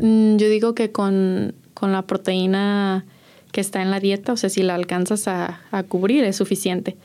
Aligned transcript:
Mm, 0.00 0.36
yo 0.36 0.48
digo 0.48 0.74
que 0.74 0.92
con, 0.92 1.54
con, 1.74 1.92
la 1.92 2.02
proteína 2.02 3.04
que 3.52 3.60
está 3.60 3.82
en 3.82 3.90
la 3.90 4.00
dieta, 4.00 4.32
o 4.32 4.36
sea, 4.36 4.50
si 4.50 4.62
la 4.62 4.74
alcanzas 4.74 5.28
a, 5.28 5.60
a 5.70 5.82
cubrir 5.84 6.24
es 6.24 6.36
suficiente. 6.36 6.96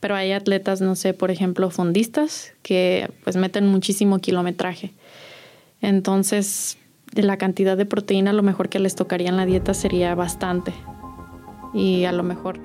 Pero 0.00 0.14
hay 0.14 0.32
atletas, 0.32 0.80
no 0.80 0.94
sé, 0.94 1.12
por 1.12 1.30
ejemplo, 1.30 1.70
fondistas 1.70 2.52
que 2.62 3.10
pues 3.24 3.36
meten 3.36 3.66
muchísimo 3.66 4.18
kilometraje. 4.20 4.92
Entonces, 5.80 6.78
la 7.14 7.36
cantidad 7.36 7.76
de 7.76 7.86
proteína, 7.86 8.32
lo 8.32 8.42
mejor 8.42 8.68
que 8.68 8.78
les 8.78 8.94
tocaría 8.94 9.28
en 9.28 9.36
la 9.36 9.46
dieta 9.46 9.74
sería 9.74 10.14
bastante. 10.14 10.72
Y 11.74 12.04
a 12.04 12.12
lo 12.12 12.22
mejor 12.22 12.60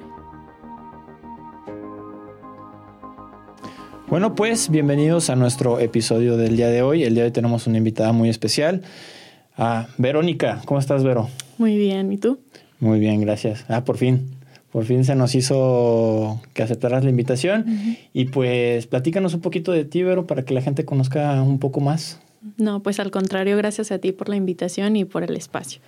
Bueno, 4.14 4.36
pues 4.36 4.70
bienvenidos 4.70 5.32
a 5.32 5.36
nuestro 5.36 5.80
episodio 5.80 6.38
del 6.38 6.56
día 6.56 6.68
de 6.68 6.84
hoy. 6.84 7.04
El 7.04 7.16
día 7.16 7.24
de 7.24 7.30
hoy 7.30 7.34
tenemos 7.34 7.66
una 7.66 7.80
invitada 7.80 8.12
muy 8.12 8.30
especial, 8.30 8.84
a 9.58 9.88
Verónica. 9.98 10.62
¿Cómo 10.66 10.80
estás, 10.80 11.04
Vero? 11.04 11.30
Muy 11.58 11.78
bien, 11.78 12.12
¿y 12.12 12.18
tú? 12.18 12.40
Muy 12.80 13.00
bien, 13.00 13.22
gracias. 13.22 13.66
Ah, 13.70 13.84
por 13.84 13.98
fin. 13.98 14.36
Por 14.72 14.86
fin 14.86 15.06
se 15.06 15.16
nos 15.16 15.36
hizo 15.36 16.42
que 16.54 16.64
aceptaras 16.64 17.04
la 17.04 17.12
invitación. 17.12 17.66
Y 18.12 18.26
pues 18.26 18.88
platícanos 18.88 19.36
un 19.36 19.42
poquito 19.42 19.72
de 19.72 19.86
ti, 19.86 20.02
Vero, 20.02 20.26
para 20.26 20.46
que 20.46 20.54
la 20.54 20.62
gente 20.62 20.84
conozca 20.84 21.42
un 21.44 21.60
poco 21.60 21.80
más. 21.80 22.20
No, 22.58 22.82
pues 22.82 23.00
al 23.00 23.12
contrario, 23.12 23.56
gracias 23.56 23.92
a 23.92 24.00
ti 24.00 24.12
por 24.12 24.30
la 24.30 24.36
invitación 24.36 24.96
y 24.96 25.06
por 25.06 25.24
el 25.24 25.36
espacio. 25.38 25.80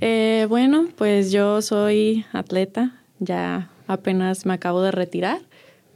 Eh, 0.00 0.46
bueno, 0.48 0.88
pues 0.96 1.30
yo 1.30 1.62
soy 1.62 2.24
atleta, 2.32 3.00
ya 3.20 3.70
apenas 3.86 4.46
me 4.46 4.54
acabo 4.54 4.82
de 4.82 4.90
retirar, 4.90 5.40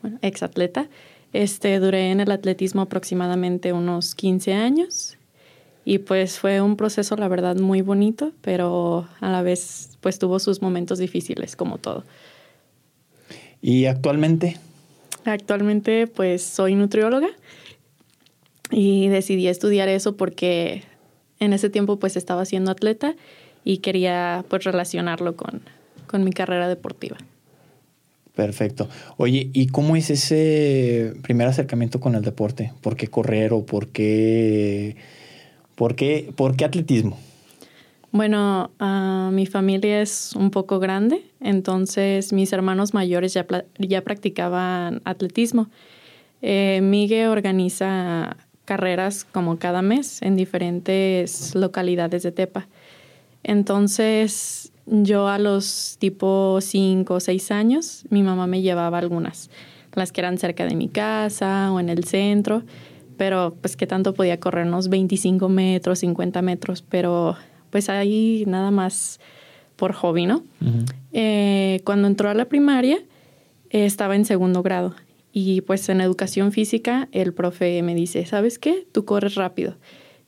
bueno, 0.03 0.19
ex 0.23 0.43
atleta. 0.43 0.89
Este, 1.33 1.79
duré 1.81 2.11
en 2.11 2.21
el 2.21 2.31
atletismo 2.31 2.83
aproximadamente 2.83 3.73
unos 3.73 4.15
15 4.15 4.53
años 4.53 5.17
y 5.85 5.99
pues 5.99 6.39
fue 6.39 6.61
un 6.61 6.77
proceso, 6.77 7.17
la 7.17 7.29
verdad, 7.29 7.57
muy 7.57 7.83
bonito, 7.83 8.33
pero 8.43 9.09
a 9.21 9.31
la 9.31 9.43
vez 9.43 9.91
pues 10.01 10.19
tuvo 10.19 10.39
sus 10.39 10.63
momentos 10.63 10.99
difíciles, 10.99 11.57
como 11.57 11.79
todo. 11.79 12.05
¿Y 13.63 13.87
actualmente? 13.87 14.57
Actualmente 15.25 16.07
pues 16.07 16.43
soy 16.43 16.75
nutrióloga 16.75 17.29
y 18.71 19.09
decidí 19.09 19.49
estudiar 19.49 19.89
eso 19.89 20.17
porque 20.17 20.85
en 21.39 21.53
ese 21.53 21.71
tiempo 21.71 21.99
pues 21.99 22.17
estaba 22.17 22.45
siendo 22.45 22.71
atleta 22.71 23.17
y 23.65 23.79
quería 23.79 24.45
pues 24.49 24.65
relacionarlo 24.65 25.37
con, 25.37 25.63
con 26.07 26.25
mi 26.25 26.33
carrera 26.33 26.69
deportiva. 26.69 27.19
Perfecto. 28.35 28.89
Oye, 29.17 29.51
¿y 29.53 29.67
cómo 29.67 29.97
es 29.97 30.09
ese 30.09 31.15
primer 31.23 31.49
acercamiento 31.49 32.01
con 32.01 32.15
el 32.15 32.23
deporte? 32.23 32.73
¿Por 32.81 32.97
qué 32.97 33.09
correr 33.09 33.53
o 33.53 33.67
por 33.67 33.89
qué, 33.89 34.97
por 35.81 35.95
qué, 35.95 36.31
por 36.37 36.57
qué 36.57 36.67
atletismo? 36.67 37.17
Bueno, 38.13 38.71
mi 39.33 39.47
familia 39.47 40.03
es 40.03 40.35
un 40.37 40.51
poco 40.51 40.79
grande, 40.79 41.25
entonces 41.41 42.35
mis 42.35 42.53
hermanos 42.53 42.93
mayores 42.93 43.33
ya, 43.33 43.47
ya 43.79 44.03
practicaban 44.03 45.01
atletismo. 45.07 45.71
Eh, 46.43 46.81
Migue 46.83 47.29
organiza 47.29 48.37
carreras 48.67 49.25
como 49.25 49.59
cada 49.59 49.81
mes 49.81 50.21
en 50.21 50.37
diferentes 50.37 51.55
localidades 51.55 52.25
de 52.25 52.33
Tepa. 52.33 52.69
Entonces 53.43 54.73
yo 54.85 55.29
a 55.29 55.39
los 55.39 55.97
tipo 55.99 56.59
5 56.61 57.15
o 57.15 57.21
6 57.21 57.51
años, 57.53 58.05
mi 58.11 58.23
mamá 58.23 58.47
me 58.47 58.61
llevaba 58.61 58.99
algunas, 58.99 59.49
las 59.95 60.13
que 60.13 60.21
eran 60.21 60.37
cerca 60.37 60.67
de 60.67 60.75
mi 60.75 60.89
casa 60.89 61.73
o 61.73 61.81
en 61.81 61.89
el 61.89 62.05
centro, 62.05 62.65
pero 63.21 63.55
pues 63.61 63.77
que 63.77 63.87
tanto 63.87 64.15
podía 64.15 64.41
corrernos 64.41 64.89
25 64.89 65.51
metros, 65.51 65.99
50 65.99 66.41
metros, 66.41 66.81
pero 66.81 67.37
pues 67.69 67.91
ahí 67.91 68.45
nada 68.47 68.71
más 68.71 69.21
por 69.77 69.93
hobby, 69.93 70.25
¿no? 70.25 70.43
eh, 71.13 71.83
cuando 71.85 72.09
entró 72.09 72.31
a 72.31 72.35
la 72.35 72.47
primaria, 72.47 72.97
eh, 73.69 73.85
estaba 73.85 74.17
en 74.17 74.25
segundo 74.25 74.63
grado 74.63 74.95
y 75.35 75.61
pues 75.61 75.87
en 75.91 76.01
educación 76.01 76.51
física 76.51 77.11
el 77.13 77.35
profe 77.35 77.83
me 77.83 77.95
dice, 77.95 78.25
¿sabes 78.25 78.59
qué? 78.59 78.87
Tú 78.91 79.05
corres 79.05 79.35
rápido. 79.35 79.77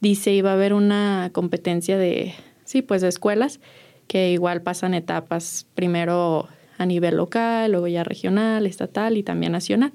Dice, 0.02 0.34
iba 0.34 0.50
a 0.50 0.52
haber 0.52 0.75
una 0.75 1.31
competencia 1.32 1.97
de, 1.97 2.34
sí, 2.64 2.82
pues 2.82 3.00
de 3.00 3.08
escuelas 3.08 3.58
que 4.06 4.32
igual 4.32 4.60
pasan 4.60 4.92
etapas 4.92 5.66
primero 5.75 6.47
a 6.76 6.84
nivel 6.84 7.16
local, 7.16 7.72
luego 7.72 7.88
ya 7.88 8.04
regional, 8.04 8.66
estatal 8.66 9.16
y 9.16 9.22
también 9.22 9.52
nacional. 9.52 9.92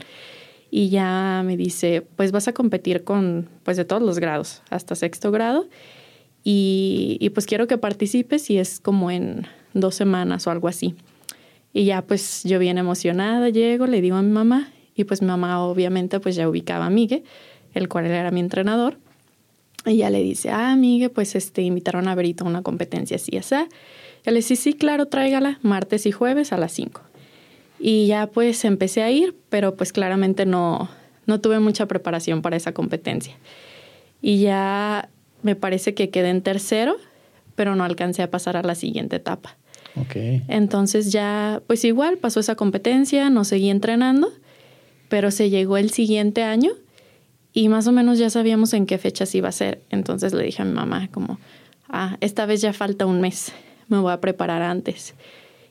Y 0.69 0.89
ya 0.89 1.43
me 1.45 1.55
dice, 1.55 2.05
pues 2.15 2.31
vas 2.31 2.47
a 2.47 2.53
competir 2.53 3.03
con, 3.03 3.47
pues 3.63 3.77
de 3.77 3.85
todos 3.85 4.01
los 4.01 4.19
grados, 4.19 4.61
hasta 4.69 4.95
sexto 4.95 5.31
grado. 5.31 5.67
Y, 6.43 7.17
y 7.19 7.29
pues 7.29 7.45
quiero 7.45 7.67
que 7.67 7.77
participes 7.77 8.49
y 8.49 8.57
es 8.57 8.79
como 8.79 9.11
en 9.11 9.47
dos 9.73 9.95
semanas 9.95 10.47
o 10.47 10.51
algo 10.51 10.67
así. 10.67 10.95
Y 11.73 11.85
ya 11.85 12.01
pues 12.01 12.43
yo 12.43 12.59
bien 12.59 12.77
emocionada 12.77 13.49
llego, 13.49 13.87
le 13.87 14.01
digo 14.01 14.15
a 14.15 14.21
mi 14.21 14.31
mamá 14.31 14.71
y 14.95 15.03
pues 15.03 15.21
mi 15.21 15.27
mamá 15.27 15.63
obviamente 15.63 16.19
pues 16.19 16.35
ya 16.35 16.49
ubicaba 16.49 16.87
a 16.87 16.89
Miguel, 16.89 17.23
el 17.73 17.87
cual 17.87 18.05
era 18.07 18.31
mi 18.31 18.39
entrenador. 18.39 18.97
Y 19.85 19.97
ya 19.97 20.09
le 20.09 20.21
dice, 20.21 20.49
ah, 20.49 20.75
Miguel, 20.75 21.11
pues 21.11 21.35
este, 21.35 21.61
invitaron 21.61 22.07
a 22.07 22.15
Berito 22.15 22.43
a 22.43 22.47
una 22.47 22.61
competencia 22.61 23.15
así, 23.15 23.37
así. 23.37 23.55
Yo 24.25 24.31
le 24.31 24.37
dije, 24.37 24.55
sí, 24.55 24.73
claro, 24.73 25.05
tráigala 25.05 25.59
martes 25.61 26.05
y 26.05 26.11
jueves 26.11 26.51
a 26.51 26.57
las 26.57 26.73
5. 26.73 27.01
Y 27.79 28.07
ya 28.07 28.27
pues 28.27 28.65
empecé 28.65 29.03
a 29.03 29.11
ir, 29.11 29.35
pero 29.49 29.75
pues 29.75 29.93
claramente 29.93 30.45
no, 30.45 30.89
no 31.25 31.39
tuve 31.39 31.59
mucha 31.59 31.85
preparación 31.85 32.41
para 32.41 32.55
esa 32.55 32.73
competencia. 32.73 33.35
Y 34.21 34.39
ya 34.39 35.09
me 35.43 35.55
parece 35.55 35.93
que 35.93 36.09
quedé 36.09 36.29
en 36.29 36.41
tercero, 36.41 36.97
pero 37.55 37.75
no 37.75 37.83
alcancé 37.83 38.23
a 38.23 38.31
pasar 38.31 38.57
a 38.57 38.63
la 38.63 38.75
siguiente 38.75 39.17
etapa. 39.17 39.57
Okay. 39.95 40.43
Entonces 40.47 41.11
ya, 41.11 41.61
pues 41.67 41.83
igual 41.85 42.17
pasó 42.17 42.39
esa 42.39 42.55
competencia, 42.55 43.29
no 43.29 43.43
seguí 43.43 43.69
entrenando, 43.69 44.31
pero 45.09 45.31
se 45.31 45.49
llegó 45.49 45.77
el 45.77 45.89
siguiente 45.89 46.43
año 46.43 46.71
y 47.53 47.69
más 47.69 47.87
o 47.87 47.91
menos 47.91 48.19
ya 48.19 48.29
sabíamos 48.29 48.73
en 48.73 48.85
qué 48.85 48.97
fechas 48.97 49.33
iba 49.33 49.49
a 49.49 49.53
ser. 49.53 49.81
Entonces 49.89 50.33
le 50.33 50.43
dije 50.43 50.61
a 50.61 50.65
mi 50.65 50.73
mamá 50.73 51.09
como, 51.11 51.39
ah, 51.89 52.17
esta 52.21 52.45
vez 52.45 52.61
ya 52.61 52.73
falta 52.73 53.05
un 53.05 53.21
mes 53.21 53.53
me 53.87 53.99
voy 53.99 54.11
a 54.11 54.21
preparar 54.21 54.61
antes. 54.61 55.13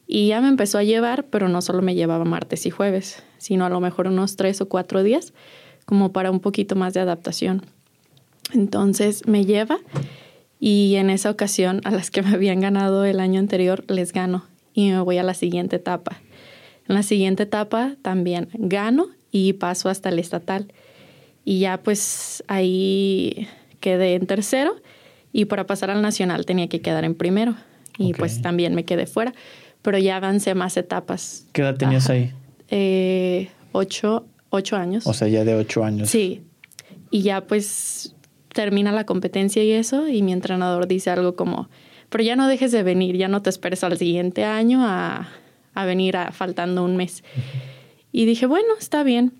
Y 0.07 0.29
ya 0.29 0.41
me 0.41 0.49
empezó 0.49 0.79
a 0.79 0.85
llevar, 0.85 1.25
pero 1.25 1.49
no 1.49 1.63
solo 1.63 1.83
me 1.83 1.95
llevaba 1.95 2.25
martes 2.25 2.67
y 2.67 2.71
jueves, 2.71 3.23
sino 3.39 3.65
a 3.65 3.69
lo 3.69 3.81
mejor 3.81 4.07
unos 4.07 4.37
tres 4.37 4.61
o 4.61 4.69
cuatro 4.69 5.03
días, 5.03 5.33
como 5.85 6.13
para 6.13 6.31
un 6.31 6.41
poquito 6.41 6.77
más 6.77 6.95
de 6.95 7.01
adaptación. 7.01 7.63
Entonces 8.53 9.27
me 9.27 9.45
lleva 9.45 9.79
y 10.61 10.95
en 10.97 11.11
esa 11.11 11.31
ocasión 11.31 11.81
a 11.85 11.91
las 11.91 12.11
que 12.11 12.23
me 12.23 12.31
habían 12.31 12.61
ganado 12.61 13.05
el 13.05 13.21
año 13.21 13.41
anterior 13.41 13.85
les 13.89 14.13
gano 14.13 14.45
y 14.73 14.91
me 14.91 15.01
voy 15.01 15.19
a 15.19 15.23
la 15.23 15.35
siguiente 15.35 15.77
etapa. 15.77 16.21
En 16.89 16.95
la 16.95 17.03
siguiente 17.03 17.43
etapa 17.43 17.97
también 18.03 18.49
gano 18.55 19.09
y 19.33 19.55
paso 19.55 19.89
hasta 19.89 20.09
el 20.09 20.19
estatal. 20.19 20.73
Y 21.45 21.61
ya 21.61 21.83
pues 21.83 22.45
ahí 22.47 23.49
quedé 23.81 24.15
en 24.15 24.27
tercero 24.27 24.77
y 25.33 25.47
para 25.47 25.67
pasar 25.67 25.91
al 25.91 26.03
nacional 26.03 26.47
tenía 26.47 26.69
que 26.69 26.81
quedar 26.81 27.05
en 27.05 27.15
primero 27.15 27.57
y 27.99 28.13
pues 28.15 28.43
también 28.43 28.75
me 28.75 28.85
quedé 28.85 29.07
fuera, 29.07 29.35
pero 29.87 29.99
ya 29.99 30.17
avancé 30.17 30.57
más 30.57 30.77
etapas. 30.77 31.47
¿Qué 31.53 31.63
edad 31.63 31.77
tenías 31.77 32.11
ahí? 32.11 32.33
Eh, 32.71 33.51
ocho, 33.71 34.27
ocho 34.51 34.75
años. 34.75 35.07
O 35.07 35.15
sea, 35.15 35.29
ya 35.29 35.45
de 35.45 35.55
ocho 35.55 35.85
años. 35.85 36.11
Sí, 36.11 36.43
y 37.13 37.23
ya 37.23 37.47
pues 37.47 38.17
termina 38.53 38.91
la 38.91 39.07
competencia 39.07 39.63
y 39.63 39.71
eso, 39.71 40.09
y 40.09 40.23
mi 40.23 40.33
entrenador 40.33 40.89
dice 40.89 41.11
algo 41.11 41.37
como, 41.37 41.69
pero 42.09 42.25
ya 42.25 42.35
no 42.35 42.49
dejes 42.49 42.73
de 42.73 42.83
venir, 42.83 43.17
ya 43.17 43.29
no 43.29 43.43
te 43.43 43.51
esperes 43.51 43.85
al 43.85 43.97
siguiente 43.97 44.43
año 44.43 44.85
a, 44.85 45.29
a 45.75 45.85
venir 45.85 46.17
a, 46.17 46.33
faltando 46.33 46.83
un 46.83 46.97
mes. 46.97 47.23
Y 48.11 48.27
dije, 48.27 48.47
bueno, 48.47 48.75
está 48.81 49.05
bien. 49.05 49.35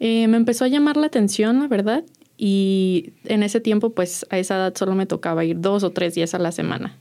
Eh, 0.00 0.26
me 0.26 0.36
empezó 0.36 0.64
a 0.64 0.68
llamar 0.68 0.96
la 0.96 1.06
atención, 1.06 1.60
la 1.60 1.68
verdad, 1.68 2.02
y 2.36 3.12
en 3.26 3.44
ese 3.44 3.60
tiempo, 3.60 3.90
pues 3.90 4.26
a 4.30 4.38
esa 4.38 4.56
edad 4.56 4.74
solo 4.74 4.96
me 4.96 5.06
tocaba 5.06 5.44
ir 5.44 5.60
dos 5.60 5.84
o 5.84 5.92
tres 5.92 6.16
días 6.16 6.34
a 6.34 6.40
la 6.40 6.50
semana. 6.50 6.98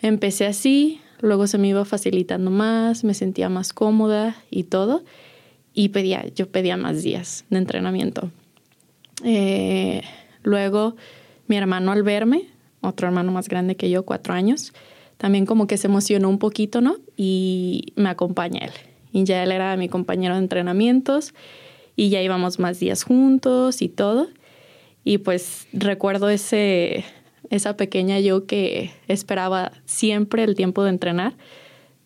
Empecé 0.00 0.46
así, 0.46 1.00
luego 1.22 1.46
se 1.46 1.56
me 1.56 1.68
iba 1.68 1.84
facilitando 1.86 2.50
más, 2.50 3.04
me 3.04 3.14
sentía 3.14 3.48
más 3.48 3.72
cómoda 3.72 4.36
y 4.50 4.64
todo, 4.64 5.02
y 5.72 5.88
pedía, 5.88 6.26
yo 6.34 6.48
pedía 6.48 6.76
más 6.76 7.02
días 7.02 7.46
de 7.48 7.58
entrenamiento. 7.58 8.30
Eh, 9.24 10.02
luego 10.42 10.96
mi 11.46 11.56
hermano 11.56 11.92
al 11.92 12.02
verme, 12.02 12.48
otro 12.80 13.06
hermano 13.06 13.32
más 13.32 13.48
grande 13.48 13.76
que 13.76 13.88
yo, 13.88 14.04
cuatro 14.04 14.34
años, 14.34 14.74
también 15.16 15.46
como 15.46 15.66
que 15.66 15.78
se 15.78 15.86
emocionó 15.86 16.28
un 16.28 16.38
poquito, 16.38 16.80
¿no? 16.80 16.96
Y 17.16 17.92
me 17.94 18.08
acompaña 18.08 18.66
él. 18.66 18.72
Y 19.12 19.24
ya 19.24 19.42
él 19.44 19.52
era 19.52 19.76
mi 19.76 19.88
compañero 19.88 20.34
de 20.34 20.40
entrenamientos 20.40 21.32
y 21.94 22.08
ya 22.08 22.20
íbamos 22.20 22.58
más 22.58 22.80
días 22.80 23.04
juntos 23.04 23.82
y 23.82 23.88
todo. 23.88 24.28
Y 25.04 25.18
pues 25.18 25.68
recuerdo 25.72 26.28
ese, 26.28 27.04
esa 27.52 27.76
pequeña 27.76 28.18
yo 28.18 28.46
que 28.46 28.90
esperaba 29.08 29.72
siempre 29.84 30.42
el 30.42 30.54
tiempo 30.54 30.84
de 30.84 30.90
entrenar. 30.90 31.34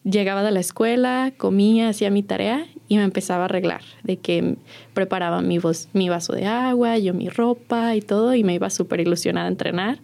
Llegaba 0.03 0.43
de 0.43 0.51
la 0.51 0.59
escuela, 0.59 1.33
comía, 1.37 1.89
hacía 1.89 2.11
mi 2.11 2.25
tarea 2.25 2.67
y 2.89 2.97
me 2.97 3.05
empezaba 3.05 3.43
a 3.43 3.45
arreglar, 3.47 3.83
de 4.03 4.17
que 4.17 4.57
preparaba 4.93 5.41
mi, 5.43 5.59
mi 5.93 6.09
vaso 6.09 6.33
de 6.33 6.47
agua, 6.47 6.99
yo 6.99 7.15
mi 7.15 7.29
ropa 7.29 7.95
y 7.95 8.01
todo, 8.01 8.35
y 8.35 8.43
me 8.43 8.55
iba 8.55 8.71
súper 8.71 9.01
ilusionada 9.01 9.47
a 9.47 9.51
entrenar. 9.51 10.01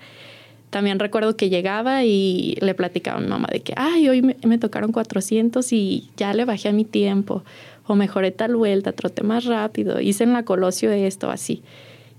También 0.70 1.00
recuerdo 1.00 1.36
que 1.36 1.50
llegaba 1.50 2.04
y 2.04 2.56
le 2.60 2.74
platicaba 2.74 3.18
a 3.18 3.20
mi 3.20 3.28
mamá 3.28 3.48
de 3.50 3.60
que, 3.60 3.74
ay, 3.76 4.08
hoy 4.08 4.22
me, 4.22 4.58
tocaron 4.58 4.92
400 4.92 5.72
y 5.72 6.10
ya 6.16 6.32
le 6.34 6.44
bajé 6.44 6.68
a 6.68 6.72
mi 6.72 6.84
tiempo, 6.84 7.42
o 7.86 7.96
mejoré 7.96 8.30
tal 8.30 8.54
vuelta, 8.54 8.92
troté 8.92 9.24
más 9.24 9.44
rápido, 9.44 10.00
hice 10.00 10.22
en 10.22 10.32
la 10.32 10.44
Colosio 10.44 10.92
esto, 10.92 11.30
así. 11.30 11.62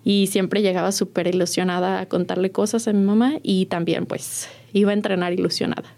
Y 0.03 0.27
siempre 0.27 0.61
llegaba 0.61 0.91
súper 0.91 1.27
ilusionada 1.27 1.99
a 2.01 2.05
contarle 2.07 2.51
cosas 2.51 2.87
a 2.87 2.93
mi 2.93 3.03
mamá 3.03 3.35
y 3.41 3.67
también 3.67 4.05
pues 4.05 4.47
iba 4.73 4.91
a 4.91 4.93
entrenar 4.93 5.33
ilusionada. 5.33 5.93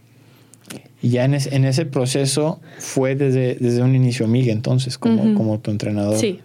Y 1.01 1.09
ya 1.09 1.25
en, 1.25 1.33
en 1.33 1.65
ese 1.65 1.85
proceso 1.85 2.59
fue 2.79 3.15
desde, 3.15 3.55
desde 3.55 3.81
un 3.81 3.95
inicio 3.95 4.27
Miguel 4.27 4.57
entonces, 4.57 4.97
como, 4.97 5.35
como 5.35 5.59
tu 5.59 5.71
entrenador. 5.71 6.17
Sí. 6.17 6.39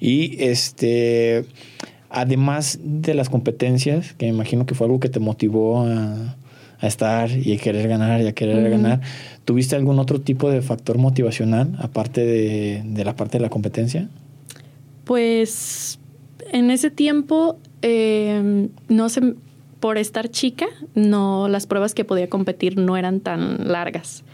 Y 0.00 0.42
este, 0.44 1.44
además 2.10 2.78
de 2.82 3.14
las 3.14 3.28
competencias, 3.28 4.14
que 4.14 4.26
me 4.26 4.32
imagino 4.32 4.66
que 4.66 4.74
fue 4.74 4.86
algo 4.86 5.00
que 5.00 5.08
te 5.08 5.18
motivó 5.18 5.82
a, 5.82 6.36
a 6.80 6.86
estar 6.86 7.30
y 7.30 7.52
a 7.54 7.58
querer 7.58 7.88
ganar 7.88 8.20
y 8.20 8.26
a 8.26 8.32
querer 8.32 8.70
ganar, 8.70 9.00
¿tuviste 9.44 9.74
algún 9.74 9.98
otro 9.98 10.20
tipo 10.20 10.50
de 10.50 10.62
factor 10.62 10.98
motivacional 10.98 11.76
aparte 11.78 12.24
de, 12.24 12.82
de, 12.84 13.04
la 13.04 13.16
parte 13.16 13.38
de 13.38 13.42
la 13.42 13.50
competencia? 13.50 14.08
Pues 15.04 15.98
en 16.52 16.70
ese 16.70 16.90
tiempo, 16.90 17.58
eh, 17.82 18.68
no 18.88 19.08
sé, 19.08 19.34
por 19.80 19.98
estar 19.98 20.28
chica, 20.28 20.66
no, 20.94 21.48
las 21.48 21.66
pruebas 21.66 21.94
que 21.94 22.04
podía 22.04 22.28
competir 22.28 22.76
no 22.76 22.96
eran 22.96 23.20
tan 23.20 23.68
largas. 23.68 24.24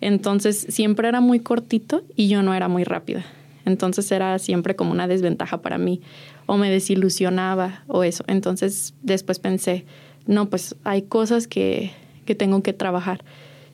Entonces 0.00 0.66
siempre 0.68 1.08
era 1.08 1.20
muy 1.20 1.40
cortito 1.40 2.04
y 2.14 2.28
yo 2.28 2.42
no 2.42 2.54
era 2.54 2.68
muy 2.68 2.84
rápida. 2.84 3.24
Entonces 3.64 4.10
era 4.12 4.38
siempre 4.38 4.76
como 4.76 4.92
una 4.92 5.08
desventaja 5.08 5.60
para 5.60 5.78
mí 5.78 6.00
o 6.46 6.56
me 6.56 6.70
desilusionaba 6.70 7.82
o 7.88 8.04
eso. 8.04 8.24
Entonces 8.28 8.94
después 9.02 9.38
pensé, 9.38 9.84
no, 10.26 10.48
pues 10.48 10.76
hay 10.84 11.02
cosas 11.02 11.48
que, 11.48 11.90
que 12.24 12.34
tengo 12.34 12.62
que 12.62 12.72
trabajar. 12.72 13.24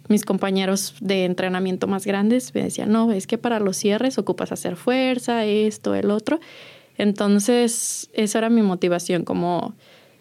Mis 0.09 0.25
compañeros 0.25 0.95
de 1.01 1.25
entrenamiento 1.25 1.87
más 1.87 2.07
grandes 2.07 2.55
me 2.55 2.63
decían, 2.63 2.91
no, 2.91 3.13
es 3.13 3.27
que 3.27 3.39
para 3.39 3.61
los 3.61 3.77
cierres 3.77 4.19
ocupas 4.19 4.53
hacer 4.53 4.77
fuerza, 4.77 5.45
esto, 5.45 5.95
el 5.95 6.11
otro. 6.11 6.41
Entonces, 7.03 8.09
esa 8.13 8.39
era 8.39 8.49
mi 8.49 8.63
motivación, 8.63 9.25
como 9.25 9.75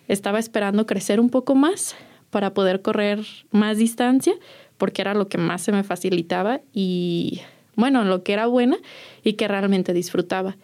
estaba 0.08 0.40
esperando 0.40 0.88
crecer 0.88 1.20
un 1.20 1.30
poco 1.30 1.54
más 1.54 1.96
para 2.32 2.56
poder 2.56 2.82
correr 2.82 3.20
más 3.52 3.78
distancia, 3.78 4.34
porque 4.80 5.04
era 5.04 5.14
lo 5.14 5.28
que 5.28 5.38
más 5.38 5.62
se 5.62 5.72
me 5.72 5.84
facilitaba 5.84 6.62
y, 6.74 7.42
bueno, 7.76 8.04
lo 8.04 8.24
que 8.24 8.34
era 8.34 8.48
buena 8.48 8.78
y 9.24 9.34
que 9.34 9.48
realmente 9.48 9.94
disfrutaba. 9.94 10.58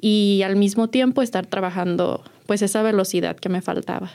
Y 0.00 0.42
al 0.44 0.56
mismo 0.56 0.88
tiempo 0.88 1.22
estar 1.22 1.46
trabajando, 1.46 2.24
pues, 2.46 2.60
esa 2.62 2.82
velocidad 2.82 3.36
que 3.36 3.48
me 3.48 3.62
faltaba. 3.62 4.10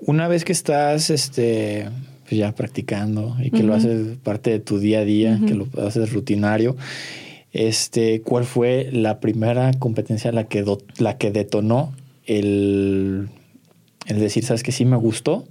Una 0.00 0.26
vez 0.26 0.44
que 0.44 0.50
estás, 0.50 1.10
este, 1.10 1.88
pues 2.24 2.38
ya 2.38 2.50
practicando 2.56 3.36
y 3.40 3.52
que 3.52 3.58
uh 3.58 3.60
-huh. 3.60 3.66
lo 3.66 3.74
haces 3.74 4.16
parte 4.24 4.50
de 4.50 4.58
tu 4.58 4.80
día 4.80 4.98
a 4.98 5.04
día, 5.04 5.38
uh 5.38 5.44
-huh. 5.44 5.46
que 5.46 5.54
lo 5.54 5.68
haces 5.86 6.12
rutinario, 6.12 6.76
este, 7.54 8.20
¿cuál 8.20 8.44
fue 8.44 8.90
la 8.92 9.20
primera 9.20 9.72
competencia 9.78 10.32
la 10.32 10.48
que, 10.48 10.64
la 10.98 11.16
que 11.18 11.30
detonó 11.30 11.94
el, 12.26 13.28
el 14.06 14.18
decir, 14.18 14.44
sabes 14.44 14.64
que 14.64 14.72
sí 14.72 14.84
me 14.84 14.96
gustó 14.96 15.44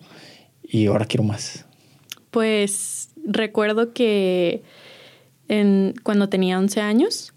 y 0.62 0.88
ahora 0.88 1.06
quiero 1.06 1.24
más? 1.24 1.66
Pues 2.30 3.10
recuerdo 3.26 3.94
que 3.94 4.64
cuando 6.04 6.28
tenía 6.28 6.60
11 6.60 6.82
años 6.82 7.34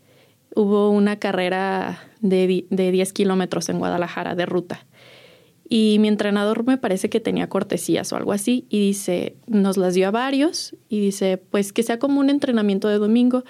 hubo 0.56 0.90
una 0.90 1.20
carrera 1.20 2.00
de, 2.20 2.66
de 2.68 2.90
10 2.90 3.12
kilómetros 3.12 3.68
en 3.68 3.78
Guadalajara 3.78 4.34
de 4.34 4.46
ruta. 4.46 4.84
Y 5.68 5.98
mi 6.00 6.08
entrenador 6.08 6.64
me 6.64 6.78
parece 6.78 7.08
que 7.08 7.20
tenía 7.20 7.48
cortesías 7.48 8.12
o 8.12 8.16
algo 8.16 8.32
así 8.32 8.66
y 8.68 8.80
dice, 8.80 9.36
nos 9.46 9.76
las 9.76 9.94
dio 9.94 10.08
a 10.08 10.12
varios 10.12 10.74
y 10.88 11.00
dice, 11.00 11.38
pues 11.38 11.72
que 11.72 11.82
sea 11.82 11.98
como 11.98 12.18
un 12.18 12.30
entrenamiento 12.30 12.88
de 12.88 12.98
domingo. 12.98 13.44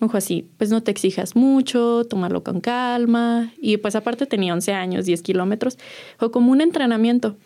Me 0.00 0.06
dijo 0.06 0.16
así, 0.16 0.48
pues 0.56 0.70
no 0.70 0.82
te 0.82 0.90
exijas 0.90 1.36
mucho, 1.36 2.04
tómalo 2.08 2.42
con 2.42 2.60
calma. 2.60 3.52
Y 3.60 3.76
pues 3.76 3.94
aparte 3.94 4.26
tenía 4.26 4.54
11 4.54 4.72
años, 4.72 5.04
10 5.04 5.22
kilómetros, 5.22 5.78
o 6.18 6.30
como 6.30 6.52
un 6.52 6.62
entrenamiento. 6.62 7.36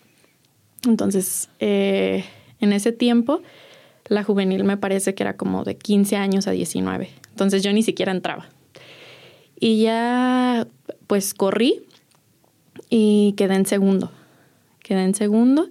Entonces, 0.86 1.48
eh, 1.58 2.24
en 2.60 2.72
ese 2.72 2.92
tiempo, 2.92 3.42
la 4.06 4.22
juvenil 4.22 4.64
me 4.64 4.76
parece 4.76 5.14
que 5.14 5.22
era 5.22 5.36
como 5.36 5.64
de 5.64 5.76
15 5.76 6.16
años 6.16 6.46
a 6.46 6.52
19. 6.52 7.10
Entonces 7.30 7.62
yo 7.62 7.72
ni 7.72 7.82
siquiera 7.82 8.12
entraba. 8.12 8.48
Y 9.58 9.82
ya, 9.82 10.66
pues 11.06 11.34
corrí 11.34 11.82
y 12.88 13.34
quedé 13.36 13.54
en 13.54 13.66
segundo. 13.66 14.12
Quedé 14.82 15.02
en 15.02 15.14
segundo 15.14 15.70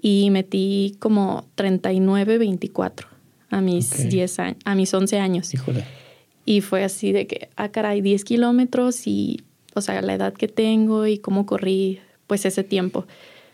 y 0.00 0.30
metí 0.30 0.96
como 0.98 1.46
39, 1.54 2.38
24 2.38 3.08
a 3.50 3.60
mis 3.60 3.92
okay. 3.92 4.08
10 4.08 4.38
años, 4.38 4.58
a 4.64 4.74
mis 4.74 4.92
11 4.92 5.18
años. 5.18 5.54
Híjole. 5.54 5.84
Y 6.48 6.62
fue 6.62 6.82
así 6.82 7.12
de 7.12 7.26
que, 7.26 7.50
ah, 7.56 7.68
caray, 7.68 8.00
10 8.00 8.24
kilómetros 8.24 9.06
y, 9.06 9.42
o 9.74 9.82
sea, 9.82 10.00
la 10.00 10.14
edad 10.14 10.32
que 10.32 10.48
tengo 10.48 11.06
y 11.06 11.18
cómo 11.18 11.44
corrí, 11.44 12.00
pues 12.26 12.46
ese 12.46 12.64
tiempo. 12.64 13.04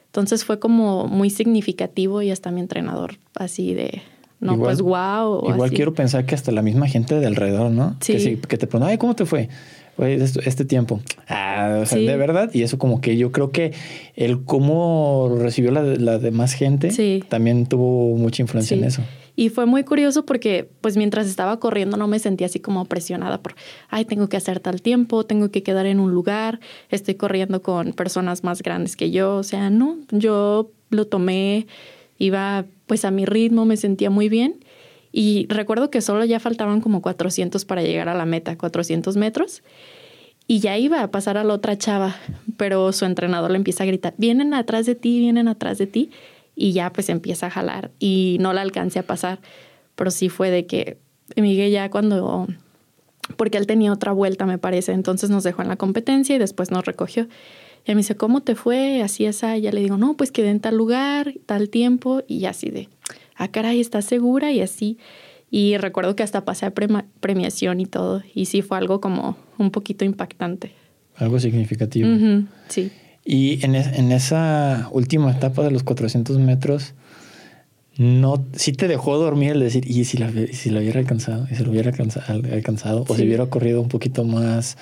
Entonces 0.06 0.44
fue 0.44 0.61
como 0.61 1.08
muy 1.08 1.29
significativo 1.29 2.23
y 2.23 2.31
hasta 2.31 2.52
mi 2.52 2.61
entrenador 2.61 3.17
así 3.35 3.75
de, 3.75 4.02
no, 4.38 4.52
igual, 4.55 4.69
pues 4.69 4.81
wow. 4.81 5.41
Igual 5.43 5.70
así. 5.70 5.75
quiero 5.75 5.93
pensar 5.93 6.25
que 6.25 6.37
hasta 6.37 6.52
la 6.52 6.62
misma 6.62 6.87
gente 6.87 7.19
de 7.19 7.26
alrededor, 7.26 7.73
¿no? 7.73 7.96
Sí. 8.00 8.12
Que, 8.12 8.20
sí, 8.20 8.37
que 8.37 8.58
te 8.58 8.69
preguntan, 8.69 8.91
ay, 8.91 8.99
¿cómo 8.99 9.17
te 9.17 9.26
fue? 9.26 9.49
Este, 9.99 10.49
este 10.49 10.64
tiempo. 10.64 11.00
Ah, 11.26 11.81
o 11.82 11.87
sea, 11.87 11.99
sí. 11.99 12.06
de 12.06 12.17
verdad. 12.17 12.49
Y 12.55 12.62
eso 12.62 12.79
como 12.79 13.00
que 13.00 13.17
yo 13.17 13.32
creo 13.32 13.50
que 13.50 13.73
el 14.14 14.44
cómo 14.44 15.35
recibió 15.37 15.73
la, 15.73 15.82
la 15.82 16.19
demás 16.19 16.52
gente 16.52 16.93
sí. 16.93 17.25
también 17.29 17.67
tuvo 17.67 18.17
mucha 18.17 18.41
influencia 18.41 18.76
en 18.76 18.85
eso. 18.85 19.02
Y 19.36 19.48
fue 19.48 19.66
muy 19.66 19.82
curioso 19.84 20.25
porque 20.25 20.69
pues 20.81 20.96
mientras 20.96 21.26
estaba 21.26 21.58
corriendo 21.58 21.96
no 21.96 22.06
me 22.06 22.19
sentía 22.19 22.46
así 22.46 22.60
como 22.60 22.84
presionada 22.84 23.42
por, 23.42 23.56
ay, 23.88 24.04
tengo 24.04 24.28
que 24.28 24.36
hacer 24.36 24.60
tal 24.60 24.81
tiempo, 24.81 25.25
tengo 25.25 25.50
que 25.50 25.62
quedar 25.62 25.86
en 25.86 25.98
un 25.98 26.12
lugar, 26.12 26.60
estoy 26.90 27.16
corriendo 27.16 27.62
con 27.62 27.92
personas 27.92 28.44
más 28.44 28.62
grandes 28.62 28.96
que 28.96 29.10
yo. 29.10 29.36
O 29.36 29.42
sea, 29.42 29.70
no, 29.70 29.98
yo 30.10 30.70
lo 30.90 31.06
tomé, 31.06 31.66
iba 32.19 32.64
pues 32.86 33.04
a 33.04 33.10
mi 33.10 33.25
ritmo, 33.25 33.64
me 33.64 33.76
sentía 33.76 34.10
muy 34.10 34.28
bien. 34.28 34.64
Y 35.10 35.46
recuerdo 35.48 35.90
que 35.90 36.00
solo 36.00 36.25
ya 36.25 36.40
faltaban 36.40 36.81
como 36.81 37.00
400 37.02 37.64
para 37.64 37.82
llegar 37.82 38.08
a 38.08 38.14
la 38.14 38.26
meta, 38.26 38.58
400 38.58 39.16
metros. 39.16 39.62
Y 40.46 40.58
ya 40.58 40.76
iba 40.76 41.02
a 41.02 41.10
pasar 41.10 41.38
a 41.38 41.44
la 41.44 41.54
otra 41.54 41.78
chava, 41.78 42.16
pero 42.56 42.92
su 42.92 43.04
entrenador 43.04 43.50
le 43.50 43.56
empieza 43.56 43.84
a 43.84 43.86
gritar, 43.86 44.14
vienen 44.19 44.52
atrás 44.52 44.86
de 44.86 44.94
ti, 44.94 45.20
vienen 45.20 45.48
atrás 45.48 45.78
de 45.78 45.86
ti. 45.86 46.10
Y 46.56 46.72
ya 46.72 46.92
pues 46.92 47.08
empieza 47.08 47.46
a 47.46 47.50
jalar 47.50 47.90
y 47.98 48.36
no 48.40 48.52
la 48.52 48.62
alcancé 48.62 48.98
a 49.00 49.06
pasar. 49.06 49.40
Pero 49.94 50.10
sí 50.10 50.29
fue 50.29 50.50
de 50.50 50.67
que 50.67 50.98
Miguel 51.36 51.72
ya 51.72 51.90
cuando, 51.90 52.46
porque 53.36 53.58
él 53.58 53.67
tenía 53.67 53.93
otra 53.93 54.12
vuelta 54.12 54.46
me 54.46 54.58
parece, 54.58 54.93
entonces 54.93 55.31
nos 55.31 55.44
dejó 55.44 55.62
en 55.62 55.69
la 55.69 55.76
competencia 55.76 56.36
y 56.36 56.38
después 56.38 56.70
nos 56.70 56.84
recogió. 56.84 57.29
Y 57.86 57.93
me 57.93 57.98
dice, 57.98 58.17
¿cómo 58.17 58.43
te 58.43 58.55
fue? 58.55 59.02
Así 59.02 59.26
es, 59.26 59.40
ya 59.40 59.56
le 59.56 59.81
digo, 59.81 59.96
no, 59.96 60.17
pues 60.17 60.32
quedé 60.32 60.50
en 60.50 60.60
tal 60.60 60.76
lugar, 60.76 61.34
tal 61.46 61.69
tiempo 61.69 62.22
y 62.26 62.46
así 62.46 62.70
de 62.70 62.88
ah, 63.36 63.48
caray, 63.48 63.81
¿estás 63.81 64.05
segura? 64.05 64.52
Y 64.52 64.60
así. 64.60 64.98
Y 65.50 65.76
recuerdo 65.76 66.17
que 66.17 66.22
hasta 66.22 66.44
pasé 66.44 66.67
a 66.67 66.72
premiación 67.20 67.81
y 67.81 67.86
todo. 67.86 68.22
Y 68.34 68.46
sí 68.46 68.62
fue 68.62 68.79
algo 68.79 69.00
como 69.00 69.36
un 69.58 69.70
poquito 69.70 70.05
impactante. 70.05 70.72
Algo 71.17 71.38
significativo. 71.38 72.08
Uh 72.08 72.12
-huh, 72.12 72.46
sí. 72.69 72.90
Y 73.24 73.64
en, 73.64 73.74
es, 73.74 73.98
en, 73.98 74.12
esa 74.12 74.88
última 74.93 75.31
etapa 75.31 75.62
de 75.62 75.70
los 75.70 75.82
400 75.82 76.38
metros, 76.38 76.94
no, 77.96 78.44
sí 78.54 78.72
te 78.72 78.88
dejó 78.88 79.16
dormir 79.19 79.52
el 79.52 79.60
decir, 79.60 79.88
¿y 79.88 80.04
si 80.04 80.19
la, 80.19 80.31
si 80.52 80.70
la 80.70 80.81
hubiera 80.81 80.98
alcanzado? 80.98 81.46
¿Y 81.50 81.54
si 81.54 81.64
lo 81.64 81.70
hubiera 81.70 81.90
alcanzado? 81.90 83.06
Sí. 83.06 83.12
¿O 83.12 83.16
si 83.16 83.22
hubiera 83.22 83.46
corrido 83.46 83.81
un 83.81 83.88
poquito 83.88 84.24
más, 84.24 84.76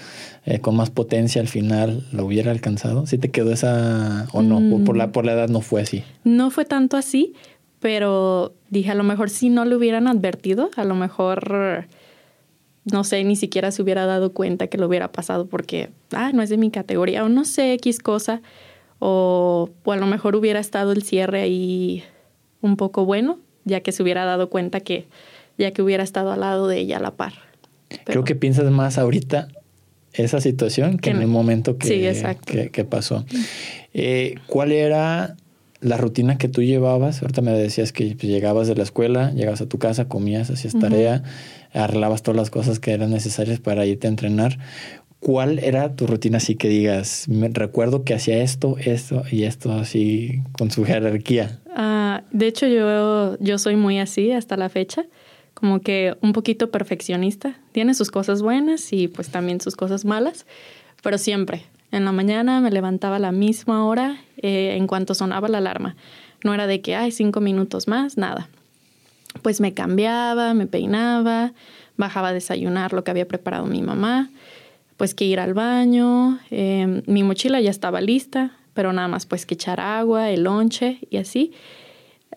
eh, 0.46 0.60
con 0.60 0.76
más 0.76 0.90
potencia 0.90 1.42
al 1.42 1.48
final, 1.48 2.06
lo 2.12 2.24
hubiera 2.24 2.50
alcanzado? 2.50 3.06
¿Sí 3.06 3.18
te 3.18 3.30
quedó 3.30 3.52
esa, 3.52 4.26
o 4.32 4.42
no? 4.42 4.60
Mm. 4.60 4.84
Por, 4.84 4.96
la, 4.96 5.12
por 5.12 5.26
la 5.26 5.34
edad 5.34 5.48
no 5.48 5.60
fue 5.60 5.82
así. 5.82 6.02
No 6.24 6.50
fue 6.50 6.64
tanto 6.64 6.96
así, 6.96 7.34
pero 7.80 8.54
dije, 8.70 8.90
a 8.90 8.94
lo 8.94 9.04
mejor 9.04 9.28
si 9.28 9.50
no 9.50 9.66
lo 9.66 9.76
hubieran 9.76 10.08
advertido, 10.08 10.70
a 10.76 10.84
lo 10.84 10.94
mejor, 10.94 11.86
no 12.84 13.04
sé, 13.04 13.22
ni 13.24 13.36
siquiera 13.36 13.70
se 13.70 13.82
hubiera 13.82 14.06
dado 14.06 14.32
cuenta 14.32 14.66
que 14.66 14.78
lo 14.78 14.86
hubiera 14.86 15.12
pasado 15.12 15.46
porque, 15.46 15.90
ah, 16.12 16.32
no 16.32 16.42
es 16.42 16.50
de 16.50 16.56
mi 16.56 16.70
categoría, 16.70 17.24
o 17.24 17.28
no 17.28 17.44
sé, 17.44 17.74
X 17.74 18.00
cosa, 18.00 18.42
o, 18.98 19.70
o 19.84 19.92
a 19.92 19.96
lo 19.96 20.06
mejor 20.06 20.36
hubiera 20.36 20.60
estado 20.60 20.92
el 20.92 21.02
cierre 21.02 21.42
ahí 21.42 22.02
un 22.60 22.76
poco 22.76 23.04
bueno, 23.04 23.38
ya 23.64 23.80
que 23.80 23.92
se 23.92 24.02
hubiera 24.02 24.24
dado 24.24 24.50
cuenta 24.50 24.80
que, 24.80 25.06
ya 25.58 25.70
que 25.72 25.82
hubiera 25.82 26.02
estado 26.02 26.32
al 26.32 26.40
lado 26.40 26.66
de 26.66 26.78
ella 26.78 26.96
a 26.96 27.00
la 27.00 27.12
par. 27.12 27.34
Pero, 27.88 28.02
Creo 28.04 28.24
que 28.24 28.34
piensas 28.34 28.70
más 28.70 28.98
ahorita 28.98 29.48
esa 30.12 30.40
situación 30.40 30.92
que, 30.92 31.10
que 31.10 31.10
en 31.10 31.22
el 31.22 31.28
momento 31.28 31.78
que, 31.78 31.86
sí, 31.86 32.24
que, 32.46 32.70
que 32.70 32.84
pasó. 32.84 33.24
Eh, 33.94 34.36
¿Cuál 34.46 34.72
era 34.72 35.36
la 35.82 35.96
rutina 35.96 36.38
que 36.38 36.48
tú 36.48 36.62
llevabas, 36.62 37.22
ahorita 37.22 37.42
me 37.42 37.52
decías 37.52 37.92
que 37.92 38.14
pues, 38.14 38.22
llegabas 38.22 38.68
de 38.68 38.76
la 38.76 38.84
escuela, 38.84 39.32
llegabas 39.32 39.60
a 39.60 39.66
tu 39.66 39.78
casa, 39.78 40.08
comías, 40.08 40.48
hacías 40.48 40.74
uh 40.74 40.78
-huh. 40.78 40.80
tarea, 40.80 41.22
arreglabas 41.74 42.22
todas 42.22 42.36
las 42.36 42.50
cosas 42.50 42.78
que 42.78 42.92
eran 42.92 43.10
necesarias 43.10 43.58
para 43.60 43.84
irte 43.84 44.06
a 44.06 44.10
entrenar. 44.10 44.58
¿Cuál 45.18 45.58
era 45.58 45.94
tu 45.94 46.06
rutina 46.06 46.38
así 46.38 46.56
que 46.56 46.68
digas, 46.68 47.28
me 47.28 47.48
recuerdo 47.48 48.02
que 48.04 48.14
hacía 48.14 48.42
esto, 48.42 48.76
esto 48.78 49.22
y 49.30 49.44
esto 49.44 49.72
así 49.72 50.42
con 50.58 50.70
su 50.70 50.84
jerarquía? 50.84 51.60
Ah, 51.76 52.22
de 52.32 52.46
hecho, 52.46 52.66
yo, 52.66 53.38
yo 53.38 53.58
soy 53.58 53.76
muy 53.76 53.98
así 53.98 54.32
hasta 54.32 54.56
la 54.56 54.68
fecha, 54.68 55.04
como 55.54 55.80
que 55.80 56.16
un 56.22 56.32
poquito 56.32 56.70
perfeccionista. 56.70 57.56
Tiene 57.70 57.94
sus 57.94 58.10
cosas 58.10 58.42
buenas 58.42 58.92
y 58.92 59.06
pues 59.06 59.28
también 59.28 59.60
sus 59.60 59.76
cosas 59.76 60.04
malas, 60.04 60.44
pero 61.02 61.18
siempre. 61.18 61.62
En 61.92 62.06
la 62.06 62.12
mañana 62.12 62.60
me 62.60 62.70
levantaba 62.70 63.16
a 63.16 63.18
la 63.18 63.32
misma 63.32 63.84
hora 63.84 64.16
eh, 64.38 64.76
en 64.76 64.86
cuanto 64.86 65.14
sonaba 65.14 65.48
la 65.48 65.58
alarma. 65.58 65.94
No 66.42 66.54
era 66.54 66.66
de 66.66 66.80
que 66.80 66.96
hay 66.96 67.12
cinco 67.12 67.40
minutos 67.40 67.86
más, 67.86 68.16
nada. 68.16 68.48
Pues 69.42 69.60
me 69.60 69.74
cambiaba, 69.74 70.54
me 70.54 70.66
peinaba, 70.66 71.52
bajaba 71.98 72.28
a 72.28 72.32
desayunar 72.32 72.94
lo 72.94 73.04
que 73.04 73.10
había 73.10 73.28
preparado 73.28 73.66
mi 73.66 73.82
mamá, 73.82 74.30
pues 74.96 75.14
que 75.14 75.26
ir 75.26 75.38
al 75.38 75.52
baño, 75.52 76.38
em, 76.50 77.02
mi 77.06 77.22
mochila 77.22 77.60
ya 77.60 77.70
estaba 77.70 78.00
lista, 78.00 78.52
pero 78.72 78.92
nada 78.92 79.08
más 79.08 79.26
pues 79.26 79.44
que 79.46 79.54
echar 79.54 79.80
agua, 79.80 80.30
el 80.30 80.44
lonche 80.44 80.98
y 81.10 81.18
así. 81.18 81.52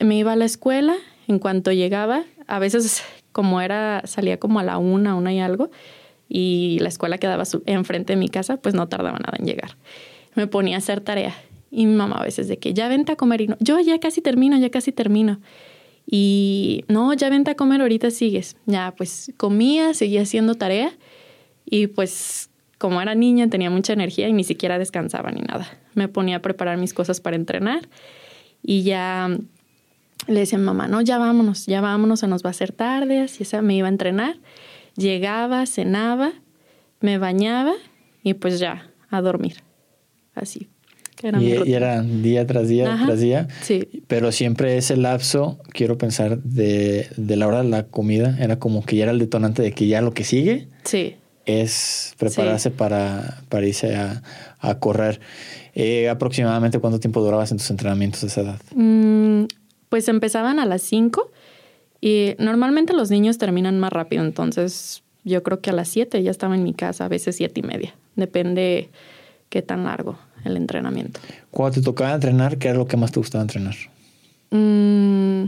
Me 0.02 0.18
iba 0.18 0.34
a 0.34 0.36
la 0.36 0.46
escuela, 0.46 0.96
en 1.28 1.40
cuanto 1.40 1.72
llegaba, 1.72 2.24
a 2.48 2.60
veces 2.60 3.04
como 3.32 3.62
era, 3.62 4.02
salía 4.06 4.38
como 4.38 4.60
a 4.60 4.64
la 4.64 4.78
una, 4.78 5.16
una 5.16 5.34
y 5.34 5.40
algo, 5.40 5.70
y 6.28 6.80
la 6.80 6.90
escuela 6.90 7.18
quedaba 7.18 7.44
enfrente 7.66 8.14
de 8.14 8.18
mi 8.18 8.30
casa, 8.30 8.58
pues 8.58 8.76
no 8.76 8.88
tardaba 8.88 9.20
nada 9.20 9.34
en 9.38 9.46
llegar. 9.46 9.78
Me 10.36 10.48
ponía 10.48 10.76
a 10.76 10.80
hacer 10.80 11.02
tarea 11.02 11.36
y 11.72 11.86
mi 11.86 11.96
mamá 11.96 12.18
a 12.18 12.24
veces 12.24 12.48
de 12.48 12.58
que 12.58 12.74
ya 12.74 12.88
vente 12.88 13.12
a 13.12 13.16
comer 13.16 13.42
y 13.42 13.48
no, 13.48 13.58
yo 13.60 13.80
ya 13.80 14.00
casi 14.00 14.22
termino, 14.22 14.58
ya 14.58 14.70
casi 14.70 14.92
termino. 14.92 15.40
Y 16.08 16.86
no, 16.88 17.14
ya 17.14 17.30
vente 17.30 17.52
a 17.52 17.56
comer, 17.56 17.82
ahorita 17.82 18.12
sigues. 18.12 18.58
Ya, 18.66 18.94
pues 18.96 19.34
comía, 19.38 19.94
seguía 19.94 20.22
haciendo 20.22 20.56
tarea 20.56 20.92
y 21.66 21.88
pues 21.88 22.50
como 22.78 23.02
era 23.02 23.16
niña 23.16 23.50
tenía 23.50 23.70
mucha 23.70 23.94
energía 23.94 24.28
y 24.28 24.34
ni 24.34 24.44
siquiera 24.44 24.78
descansaba 24.78 25.32
ni 25.32 25.42
nada. 25.42 25.68
Me 25.94 26.08
ponía 26.08 26.38
a 26.38 26.42
preparar 26.42 26.78
mis 26.78 26.94
cosas 26.94 27.22
para 27.22 27.36
entrenar 27.36 27.90
y 28.62 28.84
ya 28.84 29.36
le 30.28 30.40
decía 30.40 30.58
a 30.58 30.60
mi 30.60 30.66
mamá, 30.66 30.88
no, 30.88 31.02
ya 31.02 31.18
vámonos, 31.18 31.66
ya 31.66 31.82
vámonos, 31.82 32.20
se 32.20 32.28
nos 32.28 32.44
va 32.44 32.50
a 32.50 32.52
hacer 32.52 32.72
tarde, 32.72 33.22
así 33.22 33.44
esa 33.44 33.62
me 33.62 33.76
iba 33.76 33.88
a 33.88 33.92
entrenar. 33.92 34.38
Llegaba, 34.96 35.66
cenaba, 35.66 36.34
me 37.02 37.18
bañaba 37.18 37.74
y 38.24 38.34
pues 38.36 38.60
ya, 38.60 38.90
a 39.10 39.22
dormir. 39.22 39.64
Así 40.34 40.70
y, 41.24 41.74
era 41.74 42.02
día 42.02 42.46
tras 42.46 42.68
día 42.68 43.00
tras 43.06 43.20
día. 43.20 43.48
Sí. 43.62 44.04
Pero 44.08 44.32
siempre 44.32 44.78
ese 44.78 44.98
lapso, 44.98 45.60
quiero 45.72 45.98
pensar, 45.98 46.40
de, 46.44 47.08
de, 47.16 47.36
la 47.36 47.48
hora 47.48 47.64
de 47.64 47.70
la 47.70 47.84
comida, 47.88 48.38
era 48.40 48.60
como 48.60 48.86
que 48.86 48.98
ya 48.98 49.04
era 49.04 49.12
el 49.12 49.20
detonante 49.20 49.62
de 49.62 49.72
que 49.72 49.88
ya 49.88 50.02
lo 50.02 50.14
que 50.14 50.24
sigue 50.24 50.68
sí. 50.84 51.16
es 51.46 52.14
prepararse 52.18 52.72
para, 52.72 53.44
para 53.50 53.66
irse 53.66 53.96
a, 53.96 54.22
a 54.60 54.80
correr. 54.80 55.20
Eh, 55.74 56.10
¿Aproximadamente 56.10 56.80
cuánto 56.80 57.00
tiempo 57.00 57.22
durabas 57.22 57.52
en 57.52 57.58
tus 57.58 57.70
entrenamientos 57.70 58.24
a 58.24 58.28
esa 58.28 58.42
edad? 58.42 58.62
Mm, 58.74 59.46
pues 59.90 60.08
empezaban 60.08 60.60
a 60.60 60.66
las 60.66 60.82
5 60.84 61.32
y 62.06 62.36
normalmente 62.38 62.94
los 62.94 63.10
niños 63.10 63.40
terminan 63.40 63.80
más 63.80 63.92
rápido, 63.92 64.24
entonces 64.24 65.02
yo 65.24 65.42
creo 65.42 65.60
que 65.60 65.72
a 65.72 65.74
las 65.74 65.88
7 65.88 66.22
ya 66.22 66.30
estaba 66.30 66.54
en 66.54 66.62
mi 66.62 66.76
casa, 66.76 67.06
a 67.06 67.08
veces 67.08 67.36
siete 67.36 67.62
y 67.62 67.64
media. 67.64 67.96
Depende 68.16 68.92
qué 69.50 69.64
tan 69.64 69.86
largo 69.86 70.16
el 70.44 70.56
entrenamiento. 70.56 71.20
Cuando 71.50 71.80
te 71.80 71.82
tocaba 71.82 72.14
entrenar, 72.14 72.60
¿qué 72.60 72.68
era 72.68 72.78
lo 72.78 72.86
que 72.86 72.96
más 72.96 73.12
te 73.12 73.20
gustaba 73.20 73.42
entrenar? 73.42 73.74
Mm, 74.52 75.46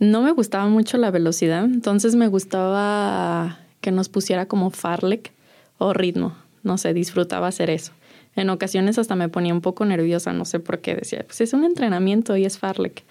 no 0.00 0.22
me 0.22 0.32
gustaba 0.32 0.66
mucho 0.66 0.98
la 0.98 1.12
velocidad, 1.12 1.66
entonces 1.66 2.16
me 2.16 2.26
gustaba 2.26 3.60
que 3.80 3.92
nos 3.92 4.08
pusiera 4.08 4.46
como 4.46 4.70
farlek 4.70 5.30
o 5.78 5.92
ritmo. 5.92 6.34
No 6.64 6.78
sé, 6.78 6.94
disfrutaba 6.94 7.46
hacer 7.46 7.70
eso. 7.70 7.92
En 8.34 8.50
ocasiones 8.50 8.98
hasta 8.98 9.14
me 9.14 9.28
ponía 9.28 9.54
un 9.54 9.60
poco 9.60 9.84
nerviosa, 9.84 10.32
no 10.32 10.46
sé 10.46 10.58
por 10.58 10.80
qué. 10.80 10.96
Decía, 10.96 11.22
pues 11.24 11.40
es 11.42 11.52
un 11.52 11.62
entrenamiento 11.62 12.36
y 12.36 12.44
es 12.44 12.58
farlek. 12.58 13.04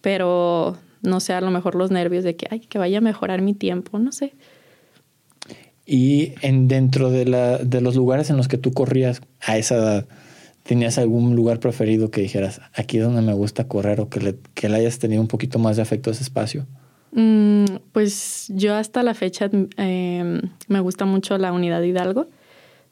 Pero 0.00 0.78
no 1.04 1.20
sé, 1.20 1.32
a 1.32 1.40
lo 1.40 1.50
mejor 1.50 1.74
los 1.74 1.90
nervios 1.90 2.24
de 2.24 2.36
que, 2.36 2.46
ay, 2.50 2.60
que 2.60 2.78
vaya 2.78 2.98
a 2.98 3.00
mejorar 3.00 3.42
mi 3.42 3.54
tiempo, 3.54 3.98
no 3.98 4.12
sé. 4.12 4.34
Y 5.86 6.32
en, 6.40 6.66
dentro 6.66 7.10
de, 7.10 7.26
la, 7.26 7.58
de 7.58 7.80
los 7.80 7.94
lugares 7.94 8.30
en 8.30 8.36
los 8.36 8.48
que 8.48 8.58
tú 8.58 8.72
corrías 8.72 9.20
a 9.40 9.58
esa 9.58 9.76
edad, 9.76 10.06
¿tenías 10.62 10.96
algún 10.98 11.36
lugar 11.36 11.60
preferido 11.60 12.10
que 12.10 12.22
dijeras, 12.22 12.60
aquí 12.74 12.98
es 12.98 13.04
donde 13.04 13.20
me 13.20 13.34
gusta 13.34 13.68
correr 13.68 14.00
o 14.00 14.08
que 14.08 14.20
le, 14.20 14.36
que 14.54 14.68
le 14.68 14.76
hayas 14.76 14.98
tenido 14.98 15.20
un 15.20 15.28
poquito 15.28 15.58
más 15.58 15.76
de 15.76 15.82
afecto 15.82 16.10
a 16.10 16.14
ese 16.14 16.22
espacio? 16.22 16.66
Mm, 17.12 17.66
pues 17.92 18.46
yo 18.48 18.74
hasta 18.74 19.02
la 19.02 19.14
fecha 19.14 19.48
em, 19.76 20.40
me 20.66 20.80
gusta 20.80 21.04
mucho 21.04 21.38
la 21.38 21.52
unidad 21.52 21.82
Hidalgo 21.82 22.26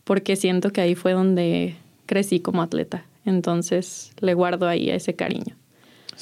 porque 0.05 0.37
siento 0.37 0.71
que 0.71 0.81
ahí 0.81 0.95
fue 0.95 1.13
donde 1.13 1.75
crecí 2.07 2.41
como 2.41 2.63
atleta. 2.63 3.05
Entonces 3.25 4.13
le 4.21 4.35
guardo 4.35 4.69
ahí 4.69 4.91
ese 4.91 5.15
cariño. 5.15 5.57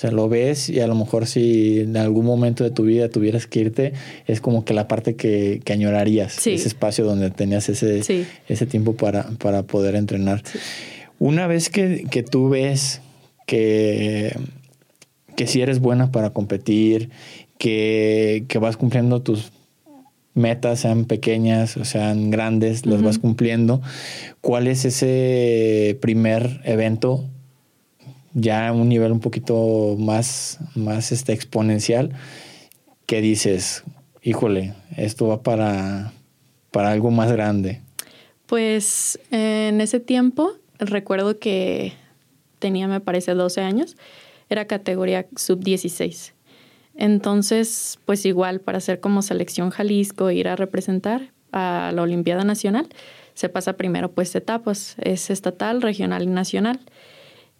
O 0.00 0.02
sea, 0.02 0.12
lo 0.12 0.30
ves 0.30 0.70
y 0.70 0.80
a 0.80 0.86
lo 0.86 0.94
mejor 0.94 1.26
si 1.26 1.80
en 1.80 1.94
algún 1.98 2.24
momento 2.24 2.64
de 2.64 2.70
tu 2.70 2.84
vida 2.84 3.10
tuvieras 3.10 3.46
que 3.46 3.60
irte, 3.60 3.92
es 4.26 4.40
como 4.40 4.64
que 4.64 4.72
la 4.72 4.88
parte 4.88 5.14
que, 5.14 5.60
que 5.62 5.74
añorarías, 5.74 6.46
ese 6.46 6.68
espacio 6.68 7.04
donde 7.04 7.30
tenías 7.30 7.68
ese, 7.68 8.30
ese 8.48 8.66
tiempo 8.66 8.94
para, 8.94 9.24
para 9.24 9.62
poder 9.62 9.96
entrenar. 9.96 10.42
Una 11.18 11.46
vez 11.46 11.68
que, 11.68 12.06
que, 12.10 12.22
tú 12.22 12.48
ves 12.48 13.02
que, 13.46 14.34
que 15.36 15.46
si 15.46 15.60
eres 15.60 15.80
buena 15.80 16.10
para 16.10 16.30
competir, 16.30 17.10
que, 17.58 18.46
que 18.48 18.58
vas 18.58 18.78
cumpliendo 18.78 19.20
tus 19.20 19.52
metas, 20.32 20.80
sean 20.80 21.04
pequeñas 21.04 21.76
o 21.76 21.84
sean 21.84 22.30
grandes, 22.30 22.86
las 22.86 23.02
vas 23.02 23.18
cumpliendo, 23.18 23.82
¿cuál 24.40 24.66
es 24.66 24.86
ese 24.86 25.98
primer 26.00 26.62
evento 26.64 27.28
ya 28.32 28.68
a 28.68 28.72
un 28.72 28.88
nivel 28.88 29.12
un 29.12 29.20
poquito 29.20 29.96
más, 29.98 30.58
más 30.74 31.12
este, 31.12 31.32
exponencial, 31.32 32.12
que 33.06 33.20
dices, 33.20 33.84
híjole, 34.22 34.74
esto 34.96 35.26
va 35.26 35.42
para, 35.42 36.12
para 36.70 36.92
algo 36.92 37.10
más 37.10 37.32
grande? 37.32 37.80
Pues 38.46 39.18
en 39.30 39.80
ese 39.80 40.00
tiempo 40.00 40.52
recuerdo 40.78 41.38
que 41.38 41.92
tenía, 42.58 42.88
me 42.88 43.00
parece, 43.00 43.34
12 43.34 43.60
años, 43.60 43.96
era 44.48 44.66
categoría 44.66 45.26
sub-16. 45.36 46.32
Entonces, 46.94 47.98
pues 48.04 48.26
igual 48.26 48.60
para 48.60 48.78
hacer 48.78 49.00
como 49.00 49.22
selección 49.22 49.70
Jalisco, 49.70 50.30
ir 50.30 50.48
a 50.48 50.56
representar 50.56 51.32
a 51.52 51.92
la 51.94 52.02
Olimpiada 52.02 52.44
Nacional, 52.44 52.88
se 53.34 53.48
pasa 53.48 53.74
primero 53.74 54.12
pues 54.12 54.34
etapas, 54.34 54.96
es 54.98 55.30
estatal, 55.30 55.82
regional 55.82 56.24
y 56.24 56.26
nacional. 56.26 56.80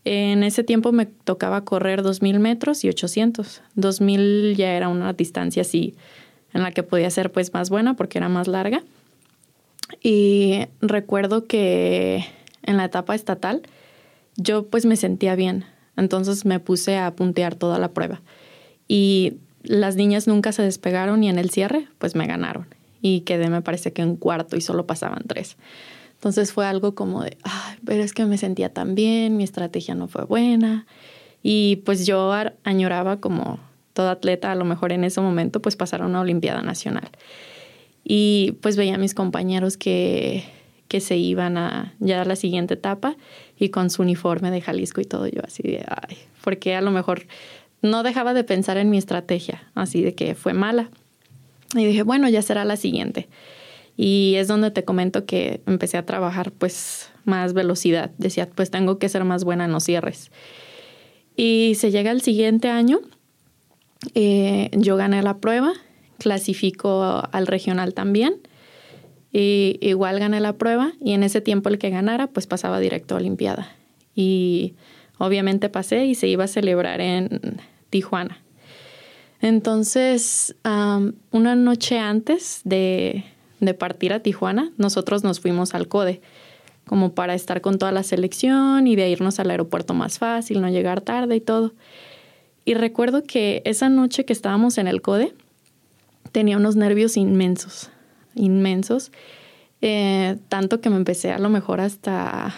En 0.05 0.43
ese 0.43 0.65
tiempo 0.65 0.93
me 0.93 1.07
tocaba 1.07 1.65
correr 1.65 2.03
2.000 2.03 2.39
metros 2.39 2.85
y 2.85 2.89
800. 2.89 3.63
2.000 3.77 4.57
ya 4.57 4.73
era 4.73 4.89
una 4.89 5.13
distancia 5.13 5.63
así 5.63 5.95
en 6.53 6.63
la 6.63 6.73
que 6.73 6.83
podía 6.83 7.11
ser 7.11 7.31
pues 7.31 7.53
más 7.53 7.71
buena 7.71 7.95
porque 7.95 8.19
era 8.19 8.29
más 8.29 8.49
larga. 8.49 8.83
Y 10.03 10.67
recuerdo 10.81 11.47
que 11.47 12.25
en 12.63 12.77
la 12.77 12.85
etapa 12.85 13.15
estatal 13.15 13.63
yo 14.37 14.67
pues 14.67 14.87
me 14.87 14.97
sentía 14.97 15.35
bien. 15.35 15.65
Entonces 15.97 16.45
me 16.45 16.61
puse 16.61 16.97
a 16.97 17.15
puntear 17.15 17.55
toda 17.55 17.79
la 17.79 17.93
prueba. 17.93 18.23
Y 18.89 19.35
las 19.63 19.97
niñas 19.97 20.27
nunca 20.27 20.53
se 20.53 20.63
despegaron 20.63 21.23
y 21.23 21.29
en 21.29 21.39
el 21.39 21.51
cierre 21.51 21.89
pues 21.99 22.15
me 22.15 22.27
ganaron. 22.27 22.67
Y 23.03 23.21
quedé 23.21 23.51
me 23.51 23.63
parece 23.63 23.93
que 23.93 24.03
en 24.03 24.17
cuarto 24.17 24.57
y 24.57 24.61
solo 24.61 24.87
pasaban 24.87 25.25
tres. 25.27 25.57
Entonces 26.21 26.53
fue 26.53 26.67
algo 26.67 26.95
como 26.95 27.23
de, 27.23 27.39
Ay, 27.45 27.79
pero 27.83 28.03
es 28.03 28.13
que 28.13 28.27
me 28.27 28.37
sentía 28.37 28.75
tan 28.75 28.95
bien, 28.95 29.39
mi 29.39 29.43
estrategia 29.43 29.95
no 29.95 30.07
fue 30.07 30.27
buena. 30.27 30.87
Y 31.43 31.77
pues 31.87 32.05
yo 32.07 32.31
añoraba 32.63 33.21
como 33.21 33.59
todo 33.95 34.11
atleta, 34.11 34.53
a 34.53 34.55
lo 34.55 34.67
mejor 34.67 34.93
en 34.93 35.05
ese 35.05 35.23
momento, 35.23 35.63
pues 35.63 35.77
pasar 35.77 36.03
a 36.03 36.07
una 36.07 36.21
Olimpiada 36.21 36.61
Nacional. 36.61 37.09
Y 38.05 38.59
pues 38.61 38.77
veía 38.77 38.97
a 38.97 38.99
mis 38.99 39.15
compañeros 39.15 39.79
que, 39.79 40.45
que 40.89 41.01
se 41.01 41.17
iban 41.17 41.57
a 41.57 41.95
ya 42.01 42.21
a 42.21 42.25
la 42.27 42.37
siguiente 42.37 42.75
etapa 42.75 43.17
y 43.59 43.71
con 43.71 43.89
su 43.89 44.03
uniforme 44.03 44.51
de 44.51 44.61
Jalisco 44.61 45.01
y 45.01 45.07
todo, 45.07 45.27
yo 45.27 45.41
así 45.43 45.63
de, 45.63 45.87
ay, 45.89 46.19
porque 46.45 46.75
a 46.75 46.83
lo 46.83 46.91
mejor 46.91 47.27
no 47.81 48.03
dejaba 48.03 48.35
de 48.35 48.45
pensar 48.45 48.77
en 48.77 48.91
mi 48.91 48.99
estrategia, 48.99 49.71
así 49.75 50.03
de 50.03 50.15
que 50.15 50.35
fue 50.35 50.53
mala. 50.53 50.91
Y 51.75 51.87
dije, 51.87 52.03
bueno, 52.03 52.29
ya 52.29 52.43
será 52.43 52.67
la 52.67 52.77
siguiente. 52.77 53.29
Y 53.97 54.35
es 54.37 54.49
donde 54.49 54.71
te 54.71 54.85
comento 54.85 55.27
que 55.27 55.61
empecé 55.67 55.99
a 55.99 56.07
trabajar 56.07 56.53
pues 56.53 57.11
más 57.25 57.53
velocidad. 57.53 58.11
Decía, 58.19 58.49
pues 58.49 58.71
tengo 58.71 58.99
que 58.99 59.09
ser 59.09 59.25
más 59.25 59.45
buena 59.45 59.67
en 59.67 59.73
los 59.73 59.85
cierres. 59.85 60.31
Y 61.37 61.75
se 61.77 61.91
llega 61.91 62.11
el 62.11 62.21
siguiente 62.21 62.69
año, 62.69 63.01
eh, 64.15 64.71
yo 64.73 64.97
gané 64.97 65.23
la 65.23 65.39
prueba, 65.39 65.73
clasifico 66.19 67.23
al 67.31 67.47
regional 67.47 67.95
también. 67.95 68.41
Y 69.33 69.79
igual 69.81 70.19
gané 70.19 70.41
la 70.41 70.55
prueba 70.55 70.93
y 71.01 71.13
en 71.13 71.23
ese 71.23 71.41
tiempo 71.41 71.69
el 71.69 71.79
que 71.79 71.91
ganara 71.91 72.27
pues 72.27 72.47
pasaba 72.47 72.81
directo 72.81 73.15
a 73.15 73.19
Olimpiada. 73.19 73.73
Y 74.15 74.75
obviamente 75.19 75.69
pasé 75.69 76.07
y 76.07 76.15
se 76.15 76.27
iba 76.27 76.45
a 76.45 76.49
celebrar 76.49 77.01
en 77.01 77.61
Tijuana. 77.91 78.43
Entonces, 79.41 80.55
una 81.31 81.55
noche 81.55 81.99
antes 81.99 82.61
de, 82.65 83.25
de 83.61 83.75
partir 83.75 84.13
a 84.13 84.21
Tijuana, 84.21 84.73
nosotros 84.77 85.23
nos 85.23 85.41
fuimos 85.41 85.75
al 85.75 85.89
CODE 85.89 86.21
como 86.87 87.13
para 87.13 87.35
estar 87.35 87.61
con 87.61 87.79
toda 87.79 87.93
la 87.93 88.03
selección 88.03 88.87
y 88.87 88.97
de 88.97 89.09
irnos 89.09 89.39
al 89.39 89.51
aeropuerto 89.51 89.95
más 89.95 90.19
fácil, 90.19 90.61
no 90.61 90.69
llegar 90.69 91.03
tarde 91.03 91.37
y 91.37 91.41
todo. 91.41 91.73
Y 92.65 92.75
recuerdo 92.75 93.23
que 93.23 93.63
esa 93.65 93.89
noche 93.89 94.25
que 94.25 94.33
estábamos 94.33 94.77
en 94.77 94.89
el 94.89 95.01
CODE, 95.01 95.33
tenía 96.33 96.57
unos 96.57 96.77
nervios 96.77 97.17
inmensos, 97.17 97.91
inmensos, 98.35 99.13
eh, 99.83 100.37
tanto 100.49 100.81
que 100.81 100.91
me 100.91 100.97
empecé 100.97 101.33
a 101.33 101.39
lo 101.39 101.49
mejor 101.49 101.81
hasta, 101.81 102.55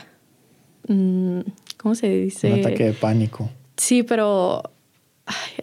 mm, 0.89 1.41
¿cómo 1.77 1.95
se 1.95 2.09
dice? 2.09 2.53
Un 2.53 2.61
ataque 2.61 2.85
de 2.85 2.93
pánico. 2.93 3.51
Sí, 3.77 4.03
pero 4.03 4.63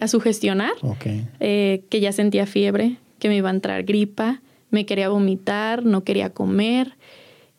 a 0.00 0.08
sugestionar, 0.08 0.72
okay. 0.82 1.26
eh, 1.40 1.84
que 1.90 2.00
ya 2.00 2.12
sentía 2.12 2.46
fiebre, 2.46 2.96
que 3.18 3.28
me 3.28 3.36
iba 3.36 3.50
a 3.50 3.52
entrar 3.52 3.82
gripa, 3.82 4.40
me 4.70 4.86
quería 4.86 5.08
vomitar, 5.08 5.84
no 5.84 6.04
quería 6.04 6.30
comer. 6.30 6.96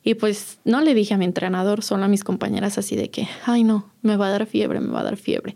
Y 0.03 0.15
pues 0.15 0.59
no 0.65 0.81
le 0.81 0.93
dije 0.93 1.13
a 1.13 1.17
mi 1.17 1.25
entrenador, 1.25 1.83
solo 1.83 2.05
a 2.05 2.07
mis 2.07 2.23
compañeras 2.23 2.77
así 2.77 2.95
de 2.95 3.09
que, 3.09 3.27
ay 3.45 3.63
no, 3.63 3.91
me 4.01 4.17
va 4.17 4.27
a 4.27 4.31
dar 4.31 4.47
fiebre, 4.47 4.79
me 4.79 4.91
va 4.91 5.01
a 5.01 5.03
dar 5.03 5.17
fiebre. 5.17 5.55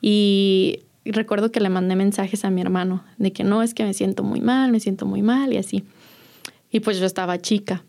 Y 0.00 0.80
recuerdo 1.04 1.52
que 1.52 1.60
le 1.60 1.68
mandé 1.68 1.94
mensajes 1.94 2.44
a 2.44 2.50
mi 2.50 2.60
hermano 2.60 3.04
de 3.18 3.32
que 3.32 3.44
no, 3.44 3.62
es 3.62 3.74
que 3.74 3.84
me 3.84 3.94
siento 3.94 4.24
muy 4.24 4.40
mal, 4.40 4.72
me 4.72 4.80
siento 4.80 5.06
muy 5.06 5.22
mal 5.22 5.52
y 5.52 5.58
así. 5.58 5.84
Y 6.70 6.80
pues 6.80 6.98
yo 6.98 7.06
estaba 7.06 7.38
chica. 7.38 7.84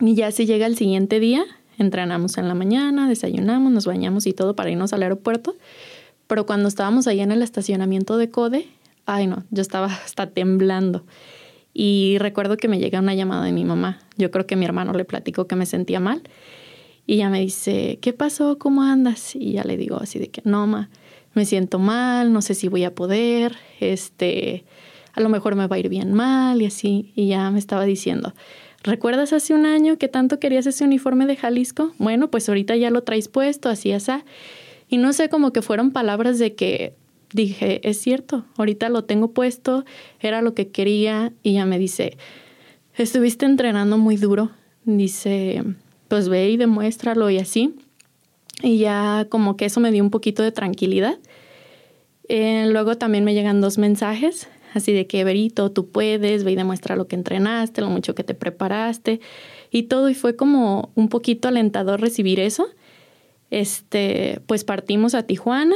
Y 0.00 0.14
ya 0.14 0.30
si 0.30 0.46
llega 0.46 0.66
el 0.66 0.76
siguiente 0.76 1.20
día, 1.20 1.44
entrenamos 1.76 2.38
en 2.38 2.48
la 2.48 2.54
mañana, 2.54 3.08
desayunamos, 3.08 3.72
nos 3.72 3.86
bañamos 3.86 4.26
y 4.26 4.32
todo 4.32 4.54
para 4.54 4.70
irnos 4.70 4.92
al 4.92 5.02
aeropuerto. 5.02 5.56
Pero 6.26 6.46
cuando 6.46 6.68
estábamos 6.68 7.06
ahí 7.06 7.20
en 7.20 7.32
el 7.32 7.42
estacionamiento 7.42 8.16
de 8.16 8.30
Code, 8.30 8.68
ay 9.06 9.26
no, 9.26 9.44
yo 9.50 9.62
estaba 9.62 9.86
hasta 9.86 10.28
temblando. 10.30 11.04
Y 11.72 12.16
recuerdo 12.18 12.56
que 12.56 12.68
me 12.68 12.78
llega 12.78 13.00
una 13.00 13.14
llamada 13.14 13.44
de 13.44 13.52
mi 13.52 13.64
mamá. 13.64 14.00
Yo 14.16 14.30
creo 14.30 14.46
que 14.46 14.56
mi 14.56 14.64
hermano 14.64 14.92
le 14.92 15.04
platicó 15.04 15.46
que 15.46 15.56
me 15.56 15.66
sentía 15.66 16.00
mal. 16.00 16.22
Y 17.06 17.14
ella 17.14 17.30
me 17.30 17.40
dice, 17.40 17.98
¿qué 18.00 18.12
pasó? 18.12 18.58
¿Cómo 18.58 18.82
andas? 18.82 19.34
Y 19.34 19.52
ya 19.52 19.64
le 19.64 19.76
digo 19.76 19.96
así 20.00 20.18
de 20.18 20.28
que, 20.28 20.42
no, 20.44 20.66
ma, 20.66 20.90
me 21.34 21.44
siento 21.44 21.78
mal, 21.78 22.32
no 22.32 22.42
sé 22.42 22.54
si 22.54 22.68
voy 22.68 22.84
a 22.84 22.94
poder, 22.94 23.56
este, 23.80 24.64
a 25.12 25.20
lo 25.20 25.28
mejor 25.28 25.54
me 25.54 25.66
va 25.66 25.76
a 25.76 25.78
ir 25.78 25.88
bien 25.88 26.12
mal 26.12 26.60
y 26.60 26.66
así. 26.66 27.12
Y 27.14 27.28
ya 27.28 27.50
me 27.50 27.58
estaba 27.58 27.84
diciendo, 27.84 28.34
¿recuerdas 28.82 29.32
hace 29.32 29.54
un 29.54 29.66
año 29.66 29.96
que 29.98 30.08
tanto 30.08 30.38
querías 30.38 30.66
ese 30.66 30.84
uniforme 30.84 31.26
de 31.26 31.36
Jalisco? 31.36 31.92
Bueno, 31.98 32.30
pues 32.30 32.48
ahorita 32.48 32.76
ya 32.76 32.90
lo 32.90 33.02
traes 33.02 33.28
puesto, 33.28 33.68
así, 33.68 33.92
así. 33.92 34.12
Y 34.88 34.98
no 34.98 35.12
sé, 35.12 35.28
como 35.28 35.52
que 35.52 35.62
fueron 35.62 35.92
palabras 35.92 36.38
de 36.38 36.54
que 36.54 36.94
dije, 37.32 37.86
es 37.88 38.00
cierto, 38.00 38.44
ahorita 38.56 38.88
lo 38.88 39.04
tengo 39.04 39.32
puesto, 39.32 39.84
era 40.20 40.42
lo 40.42 40.54
que 40.54 40.68
quería 40.68 41.32
y 41.42 41.54
ya 41.54 41.66
me 41.66 41.78
dice, 41.78 42.16
estuviste 42.96 43.46
entrenando 43.46 43.98
muy 43.98 44.16
duro, 44.16 44.50
dice, 44.84 45.62
pues 46.08 46.28
ve 46.28 46.50
y 46.50 46.56
demuéstralo 46.56 47.30
y 47.30 47.38
así. 47.38 47.74
Y 48.62 48.78
ya 48.78 49.26
como 49.30 49.56
que 49.56 49.66
eso 49.66 49.80
me 49.80 49.90
dio 49.90 50.02
un 50.02 50.10
poquito 50.10 50.42
de 50.42 50.52
tranquilidad. 50.52 51.18
Eh, 52.28 52.66
luego 52.70 52.96
también 52.96 53.24
me 53.24 53.34
llegan 53.34 53.60
dos 53.60 53.78
mensajes, 53.78 54.48
así 54.74 54.92
de 54.92 55.06
que, 55.06 55.24
Berito, 55.24 55.72
tú 55.72 55.88
puedes, 55.88 56.44
ve 56.44 56.52
y 56.52 56.56
demuestra 56.56 56.94
lo 56.94 57.08
que 57.08 57.16
entrenaste, 57.16 57.80
lo 57.80 57.88
mucho 57.88 58.14
que 58.14 58.24
te 58.24 58.34
preparaste 58.34 59.20
y 59.70 59.84
todo. 59.84 60.10
Y 60.10 60.14
fue 60.14 60.36
como 60.36 60.90
un 60.94 61.08
poquito 61.08 61.48
alentador 61.48 62.00
recibir 62.00 62.38
eso. 62.38 62.68
Este, 63.50 64.40
pues 64.46 64.62
partimos 64.62 65.14
a 65.14 65.24
Tijuana, 65.24 65.74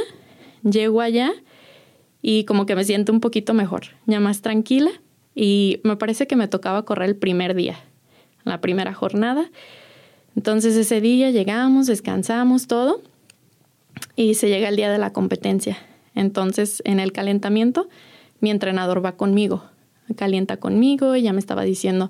llego 0.63 1.01
allá 1.01 1.33
y 2.27 2.45
como 2.45 2.65
que 2.65 2.75
me 2.75 2.83
siento 2.83 3.11
un 3.11 3.19
poquito 3.19 3.53
mejor, 3.53 3.83
ya 4.07 4.19
más 4.19 4.41
tranquila 4.41 4.89
y 5.35 5.79
me 5.83 5.95
parece 5.95 6.25
que 6.25 6.35
me 6.35 6.47
tocaba 6.47 6.83
correr 6.83 7.07
el 7.09 7.15
primer 7.15 7.53
día, 7.53 7.77
la 8.45 8.61
primera 8.61 8.95
jornada. 8.95 9.51
Entonces 10.35 10.75
ese 10.75 11.01
día 11.01 11.29
llegamos, 11.29 11.85
descansamos 11.85 12.65
todo 12.65 13.03
y 14.15 14.33
se 14.33 14.49
llega 14.49 14.69
el 14.69 14.75
día 14.75 14.91
de 14.91 14.97
la 14.97 15.13
competencia. 15.13 15.77
Entonces 16.15 16.81
en 16.83 16.99
el 16.99 17.11
calentamiento 17.11 17.89
mi 18.39 18.49
entrenador 18.49 19.05
va 19.05 19.17
conmigo, 19.17 19.63
calienta 20.15 20.57
conmigo 20.57 21.15
y 21.15 21.21
ya 21.21 21.31
me 21.31 21.39
estaba 21.39 21.61
diciendo 21.61 22.09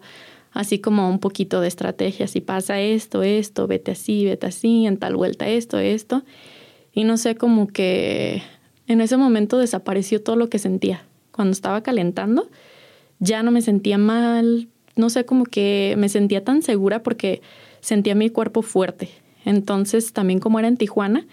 así 0.53 0.79
como 0.79 1.09
un 1.09 1.19
poquito 1.19 1.59
de 1.59 1.67
estrategia, 1.67 2.27
si 2.27 2.39
pasa 2.39 2.79
esto, 2.79 3.21
esto, 3.21 3.67
vete 3.67 3.91
así, 3.91 4.23
vete 4.23 4.47
así, 4.47 4.85
en 4.85 4.95
tal 4.95 5.17
vuelta 5.17 5.45
esto, 5.49 5.77
esto. 5.77 6.23
Y 6.93 7.03
no 7.03 7.17
sé, 7.17 7.35
como 7.35 7.67
que 7.67 8.41
en 8.87 9.01
ese 9.01 9.17
momento 9.17 9.57
desapareció 9.57 10.21
todo 10.21 10.35
lo 10.35 10.49
que 10.49 10.59
sentía. 10.59 11.05
Cuando 11.31 11.51
estaba 11.51 11.81
calentando, 11.81 12.49
ya 13.19 13.43
no 13.43 13.51
me 13.51 13.61
sentía 13.61 13.97
mal, 13.97 14.67
no 14.95 15.09
sé, 15.09 15.25
como 15.25 15.45
que 15.45 15.95
me 15.97 16.09
sentía 16.09 16.43
tan 16.43 16.61
segura 16.61 17.03
porque 17.03 17.41
sentía 17.81 18.15
mi 18.15 18.29
cuerpo 18.29 18.61
fuerte. 18.61 19.09
Entonces, 19.43 20.13
también 20.13 20.39
como 20.39 20.59
era 20.59 20.67
en 20.67 20.77
Tijuana, 20.77 21.25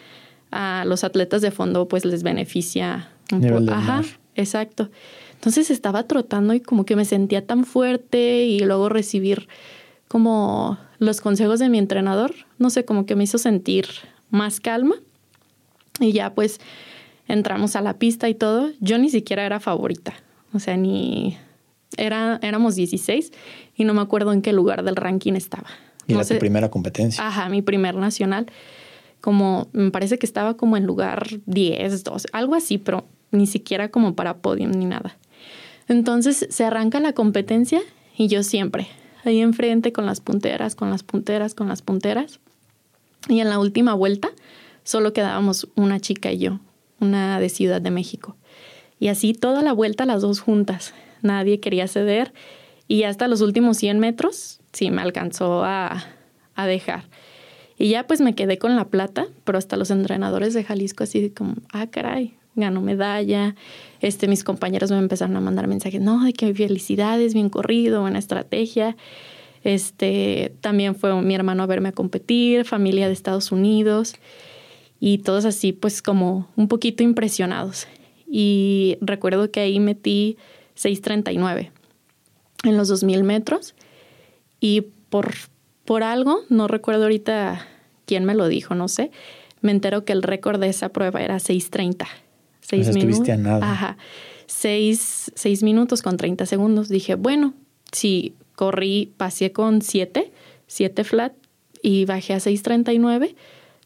a 0.50 0.84
los 0.86 1.02
atletas 1.02 1.42
de 1.42 1.50
fondo 1.50 1.88
pues 1.88 2.04
les 2.04 2.22
beneficia 2.22 3.10
un 3.32 3.40
poco. 3.40 3.72
Ajá, 3.72 4.02
exacto. 4.34 4.90
Entonces 5.34 5.70
estaba 5.70 6.04
trotando 6.04 6.54
y 6.54 6.60
como 6.60 6.84
que 6.84 6.94
me 6.94 7.04
sentía 7.04 7.46
tan 7.46 7.64
fuerte 7.64 8.44
y 8.44 8.60
luego 8.60 8.88
recibir 8.88 9.48
como 10.08 10.78
los 10.98 11.20
consejos 11.20 11.58
de 11.58 11.68
mi 11.68 11.78
entrenador, 11.78 12.32
no 12.58 12.70
sé, 12.70 12.84
como 12.84 13.06
que 13.06 13.16
me 13.16 13.24
hizo 13.24 13.38
sentir 13.38 13.86
más 14.30 14.60
calma. 14.60 14.94
Y 15.98 16.12
ya 16.12 16.34
pues 16.34 16.60
entramos 17.28 17.76
a 17.76 17.80
la 17.80 17.98
pista 17.98 18.28
y 18.28 18.34
todo, 18.34 18.70
yo 18.80 18.98
ni 18.98 19.10
siquiera 19.10 19.44
era 19.44 19.60
favorita, 19.60 20.14
o 20.52 20.58
sea, 20.58 20.76
ni 20.76 21.36
era, 21.96 22.38
éramos 22.42 22.74
16 22.74 23.32
y 23.76 23.84
no 23.84 23.94
me 23.94 24.00
acuerdo 24.00 24.32
en 24.32 24.42
qué 24.42 24.52
lugar 24.52 24.82
del 24.82 24.96
ranking 24.96 25.34
estaba. 25.34 25.68
¿Y 26.06 26.14
era 26.14 26.24
tu 26.24 26.38
primera 26.38 26.70
competencia? 26.70 27.26
Ajá, 27.26 27.48
mi 27.48 27.62
primer 27.62 27.94
nacional. 27.94 28.46
Como, 29.20 29.68
me 29.72 29.90
parece 29.92 30.18
que 30.18 30.26
estaba 30.26 30.56
como 30.56 30.76
en 30.76 30.84
lugar 30.84 31.26
10, 31.46 32.02
12, 32.02 32.28
algo 32.32 32.56
así, 32.56 32.78
pero 32.78 33.06
ni 33.30 33.46
siquiera 33.46 33.88
como 33.90 34.14
para 34.14 34.38
podium 34.38 34.72
ni 34.72 34.84
nada. 34.84 35.16
Entonces 35.88 36.46
se 36.50 36.64
arranca 36.64 36.98
la 37.00 37.12
competencia 37.12 37.80
y 38.16 38.26
yo 38.26 38.42
siempre, 38.42 38.88
ahí 39.24 39.40
enfrente 39.40 39.92
con 39.92 40.06
las 40.06 40.20
punteras, 40.20 40.74
con 40.74 40.90
las 40.90 41.02
punteras, 41.02 41.54
con 41.54 41.68
las 41.68 41.82
punteras. 41.82 42.40
Y 43.28 43.40
en 43.40 43.48
la 43.48 43.60
última 43.60 43.94
vuelta 43.94 44.30
solo 44.82 45.12
quedábamos 45.12 45.68
una 45.76 46.00
chica 46.00 46.32
y 46.32 46.38
yo, 46.38 46.58
una 47.02 47.38
de 47.40 47.48
Ciudad 47.48 47.82
de 47.82 47.90
México. 47.90 48.36
Y 48.98 49.08
así 49.08 49.34
toda 49.34 49.62
la 49.62 49.72
vuelta 49.72 50.06
las 50.06 50.22
dos 50.22 50.40
juntas. 50.40 50.94
Nadie 51.20 51.60
quería 51.60 51.88
ceder 51.88 52.32
y 52.88 53.02
hasta 53.02 53.28
los 53.28 53.40
últimos 53.40 53.76
100 53.76 53.98
metros 53.98 54.60
sí 54.72 54.90
me 54.90 55.02
alcanzó 55.02 55.64
a, 55.64 56.04
a 56.54 56.66
dejar. 56.66 57.04
Y 57.76 57.88
ya 57.88 58.06
pues 58.06 58.20
me 58.20 58.34
quedé 58.34 58.58
con 58.58 58.76
la 58.76 58.86
plata, 58.86 59.26
pero 59.44 59.58
hasta 59.58 59.76
los 59.76 59.90
entrenadores 59.90 60.54
de 60.54 60.62
Jalisco 60.62 61.04
así 61.04 61.30
como, 61.30 61.54
ah, 61.72 61.88
caray, 61.88 62.34
ganó 62.54 62.80
medalla. 62.80 63.56
Este, 64.00 64.28
mis 64.28 64.44
compañeros 64.44 64.90
me 64.90 64.98
empezaron 64.98 65.36
a 65.36 65.40
mandar 65.40 65.66
mensajes, 65.66 66.00
no, 66.00 66.24
de 66.24 66.32
que 66.32 66.54
felicidades, 66.54 67.34
bien 67.34 67.48
corrido, 67.48 68.02
buena 68.02 68.18
estrategia. 68.18 68.96
Este, 69.64 70.54
también 70.60 70.94
fue 70.94 71.20
mi 71.22 71.34
hermano 71.34 71.62
a 71.62 71.66
verme 71.66 71.88
a 71.88 71.92
competir, 71.92 72.64
familia 72.64 73.06
de 73.06 73.12
Estados 73.12 73.52
Unidos 73.52 74.14
y 75.04 75.18
todos 75.18 75.44
así 75.46 75.72
pues 75.72 76.00
como 76.00 76.46
un 76.54 76.68
poquito 76.68 77.02
impresionados. 77.02 77.88
Y 78.30 78.98
recuerdo 79.00 79.50
que 79.50 79.58
ahí 79.58 79.80
metí 79.80 80.36
6.39 80.76 81.70
en 82.62 82.76
los 82.76 82.88
2.000 82.88 83.24
metros 83.24 83.74
y 84.60 84.82
por, 85.10 85.34
por 85.84 86.04
algo, 86.04 86.42
no 86.50 86.68
recuerdo 86.68 87.02
ahorita 87.02 87.66
quién 88.06 88.24
me 88.24 88.36
lo 88.36 88.46
dijo, 88.46 88.76
no 88.76 88.86
sé, 88.86 89.10
me 89.60 89.72
entero 89.72 90.04
que 90.04 90.12
el 90.12 90.22
récord 90.22 90.60
de 90.60 90.68
esa 90.68 90.90
prueba 90.90 91.20
era 91.20 91.38
6.30. 91.38 92.06
6 92.60 92.94
minutos. 92.94 93.28
A 93.28 93.36
nada. 93.36 93.72
Ajá. 93.72 93.96
6, 94.46 95.32
minutos 95.62 96.00
con 96.02 96.16
30 96.16 96.46
segundos. 96.46 96.88
Dije, 96.88 97.16
bueno, 97.16 97.54
si 97.90 98.36
corrí, 98.54 99.12
pasé 99.16 99.50
con 99.50 99.82
7, 99.82 100.30
7 100.68 101.02
flat 101.02 101.32
y 101.82 102.04
bajé 102.04 102.34
a 102.34 102.36
6.39 102.36 103.34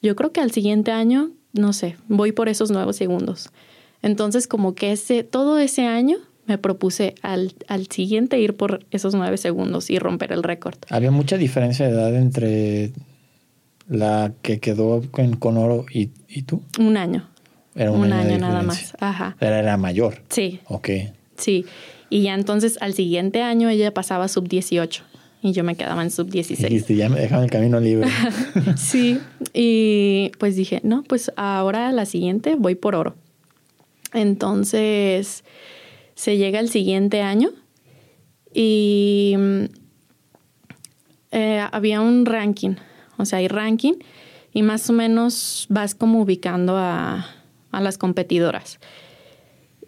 yo 0.03 0.17
creo 0.17 0.33
que 0.33 0.41
al 0.41 0.51
siguiente 0.51 0.93
año, 0.93 1.31
no 1.53 1.73
sé, 1.73 1.97
voy 2.09 2.33
por 2.33 2.49
esos 2.49 2.71
nuevos 2.71 2.97
segundos. 2.97 3.51
Entonces, 4.03 4.47
como 4.47 4.75
que 4.75 4.93
ese, 4.93 5.25
todo 5.25 5.59
ese 5.59 5.87
año 5.87 6.19
me 6.47 6.59
propuse 6.59 7.15
al, 7.23 7.55
al 7.67 7.87
siguiente 7.89 8.39
ir 8.39 8.55
por 8.55 8.85
esos 8.91 9.15
nueve 9.15 9.37
segundos 9.37 9.91
y 9.91 9.99
romper 9.99 10.33
el 10.33 10.43
récord. 10.43 10.77
¿Había 10.91 11.11
mucha 11.11 11.37
diferencia 11.37 11.87
de 11.87 11.93
edad 11.93 12.15
entre 12.15 12.93
la 13.89 14.33
que 14.43 14.61
quedó 14.61 15.03
con, 15.11 15.57
oro 15.57 15.87
y, 15.93 16.11
y, 16.29 16.43
tú? 16.43 16.63
Un 16.79 16.97
año. 16.97 17.29
Era 17.75 17.91
un, 17.93 18.13
año, 18.13 18.39
nada 18.39 18.63
más. 18.63 18.95
Ajá. 19.01 19.37
Era, 19.41 19.59
era 19.59 19.77
mayor. 19.77 20.23
Sí. 20.29 20.61
Ok. 20.67 20.89
Sí. 21.37 21.67
Y 22.09 22.23
ya 22.23 22.35
entonces 22.35 22.79
al 22.81 22.95
siguiente 22.95 23.43
año 23.43 23.69
ella 23.69 23.93
pasaba 23.93 24.29
sub 24.29 24.49
18 24.49 25.05
y 25.43 25.53
yo 25.53 25.65
me 25.65 25.77
quedaba 25.77 26.03
en 26.03 26.11
sub 26.11 26.29
16. 26.31 26.87
ya 26.89 27.09
me 27.09 27.21
dejaban 27.21 27.45
el 27.45 27.51
camino 27.51 27.79
libre. 27.81 28.09
sí, 28.77 29.19
y 29.53 30.33
pues 30.39 30.57
dije, 30.57 30.81
no, 30.83 31.03
pues 31.05 31.31
ahora 31.37 31.93
la 31.93 32.07
siguiente 32.07 32.57
voy 32.57 32.75
por 32.75 32.95
oro. 32.95 33.15
Entonces 34.13 35.45
se 36.15 36.37
llega 36.39 36.61
el 36.61 36.71
siguiente 36.71 37.21
año 37.21 37.51
Y 38.55 39.37
eh, 41.31 41.67
había 41.71 42.01
un 42.01 42.25
ranking, 42.25 42.77
o 43.19 43.25
sea, 43.27 43.41
hay 43.41 43.49
ranking 43.49 43.95
y 44.55 44.63
más 44.63 44.89
o 44.89 44.95
menos 44.95 45.67
vas 45.69 45.95
como 45.95 46.23
ubicando 46.23 46.77
a, 46.77 47.27
a 47.73 47.81
las 47.83 47.99
competidoras. 47.99 48.79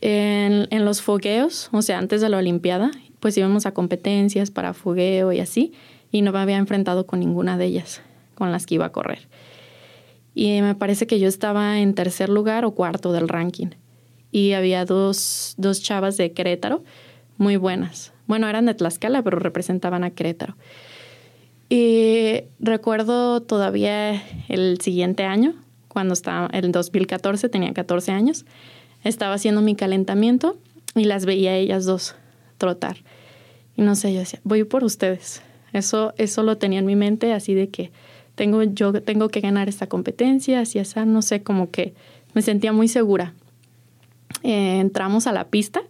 En, 0.01 0.69
en, 0.71 0.85
los 0.85 1.01
fogueos, 1.01 1.71
o 1.73 1.83
sea, 1.83 1.99
antes 1.99 2.21
de 2.21 2.29
la 2.29 2.37
Olimpiada, 2.37 2.91
pues 3.21 3.37
íbamos 3.37 3.67
a 3.67 3.73
competencias 3.73 4.51
para 4.51 4.75
fogueo 4.75 5.33
y 5.33 5.41
así, 5.41 5.73
y 6.11 6.23
no 6.23 6.33
me 6.33 6.39
había 6.39 6.57
enfrentado 6.57 7.07
con 7.07 7.21
ninguna 7.21 7.59
de 7.59 7.67
ellas 7.67 8.03
con 8.35 8.53
las 8.53 8.67
que 8.67 8.77
iba 8.77 8.87
a 8.87 8.93
correr. 8.93 9.29
Y 10.35 10.63
me 10.63 10.75
parece 10.77 11.07
que 11.07 11.19
yo 11.19 11.29
estaba 11.29 11.81
en 11.81 11.95
tercer 11.95 12.29
lugar 12.29 12.65
o 12.65 12.71
cuarto 12.71 13.13
del 13.13 13.29
ranking. 13.29 13.71
Y 14.31 14.53
había 14.53 14.85
dos, 14.85 15.55
dos 15.57 15.83
chavas 15.83 16.17
de 16.17 16.33
Querétaro 16.33 16.85
muy 17.39 17.57
buenas. 17.57 18.13
Bueno, 18.27 18.49
eran 18.49 18.67
de 18.67 18.75
Tlaxcala, 18.75 19.23
pero 19.23 19.39
representaban 19.39 20.05
a 20.05 20.11
Querétaro. 20.11 20.57
Y 21.69 22.43
recuerdo 22.61 23.43
todavía 23.43 24.23
el 24.49 24.81
siguiente 24.81 25.25
año, 25.25 25.55
cuando 25.89 26.15
estaba, 26.15 26.49
el 26.53 26.71
2014, 26.73 27.49
tenía 27.49 27.73
14 27.73 28.13
años, 28.13 28.45
estaba 29.05 29.35
haciendo 29.35 29.63
mi 29.63 29.75
calentamiento 29.75 30.59
y 30.95 31.05
las 31.05 31.27
veía 31.27 31.57
ellas 31.57 31.85
dos 31.85 32.15
trotar. 32.59 32.99
Y 33.77 33.83
no 33.83 33.95
sé, 33.97 34.13
yo 34.13 34.21
decía, 34.21 34.41
voy 34.45 34.65
por 34.65 34.85
ustedes. 34.85 35.43
Eso, 35.73 36.13
eso 36.17 36.43
lo 36.43 36.59
tenía 36.59 36.81
en 36.81 36.87
mi 36.87 36.97
mente, 36.97 37.33
así 37.33 37.55
de 37.55 37.69
que 37.69 37.91
tengo, 38.35 38.63
yo 38.63 38.93
tengo 39.03 39.29
que 39.29 39.41
ganar 39.41 39.69
esta 39.69 39.87
competencia, 39.87 40.61
así 40.61 40.79
esa, 40.79 41.05
no 41.05 41.23
sé, 41.23 41.43
como 41.43 41.71
que 41.71 41.95
me 42.35 42.43
sentía 42.43 42.73
muy 42.73 42.89
segura. 42.89 43.35
Eh, 44.43 44.79
entramos 44.81 45.27
a 45.27 45.33
la 45.33 45.49
pista, 45.49 45.81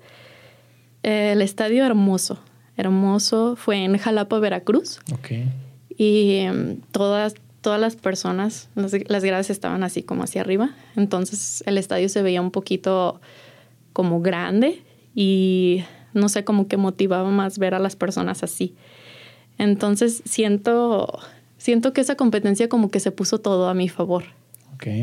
el 1.02 1.42
estadio 1.42 1.84
hermoso, 1.84 2.38
hermoso, 2.76 3.56
fue 3.56 3.84
en 3.84 3.96
Jalapa, 3.98 4.38
Veracruz. 4.38 5.00
Okay 5.12 5.48
y 5.98 6.36
em, 6.36 6.80
todas, 6.92 7.34
todas 7.60 7.78
las 7.78 7.96
personas, 7.96 8.70
las, 8.76 8.94
las 9.10 9.24
gradas 9.24 9.50
estaban 9.50 9.82
así 9.82 10.02
como 10.02 10.22
hacia 10.22 10.40
arriba, 10.40 10.70
entonces 10.96 11.62
el 11.66 11.76
estadio 11.76 12.08
se 12.08 12.22
veía 12.22 12.40
un 12.40 12.52
poquito 12.52 13.20
como 13.92 14.22
grande 14.22 14.82
y 15.14 15.82
no 16.14 16.28
sé, 16.28 16.44
como 16.44 16.68
que 16.68 16.76
motivaba 16.76 17.30
más 17.30 17.58
ver 17.58 17.74
a 17.74 17.78
las 17.78 17.96
personas 17.96 18.42
así. 18.42 18.74
Entonces 19.58 20.22
siento, 20.24 21.18
siento 21.56 21.92
que 21.92 22.00
esa 22.00 22.16
competencia 22.16 22.68
como 22.68 22.90
que 22.90 23.00
se 23.00 23.10
puso 23.10 23.38
todo 23.38 23.68
a 23.68 23.74
mi 23.74 23.88
favor. 23.88 24.24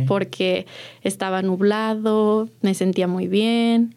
Porque 0.07 0.65
estaba 1.01 1.41
nublado, 1.41 2.49
me 2.61 2.73
sentía 2.73 3.07
muy 3.07 3.27
bien. 3.27 3.93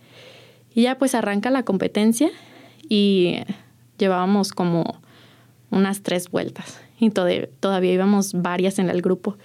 Y 0.75 0.83
ya 0.83 0.99
pues 0.99 1.15
arranca 1.15 1.51
la 1.51 1.63
competencia 1.63 2.31
y 2.89 3.37
llevábamos 3.97 4.53
como 4.53 5.01
unas 5.71 6.03
tres 6.03 6.31
vueltas 6.31 6.81
y 6.99 7.11
todavía 7.11 7.93
íbamos 7.93 8.33
varias 8.33 8.79
en 8.79 8.91
el 8.91 9.03
grupo 9.03 9.37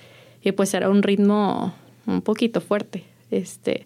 y 0.42 0.52
pues 0.52 0.74
era 0.74 0.90
un 0.90 1.04
ritmo 1.04 1.74
un 2.06 2.22
poquito 2.22 2.62
fuerte. 2.62 3.04
Este, 3.32 3.86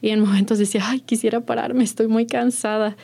y 0.00 0.10
en 0.10 0.20
momentos 0.20 0.58
decía, 0.58 0.82
ay, 0.84 1.00
quisiera 1.00 1.40
pararme, 1.40 1.84
estoy 1.84 2.08
muy 2.08 2.26
cansada, 2.26 2.96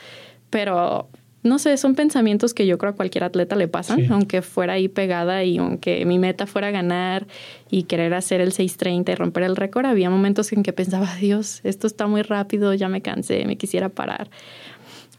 pero 0.49 1.09
no 1.45 1.59
sé, 1.59 1.77
son 1.77 1.93
pensamientos 1.93 2.55
que 2.55 2.65
yo 2.65 2.79
creo 2.79 2.93
a 2.93 2.95
cualquier 2.95 3.23
atleta 3.23 3.55
le 3.55 3.67
pasan, 3.67 4.11
aunque 4.11 4.41
fuera 4.41 4.73
ahí 4.73 4.87
pegada 4.87 5.43
y 5.43 5.59
aunque 5.59 6.03
mi 6.05 6.17
meta 6.17 6.47
fuera 6.47 6.71
ganar 6.71 7.27
y 7.69 7.83
querer 7.83 8.15
hacer 8.15 8.41
el 8.41 8.51
630 8.51 9.11
y 9.11 9.15
romper 9.15 9.43
el 9.43 9.55
récord, 9.55 9.85
había 9.85 10.09
momentos 10.09 10.51
en 10.53 10.63
que 10.63 10.73
pensaba, 10.73 11.15
Dios, 11.17 11.61
esto 11.63 11.85
está 11.85 12.07
muy 12.07 12.23
rápido, 12.23 12.73
ya 12.73 12.89
me 12.89 13.01
cansé, 13.01 13.45
me 13.45 13.57
quisiera 13.57 13.89
parar. 13.89 14.29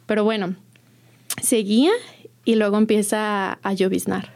Pero 0.06 0.24
bueno, 0.24 0.56
seguía 1.40 1.92
y 2.44 2.56
luego 2.56 2.76
empieza 2.76 3.52
a 3.62 3.72
lloviznar. 3.74 4.32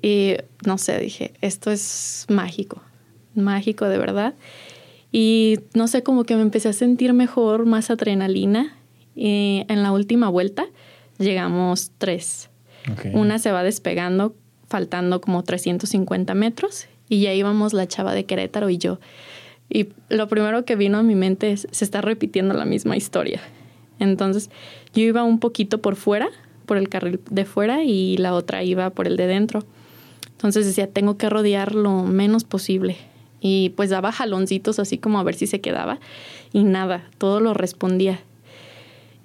Y 0.00 0.36
no 0.64 0.78
sé, 0.78 0.98
dije, 1.00 1.34
esto 1.42 1.70
es 1.70 2.24
mágico, 2.30 2.82
mágico 3.34 3.86
de 3.86 3.98
verdad. 3.98 4.34
Y 5.18 5.60
no 5.72 5.88
sé, 5.88 6.02
como 6.02 6.24
que 6.24 6.36
me 6.36 6.42
empecé 6.42 6.68
a 6.68 6.74
sentir 6.74 7.14
mejor, 7.14 7.64
más 7.64 7.88
adrenalina. 7.88 8.76
Y 9.14 9.64
en 9.66 9.82
la 9.82 9.90
última 9.90 10.28
vuelta 10.28 10.66
llegamos 11.16 11.90
tres. 11.96 12.50
Una 13.14 13.38
se 13.38 13.50
va 13.50 13.62
despegando, 13.62 14.34
faltando 14.68 15.22
como 15.22 15.42
350 15.42 16.34
metros, 16.34 16.86
y 17.08 17.22
ya 17.22 17.32
íbamos 17.32 17.72
la 17.72 17.88
chava 17.88 18.12
de 18.12 18.26
Querétaro 18.26 18.68
y 18.68 18.76
yo. 18.76 19.00
Y 19.70 19.88
lo 20.10 20.28
primero 20.28 20.66
que 20.66 20.76
vino 20.76 20.98
a 20.98 21.02
mi 21.02 21.14
mente 21.14 21.50
es, 21.50 21.66
se 21.70 21.86
está 21.86 22.02
repitiendo 22.02 22.52
la 22.52 22.66
misma 22.66 22.98
historia. 22.98 23.40
Entonces, 23.98 24.50
yo 24.92 25.02
iba 25.02 25.22
un 25.22 25.38
poquito 25.38 25.80
por 25.80 25.96
fuera, 25.96 26.28
por 26.66 26.76
el 26.76 26.90
carril 26.90 27.20
de 27.30 27.46
fuera, 27.46 27.82
y 27.84 28.18
la 28.18 28.34
otra 28.34 28.64
iba 28.64 28.90
por 28.90 29.06
el 29.06 29.16
de 29.16 29.28
dentro. 29.28 29.64
Entonces 30.32 30.66
decía, 30.66 30.88
tengo 30.88 31.16
que 31.16 31.30
rodear 31.30 31.74
lo 31.74 32.02
menos 32.02 32.44
posible. 32.44 32.98
Y 33.40 33.70
pues 33.76 33.90
daba 33.90 34.12
jaloncitos 34.12 34.78
así 34.78 34.98
como 34.98 35.18
a 35.18 35.22
ver 35.22 35.34
si 35.34 35.46
se 35.46 35.60
quedaba. 35.60 35.98
Y 36.52 36.64
nada, 36.64 37.08
todo 37.18 37.40
lo 37.40 37.54
respondía. 37.54 38.20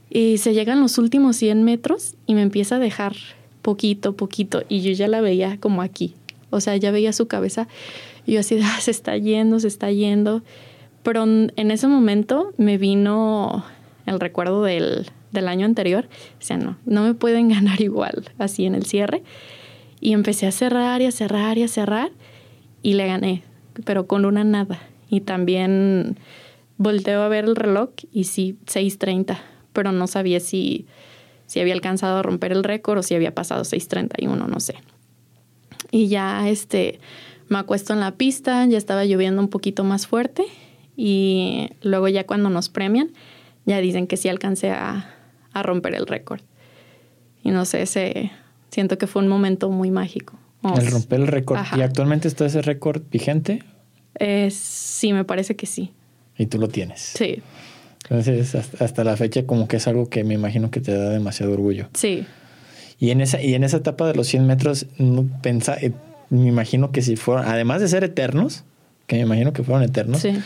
Y 0.09 0.37
se 0.37 0.53
llegan 0.53 0.81
los 0.81 0.97
últimos 0.97 1.37
100 1.37 1.63
metros 1.63 2.15
y 2.25 2.35
me 2.35 2.41
empieza 2.41 2.75
a 2.75 2.79
dejar 2.79 3.15
poquito, 3.61 4.15
poquito. 4.15 4.63
Y 4.67 4.81
yo 4.81 4.91
ya 4.91 5.07
la 5.07 5.21
veía 5.21 5.57
como 5.59 5.81
aquí. 5.81 6.15
O 6.49 6.59
sea, 6.59 6.75
ya 6.75 6.91
veía 6.91 7.13
su 7.13 7.27
cabeza. 7.27 7.67
Y 8.25 8.33
yo 8.33 8.41
así, 8.41 8.59
ah, 8.61 8.77
se 8.81 8.91
está 8.91 9.15
yendo, 9.17 9.59
se 9.59 9.67
está 9.67 9.91
yendo. 9.91 10.43
Pero 11.03 11.23
en 11.23 11.71
ese 11.71 11.87
momento 11.87 12.53
me 12.57 12.77
vino 12.77 13.63
el 14.05 14.19
recuerdo 14.19 14.63
del, 14.63 15.07
del 15.31 15.47
año 15.47 15.65
anterior. 15.65 16.07
O 16.39 16.43
sea, 16.43 16.57
no, 16.57 16.77
no 16.85 17.03
me 17.03 17.13
pueden 17.13 17.49
ganar 17.49 17.81
igual 17.81 18.29
así 18.37 18.65
en 18.65 18.75
el 18.75 18.85
cierre. 18.85 19.23
Y 19.99 20.13
empecé 20.13 20.47
a 20.47 20.51
cerrar 20.51 21.01
y 21.01 21.05
a 21.05 21.11
cerrar 21.11 21.57
y 21.57 21.63
a 21.63 21.67
cerrar 21.67 22.11
y 22.81 22.93
le 22.95 23.05
gané, 23.05 23.43
pero 23.85 24.07
con 24.07 24.25
una 24.25 24.43
nada. 24.43 24.79
Y 25.09 25.21
también 25.21 26.17
volteo 26.77 27.21
a 27.21 27.27
ver 27.27 27.45
el 27.45 27.55
reloj 27.55 27.89
y 28.11 28.25
sí, 28.25 28.57
6.30, 28.65 29.37
pero 29.73 29.91
no 29.91 30.07
sabía 30.07 30.39
si, 30.39 30.87
si 31.45 31.59
había 31.59 31.73
alcanzado 31.73 32.17
a 32.17 32.23
romper 32.23 32.51
el 32.51 32.63
récord 32.63 32.99
o 32.99 33.03
si 33.03 33.13
había 33.15 33.35
pasado 33.35 33.63
6.31, 33.63 34.47
no 34.47 34.59
sé. 34.59 34.75
Y 35.91 36.07
ya 36.07 36.49
este, 36.49 36.99
me 37.49 37.59
acuesto 37.59 37.93
en 37.93 37.99
la 37.99 38.15
pista, 38.15 38.65
ya 38.65 38.77
estaba 38.77 39.05
lloviendo 39.05 39.41
un 39.41 39.49
poquito 39.49 39.83
más 39.83 40.07
fuerte 40.07 40.43
y 40.95 41.69
luego 41.81 42.07
ya 42.07 42.25
cuando 42.25 42.49
nos 42.49 42.69
premian, 42.69 43.11
ya 43.65 43.79
dicen 43.79 44.07
que 44.07 44.17
sí 44.17 44.29
alcancé 44.29 44.71
a, 44.71 45.13
a 45.53 45.63
romper 45.63 45.95
el 45.95 46.07
récord. 46.07 46.41
Y 47.43 47.51
no 47.51 47.65
sé, 47.65 47.85
se, 47.85 48.31
siento 48.69 48.97
que 48.97 49.07
fue 49.07 49.21
un 49.21 49.27
momento 49.27 49.69
muy 49.69 49.91
mágico. 49.91 50.40
El 50.63 50.87
romper 50.91 51.21
el 51.21 51.27
récord. 51.27 51.59
¿Y 51.75 51.81
actualmente 51.81 52.27
está 52.27 52.45
ese 52.45 52.61
récord 52.61 53.01
vigente? 53.11 53.63
sí, 54.51 55.13
me 55.13 55.25
parece 55.25 55.55
que 55.55 55.65
sí. 55.65 55.91
¿Y 56.37 56.45
tú 56.45 56.59
lo 56.59 56.67
tienes? 56.67 57.01
Sí. 57.01 57.41
Entonces, 58.09 58.55
hasta, 58.55 59.03
la 59.03 59.15
fecha 59.15 59.45
como 59.45 59.67
que 59.67 59.77
es 59.77 59.87
algo 59.87 60.09
que 60.09 60.23
me 60.23 60.33
imagino 60.33 60.69
que 60.69 60.79
te 60.81 60.93
da 60.93 61.09
demasiado 61.09 61.53
orgullo. 61.53 61.87
Sí. 61.93 62.25
Y 62.99 63.11
en 63.11 63.21
esa, 63.21 63.41
y 63.41 63.55
en 63.55 63.63
esa 63.63 63.77
etapa 63.77 64.07
de 64.07 64.15
los 64.15 64.27
100 64.27 64.45
metros, 64.45 64.85
pensa, 65.41 65.75
eh, 65.79 65.93
me 66.29 66.47
imagino 66.47 66.91
que 66.91 67.01
si 67.01 67.15
fueron, 67.15 67.45
además 67.45 67.81
de 67.81 67.87
ser 67.87 68.03
eternos, 68.03 68.63
que 69.07 69.15
me 69.17 69.21
imagino 69.23 69.53
que 69.53 69.63
fueron 69.63 69.83
eternos, 69.83 70.21
sí 70.21 70.37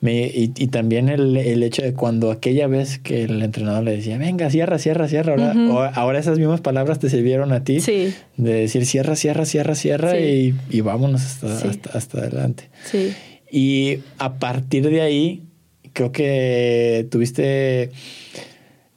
y, 0.00 0.68
también 0.68 1.08
el, 1.08 1.62
hecho 1.62 1.82
de 1.82 1.92
cuando 1.92 2.30
aquella 2.30 2.68
vez 2.68 3.00
que 3.00 3.24
el 3.24 3.42
entrenador 3.42 3.82
le 3.82 3.96
decía, 3.96 4.16
venga, 4.16 4.48
cierra, 4.48 4.78
cierra, 4.78 5.08
cierra, 5.08 5.34
ahora, 5.34 5.88
ahora 5.88 6.18
esas 6.20 6.38
mismas 6.38 6.60
palabras 6.60 7.00
te 7.00 7.10
sirvieron 7.10 7.52
a 7.52 7.64
ti 7.64 7.80
sí. 7.80 8.14
de 8.36 8.52
decir 8.52 8.86
cierra, 8.86 9.16
cierra, 9.16 9.44
cierra, 9.44 9.74
cierra 9.74 10.18
y, 10.18 10.54
vámonos 10.82 11.42
hasta, 11.42 11.90
hasta, 11.96 12.18
adelante. 12.18 12.70
Sí. 12.84 13.12
Y 13.50 13.98
a 14.18 14.34
partir 14.34 14.88
de 14.88 15.00
ahí, 15.00 15.42
creo 15.94 16.12
que 16.12 17.08
tuviste 17.10 17.90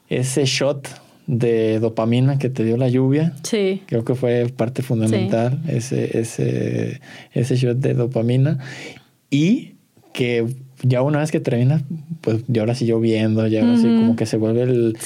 ese 0.08 0.46
shot 0.46 0.88
de 1.26 1.80
dopamina 1.80 2.38
que 2.38 2.50
te 2.50 2.64
dio 2.64 2.78
la 2.78 2.90
lluvia. 2.90 3.34
Sí. 3.42 3.82
Creo 3.88 4.06
que 4.06 4.14
fue 4.14 4.54
parte 4.56 4.84
fundamental 4.84 5.62
ese, 5.68 6.20
ese, 6.20 7.02
ese 7.34 7.56
shot 7.56 7.78
de 7.78 7.96
dopamina. 7.96 8.60
Y 9.32 9.72
que 10.14 10.46
ya 10.84 11.02
una 11.02 11.20
vez 11.20 11.32
que 11.32 11.40
termina, 11.40 11.82
pues 12.22 12.44
ya 12.48 12.62
ahora 12.62 12.76
sí 12.76 12.86
lloviendo, 12.86 13.46
ya 13.48 13.62
ahora 13.62 13.78
sí 13.78 13.84
como 13.84 14.16
que 14.16 14.26
se 14.26 14.38
vuelve 14.38 14.64
el, 14.64 14.98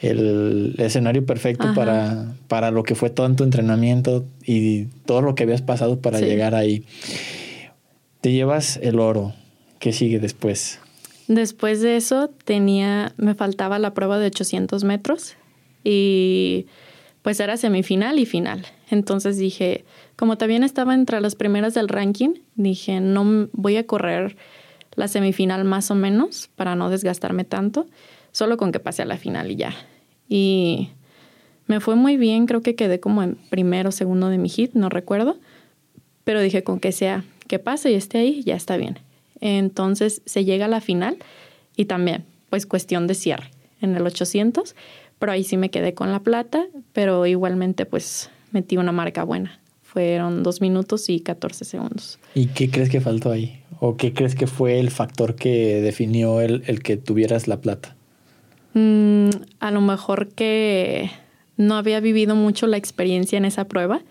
el 0.00 0.74
escenario 0.78 1.24
perfecto 1.24 1.72
para, 1.74 2.34
para 2.48 2.70
lo 2.70 2.82
que 2.82 2.94
fue 2.94 3.10
todo 3.10 3.26
en 3.26 3.36
tu 3.36 3.44
entrenamiento 3.44 4.24
y 4.44 4.84
todo 5.06 5.22
lo 5.22 5.34
que 5.34 5.44
habías 5.44 5.62
pasado 5.62 6.00
para 6.00 6.20
llegar 6.20 6.54
ahí. 6.54 6.84
Te 8.20 8.32
llevas 8.32 8.78
el 8.82 8.98
oro. 8.98 9.32
¿Qué 9.78 9.92
sigue 9.92 10.18
después? 10.18 10.78
Después 11.28 11.80
de 11.80 11.96
eso 11.96 12.30
tenía, 12.44 13.12
me 13.16 13.34
faltaba 13.34 13.78
la 13.78 13.94
prueba 13.94 14.18
de 14.18 14.26
800 14.26 14.84
metros 14.84 15.36
y 15.82 16.66
pues 17.22 17.40
era 17.40 17.56
semifinal 17.56 18.18
y 18.18 18.26
final. 18.26 18.66
Entonces 18.90 19.38
dije, 19.38 19.84
como 20.16 20.36
también 20.36 20.62
estaba 20.62 20.94
entre 20.94 21.20
las 21.20 21.34
primeras 21.34 21.72
del 21.74 21.88
ranking, 21.88 22.34
dije, 22.54 23.00
no 23.00 23.48
voy 23.52 23.76
a 23.76 23.86
correr 23.86 24.36
la 24.96 25.08
semifinal 25.08 25.64
más 25.64 25.90
o 25.90 25.94
menos 25.94 26.50
para 26.56 26.74
no 26.74 26.90
desgastarme 26.90 27.44
tanto, 27.44 27.86
solo 28.32 28.56
con 28.56 28.72
que 28.72 28.80
pase 28.80 29.02
a 29.02 29.06
la 29.06 29.16
final 29.16 29.50
y 29.50 29.56
ya. 29.56 29.74
y 30.28 30.90
me 31.66 31.80
fue 31.80 31.94
muy 31.94 32.16
bien, 32.16 32.46
creo 32.46 32.60
que 32.60 32.74
quedé 32.74 33.00
como 33.00 33.22
en 33.22 33.36
primero 33.48 33.88
o 33.88 33.92
segundo 33.92 34.28
de 34.28 34.38
mi 34.38 34.48
hit, 34.48 34.74
no 34.74 34.88
recuerdo, 34.88 35.38
pero 36.24 36.40
dije 36.40 36.62
con 36.62 36.78
que 36.78 36.92
sea, 36.92 37.24
que 37.48 37.58
pase 37.58 37.90
y 37.90 37.94
esté 37.94 38.18
ahí, 38.18 38.42
ya 38.42 38.54
está 38.54 38.76
bien. 38.76 38.98
Entonces 39.40 40.22
se 40.26 40.44
llega 40.44 40.66
a 40.66 40.68
la 40.68 40.80
final 40.80 41.18
y 41.76 41.86
también, 41.86 42.24
pues 42.50 42.66
cuestión 42.66 43.06
de 43.06 43.14
cierre 43.14 43.50
en 43.80 43.96
el 43.96 44.06
800, 44.06 44.74
pero 45.18 45.32
ahí 45.32 45.44
sí 45.44 45.56
me 45.56 45.70
quedé 45.70 45.94
con 45.94 46.12
la 46.12 46.20
plata, 46.20 46.66
pero 46.92 47.26
igualmente 47.26 47.86
pues 47.86 48.30
metí 48.52 48.76
una 48.76 48.92
marca 48.92 49.24
buena. 49.24 49.58
Fueron 49.94 50.42
dos 50.42 50.60
minutos 50.60 51.08
y 51.08 51.20
14 51.20 51.64
segundos. 51.64 52.18
¿Y 52.34 52.46
qué 52.46 52.68
crees 52.68 52.90
que 52.90 53.00
faltó 53.00 53.30
ahí? 53.30 53.62
¿O 53.78 53.96
qué 53.96 54.12
crees 54.12 54.34
que 54.34 54.48
fue 54.48 54.80
el 54.80 54.90
factor 54.90 55.36
que 55.36 55.80
definió 55.80 56.40
el, 56.40 56.64
el 56.66 56.82
que 56.82 56.96
tuvieras 56.96 57.46
la 57.46 57.60
plata? 57.60 57.94
Mm, 58.72 59.30
a 59.60 59.70
lo 59.70 59.80
mejor 59.80 60.30
que 60.30 61.12
no 61.56 61.76
había 61.76 62.00
vivido 62.00 62.34
mucho 62.34 62.66
la 62.66 62.76
experiencia 62.76 63.36
en 63.38 63.44
esa 63.44 63.66
prueba 63.66 64.02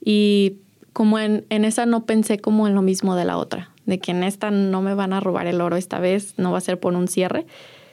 y 0.00 0.58
como 0.92 1.18
en, 1.18 1.44
en 1.50 1.64
esa 1.64 1.86
no 1.86 2.06
pensé 2.06 2.38
como 2.38 2.68
en 2.68 2.76
lo 2.76 2.82
mismo 2.82 3.16
de 3.16 3.24
la 3.24 3.36
otra, 3.36 3.70
de 3.86 3.98
que 3.98 4.12
en 4.12 4.22
esta 4.22 4.52
no 4.52 4.80
me 4.80 4.94
van 4.94 5.12
a 5.12 5.18
robar 5.18 5.48
el 5.48 5.60
oro 5.60 5.74
esta 5.74 5.98
vez, 5.98 6.34
no 6.36 6.52
va 6.52 6.58
a 6.58 6.60
ser 6.60 6.78
por 6.78 6.94
un 6.94 7.08
cierre. 7.08 7.46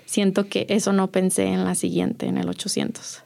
Siento 0.05 0.47
que 0.49 0.67
eso 0.69 0.93
no 0.93 1.07
pensé 1.07 1.47
en 1.47 1.65
la 1.65 1.73
siguiente, 1.73 2.27
en 2.27 2.37
el 2.37 2.47
800 2.47 3.23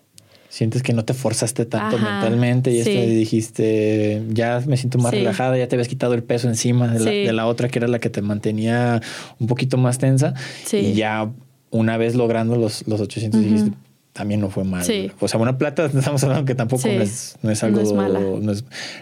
sientes 0.51 0.83
que 0.83 0.91
no 0.91 1.05
te 1.05 1.13
forzaste 1.13 1.65
tanto 1.65 1.97
mentalmente 1.97 2.71
y 2.71 2.79
esto 2.79 2.91
dijiste, 2.91 4.21
ya 4.31 4.61
me 4.67 4.75
siento 4.75 4.97
más 4.97 5.13
relajada, 5.13 5.57
ya 5.57 5.67
te 5.69 5.77
habías 5.77 5.87
quitado 5.87 6.13
el 6.13 6.23
peso 6.23 6.49
encima 6.49 6.89
de 6.89 7.31
la, 7.31 7.47
otra 7.47 7.69
que 7.69 7.79
era 7.79 7.87
la 7.87 7.99
que 7.99 8.09
te 8.09 8.21
mantenía 8.21 9.01
un 9.39 9.47
poquito 9.47 9.77
más 9.77 9.97
tensa 9.97 10.33
y 10.73 10.91
ya 10.91 11.31
una 11.69 11.95
vez 11.95 12.15
logrando 12.15 12.57
los, 12.57 12.85
los 12.85 12.99
800 12.99 13.41
dijiste, 13.41 13.71
también 14.11 14.41
no 14.41 14.49
fue 14.49 14.65
mal. 14.65 14.85
O 15.21 15.27
sea, 15.29 15.39
una 15.39 15.57
plata 15.57 15.85
estamos 15.97 16.21
hablando 16.25 16.43
que 16.43 16.55
tampoco 16.55 16.85
no 16.85 17.01
es, 17.01 17.37
algo 17.63 17.81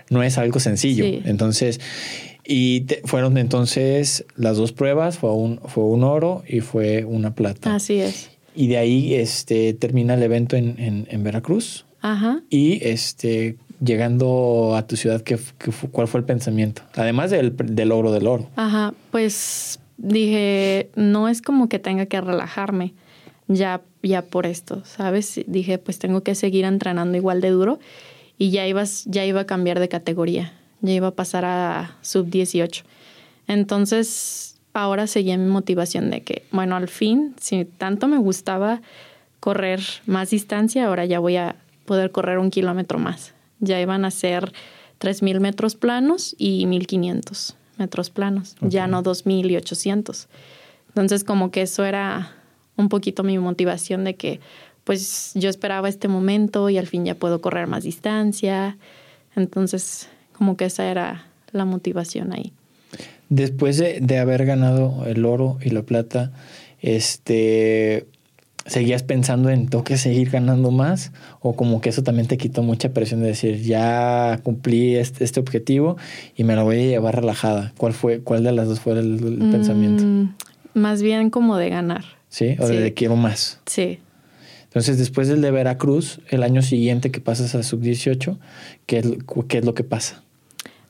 no 0.09 0.23
es, 0.23 0.37
algo 0.37 0.59
sencillo. 0.59 1.03
Entonces, 1.25 1.81
y 2.45 2.85
fueron 3.05 3.39
entonces 3.39 4.23
las 4.35 4.57
dos 4.57 4.71
pruebas, 4.71 5.17
fue 5.17 5.33
un, 5.33 5.59
fue 5.65 5.83
un 5.85 6.03
oro 6.03 6.43
y 6.47 6.59
fue 6.59 7.05
una 7.05 7.33
plata. 7.33 7.73
Así 7.73 7.99
es. 7.99 8.29
Y 8.55 8.67
de 8.67 8.77
ahí 8.77 9.13
este, 9.15 9.73
termina 9.73 10.15
el 10.15 10.23
evento 10.23 10.55
en, 10.55 11.07
en, 11.09 11.23
Veracruz. 11.23 11.85
Ajá. 12.01 12.41
Y 12.49 12.83
este, 12.85 13.57
llegando 13.83 14.75
a 14.75 14.87
tu 14.87 14.95
ciudad, 14.95 15.21
¿qué, 15.21 15.37
cuál 15.91 16.07
fue 16.07 16.19
el 16.19 16.25
pensamiento? 16.25 16.81
Además 16.95 17.31
del, 17.31 17.55
del 17.55 17.89
logro 17.89 18.11
del 18.11 18.27
oro. 18.27 18.49
Ajá, 18.55 18.93
pues 19.11 19.79
dije, 19.97 20.89
no 20.95 21.27
es 21.27 21.41
como 21.41 21.69
que 21.69 21.79
tenga 21.79 22.05
que 22.05 22.21
relajarme 22.21 22.93
ya, 23.47 23.81
ya 24.01 24.21
por 24.21 24.45
esto, 24.45 24.83
¿sabes? 24.85 25.41
Dije, 25.47 25.77
pues 25.77 25.99
tengo 25.99 26.21
que 26.21 26.35
seguir 26.35 26.65
entrenando 26.65 27.17
igual 27.17 27.41
de 27.41 27.49
duro 27.49 27.79
y 28.37 28.51
ya, 28.51 28.65
ibas, 28.67 29.03
ya 29.05 29.25
iba 29.25 29.41
a 29.41 29.45
cambiar 29.45 29.79
de 29.79 29.89
categoría, 29.89 30.53
ya 30.81 30.93
iba 30.93 31.07
a 31.07 31.15
pasar 31.15 31.43
a 31.45 31.97
sub 32.01 32.29
18. 32.29 32.85
Entonces, 33.47 34.58
ahora 34.73 35.07
seguía 35.07 35.37
mi 35.37 35.49
motivación 35.49 36.09
de 36.09 36.21
que, 36.21 36.45
bueno, 36.51 36.75
al 36.75 36.87
fin, 36.87 37.35
si 37.39 37.65
tanto 37.65 38.07
me 38.07 38.17
gustaba 38.17 38.81
correr 39.39 39.81
más 40.05 40.29
distancia, 40.29 40.85
ahora 40.85 41.05
ya 41.05 41.19
voy 41.19 41.37
a 41.37 41.55
poder 41.85 42.11
correr 42.11 42.37
un 42.37 42.51
kilómetro 42.51 42.99
más. 42.99 43.33
Ya 43.59 43.79
iban 43.79 44.05
a 44.05 44.11
ser 44.11 44.53
3.000 44.99 45.39
metros 45.39 45.75
planos 45.75 46.35
y 46.37 46.65
1.500 46.65 47.55
metros 47.77 48.09
planos, 48.09 48.55
ya 48.61 48.87
no 48.87 49.01
2.000 49.01 49.51
y 49.51 49.55
800. 49.57 50.27
Entonces, 50.89 51.23
como 51.23 51.49
que 51.51 51.61
eso 51.61 51.85
era 51.85 52.35
un 52.75 52.89
poquito 52.89 53.23
mi 53.23 53.37
motivación 53.37 54.03
de 54.03 54.15
que, 54.15 54.39
pues, 54.83 55.31
yo 55.35 55.49
esperaba 55.49 55.87
este 55.89 56.07
momento 56.07 56.69
y 56.69 56.77
al 56.77 56.87
fin 56.87 57.05
ya 57.05 57.15
puedo 57.15 57.41
correr 57.41 57.67
más 57.67 57.83
distancia. 57.83 58.77
Entonces, 59.35 60.09
como 60.33 60.57
que 60.57 60.65
esa 60.65 60.85
era 60.85 61.25
la 61.51 61.65
motivación 61.65 62.33
ahí. 62.33 62.53
Después 63.29 63.77
de, 63.77 64.17
haber 64.17 64.45
ganado 64.45 65.05
el 65.05 65.23
oro 65.23 65.59
y 65.61 65.69
la 65.69 65.83
plata, 65.83 66.31
este, 66.81 68.07
¿seguías 68.65 69.03
pensando 69.03 69.49
en 69.51 69.67
tengo 69.67 69.83
que 69.83 69.97
seguir 69.97 70.31
ganando 70.31 70.71
más? 70.71 71.11
¿O 71.39 71.55
como 71.55 71.79
que 71.79 71.89
eso 71.89 72.01
también 72.01 72.27
te 72.27 72.37
quitó 72.37 72.63
mucha 72.63 72.91
presión 72.91 73.21
de 73.21 73.27
decir, 73.27 73.61
ya 73.61 74.39
cumplí 74.43 74.95
este, 74.95 75.23
este 75.23 75.39
objetivo 75.39 75.95
y 76.35 76.43
me 76.43 76.55
lo 76.55 76.63
voy 76.63 76.79
a 76.79 76.83
llevar 76.85 77.17
relajada? 77.17 77.71
¿Cuál 77.77 77.93
fue, 77.93 78.21
cuál 78.21 78.43
de 78.43 78.51
las 78.51 78.67
dos 78.67 78.79
fue 78.79 78.93
el, 78.93 79.21
mm, 79.21 79.51
pensamiento? 79.51 80.33
Más 80.73 81.03
bien 81.03 81.29
como 81.29 81.57
de 81.57 81.69
ganar. 81.69 82.05
¿Sí? 82.29 82.55
O 82.59 82.67
de 82.67 82.93
quiero 82.95 83.15
más. 83.15 83.59
Sí. 83.67 83.99
Entonces, 84.63 84.99
después 84.99 85.27
del 85.27 85.41
de 85.41 85.49
Veracruz, 85.49 86.21
el 86.29 86.43
año 86.43 86.61
siguiente 86.61 87.09
que 87.11 87.21
pasas 87.21 87.55
a 87.55 87.63
sub-18, 87.63 88.37
¿qué 88.85 88.99
es, 88.99 89.07
¿qué 89.47 89.57
es 89.59 89.65
lo 89.65 89.73
que 89.73 89.83
pasa? 89.83 90.23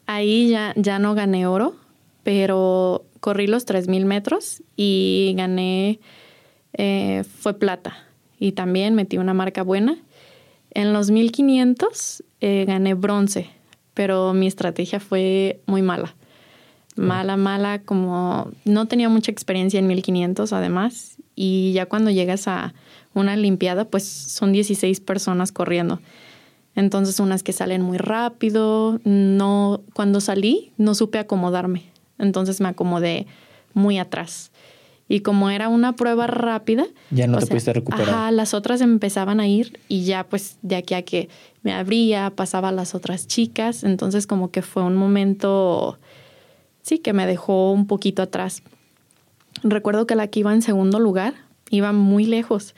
Ahí 0.06 0.50
ya, 0.50 0.74
ya 0.76 1.00
no 1.00 1.16
gané 1.16 1.48
oro, 1.48 1.76
pero 2.30 3.06
corrí 3.22 3.48
los 3.48 3.66
3.000 3.66 4.06
metros 4.06 4.62
y 4.76 5.34
gané, 5.36 6.00
eh, 6.74 7.24
fue 7.40 7.56
plata. 7.56 7.98
Y 8.38 8.52
también 8.52 8.94
metí 8.94 9.18
una 9.18 9.34
marca 9.34 9.64
buena. 9.64 9.98
En 10.70 10.94
los 10.94 11.12
1.500 11.12 12.24
eh, 12.42 12.66
gané 12.68 12.94
bronce, 12.94 13.50
pero 13.96 14.36
mi 14.36 14.46
estrategia 14.46 15.00
fue 15.00 15.60
muy 15.66 15.82
mala. 15.82 16.16
Mala, 16.96 17.36
mala, 17.36 17.82
como 17.82 18.52
no 18.64 18.88
tenía 18.88 19.10
mucha 19.10 19.32
experiencia 19.32 19.80
en 19.80 19.88
1500 19.88 20.54
además. 20.54 21.16
Y 21.36 21.72
ya 21.74 21.88
cuando 21.88 22.12
llegas 22.12 22.48
a 22.48 22.76
una 23.16 23.34
Olimpiada, 23.34 23.86
pues 23.86 24.04
son 24.04 24.52
16 24.52 25.00
personas 25.00 25.52
corriendo. 25.52 26.00
Entonces 26.76 27.20
unas 27.20 27.42
que 27.42 27.54
salen 27.54 27.82
muy 27.82 27.98
rápido, 27.98 29.00
no, 29.04 29.82
cuando 29.94 30.22
salí 30.22 30.74
no 30.78 30.94
supe 30.94 31.18
acomodarme 31.18 31.89
entonces 32.20 32.62
me 32.62 32.68
acomodé 32.70 33.26
muy 33.74 33.98
atrás. 33.98 34.52
Y 35.08 35.22
como 35.22 35.50
era 35.50 35.70
una 35.70 35.96
prueba 35.96 36.28
rápida... 36.28 36.86
Ya 37.10 37.26
no 37.26 37.40
te 37.40 37.48
pudiste 37.48 37.74
recuperar. 37.74 38.10
Ajá, 38.10 38.32
las 38.32 38.54
otras 38.54 38.80
empezaban 38.82 39.40
a 39.40 39.48
ir 39.48 39.80
y 39.88 40.04
ya 40.04 40.24
pues 40.24 40.58
de 40.62 40.76
aquí 40.76 40.94
a 40.94 41.02
que 41.02 41.30
me 41.64 41.74
abría, 41.74 42.30
pasaba 42.30 42.70
a 42.70 42.72
las 42.72 42.94
otras 42.94 43.26
chicas. 43.26 43.84
Entonces 43.84 44.28
como 44.28 44.52
que 44.52 44.62
fue 44.62 44.84
un 44.84 44.96
momento, 44.96 45.98
sí, 46.84 47.00
que 47.00 47.14
me 47.14 47.26
dejó 47.26 47.72
un 47.72 47.88
poquito 47.88 48.22
atrás. 48.22 48.62
Recuerdo 49.64 50.06
que 50.06 50.16
la 50.16 50.28
que 50.28 50.42
iba 50.42 50.54
en 50.54 50.62
segundo 50.62 51.00
lugar 51.00 51.34
iba 51.72 51.92
muy 51.92 52.26
lejos 52.26 52.76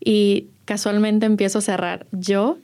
y 0.00 0.46
casualmente 0.64 1.26
empiezo 1.26 1.58
a 1.58 1.62
cerrar 1.62 2.06
yo 2.12 2.58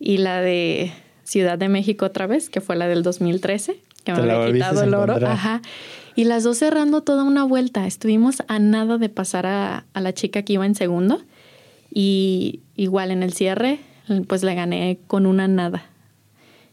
y 0.00 0.18
la 0.18 0.40
de 0.40 0.92
Ciudad 1.22 1.56
de 1.56 1.68
México 1.68 2.06
otra 2.06 2.26
vez, 2.26 2.50
que 2.50 2.60
fue 2.60 2.74
la 2.74 2.88
del 2.88 3.04
2013 3.04 3.80
que 4.04 4.12
me 4.12 4.30
había 4.30 4.52
quitado 4.52 4.82
el 4.82 4.94
oro. 4.94 5.14
Ajá. 5.26 5.62
Y 6.16 6.24
las 6.24 6.44
dos 6.44 6.58
cerrando 6.58 7.02
toda 7.02 7.24
una 7.24 7.44
vuelta. 7.44 7.86
Estuvimos 7.86 8.42
a 8.48 8.58
nada 8.58 8.98
de 8.98 9.08
pasar 9.08 9.46
a, 9.46 9.84
a, 9.92 10.00
la 10.00 10.12
chica 10.12 10.42
que 10.42 10.54
iba 10.54 10.66
en 10.66 10.74
segundo. 10.74 11.22
Y 11.92 12.60
igual 12.76 13.10
en 13.10 13.22
el 13.22 13.32
cierre, 13.32 13.80
pues 14.26 14.42
le 14.42 14.54
gané 14.54 14.98
con 15.06 15.26
una 15.26 15.48
nada. 15.48 15.84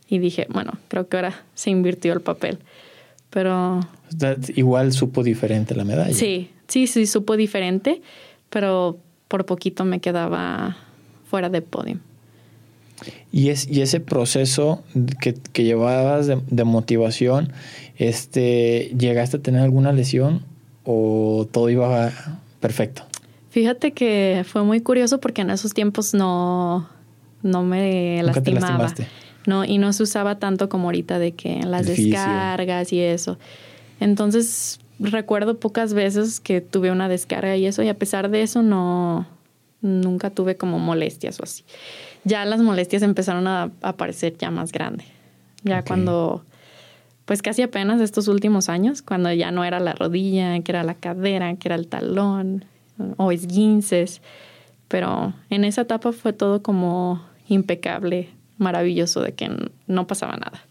Y 0.09 0.19
dije, 0.19 0.47
bueno, 0.49 0.73
creo 0.87 1.07
que 1.07 1.17
ahora 1.17 1.43
se 1.53 1.69
invirtió 1.69 2.13
el 2.13 2.21
papel. 2.21 2.59
Pero. 3.29 3.81
Igual 4.55 4.93
supo 4.93 5.23
diferente 5.23 5.75
la 5.75 5.83
medalla. 5.83 6.13
Sí, 6.13 6.49
sí, 6.67 6.87
sí, 6.87 7.05
supo 7.07 7.35
diferente. 7.35 8.01
Pero 8.49 8.99
por 9.27 9.45
poquito 9.45 9.83
me 9.83 9.99
quedaba 9.99 10.77
fuera 11.29 11.49
de 11.49 11.61
podio. 11.61 11.99
Y, 13.31 13.49
es, 13.49 13.67
y 13.67 13.81
ese 13.81 13.99
proceso 13.99 14.83
que, 15.21 15.35
que 15.53 15.63
llevabas 15.63 16.27
de, 16.27 16.63
motivación, 16.63 17.51
este, 17.97 18.91
¿llegaste 18.97 19.37
a 19.37 19.39
tener 19.41 19.61
alguna 19.61 19.91
lesión 19.91 20.43
o 20.83 21.47
todo 21.51 21.69
iba 21.69 22.11
perfecto? 22.59 23.03
Fíjate 23.49 23.91
que 23.91 24.43
fue 24.47 24.63
muy 24.63 24.81
curioso 24.81 25.19
porque 25.19 25.41
en 25.41 25.51
esos 25.51 25.73
tiempos 25.73 26.13
no, 26.13 26.87
no 27.43 27.63
me 27.63 28.21
lastimaba. 28.23 28.93
no, 29.45 29.65
y 29.65 29.77
no 29.77 29.93
se 29.93 30.03
usaba 30.03 30.39
tanto 30.39 30.69
como 30.69 30.85
ahorita 30.85 31.19
de 31.19 31.33
que 31.33 31.53
en 31.53 31.71
las 31.71 31.87
descargas 31.87 32.91
y 32.93 32.99
eso. 32.99 33.37
Entonces 33.99 34.79
recuerdo 34.99 35.59
pocas 35.59 35.93
veces 35.93 36.39
que 36.39 36.61
tuve 36.61 36.91
una 36.91 37.07
descarga 37.07 37.55
y 37.55 37.67
eso, 37.67 37.83
y 37.83 37.89
a 37.89 37.97
pesar 37.97 38.29
de 38.29 38.41
eso 38.41 38.63
no, 38.63 39.27
nunca 39.81 40.31
tuve 40.31 40.55
como 40.55 40.79
molestias 40.79 41.39
o 41.39 41.43
así 41.43 41.63
ya 42.27 42.45
las 42.45 42.59
molestias 42.59 43.01
empezaron 43.03 43.47
a 43.47 43.71
aparecer 43.81 44.37
ya 44.37 44.51
más 44.51 44.71
grande. 44.71 45.05
Ya 45.63 45.83
cuando, 45.83 46.43
pues 47.25 47.41
casi 47.41 47.61
apenas 47.61 47.99
estos 48.01 48.27
últimos 48.27 48.69
años, 48.69 49.01
cuando 49.01 49.31
ya 49.33 49.51
no 49.51 49.65
era 49.65 49.79
la 49.79 49.93
rodilla, 49.93 50.59
que 50.61 50.71
era 50.71 50.83
la 50.83 50.93
cadera, 50.93 51.55
que 51.55 51.67
era 51.67 51.75
el 51.75 51.87
talón 51.87 52.65
o 53.17 53.31
esguinces. 53.31 54.21
Pero 54.87 55.33
en 55.49 55.63
esa 55.63 55.81
etapa 55.81 56.11
fue 56.11 56.33
todo 56.33 56.61
como 56.61 57.23
impecable, 57.47 58.29
maravilloso, 58.57 59.21
de 59.21 59.33
que 59.33 59.49
no 59.87 60.07
pasaba 60.07 60.37
nada. 60.37 60.63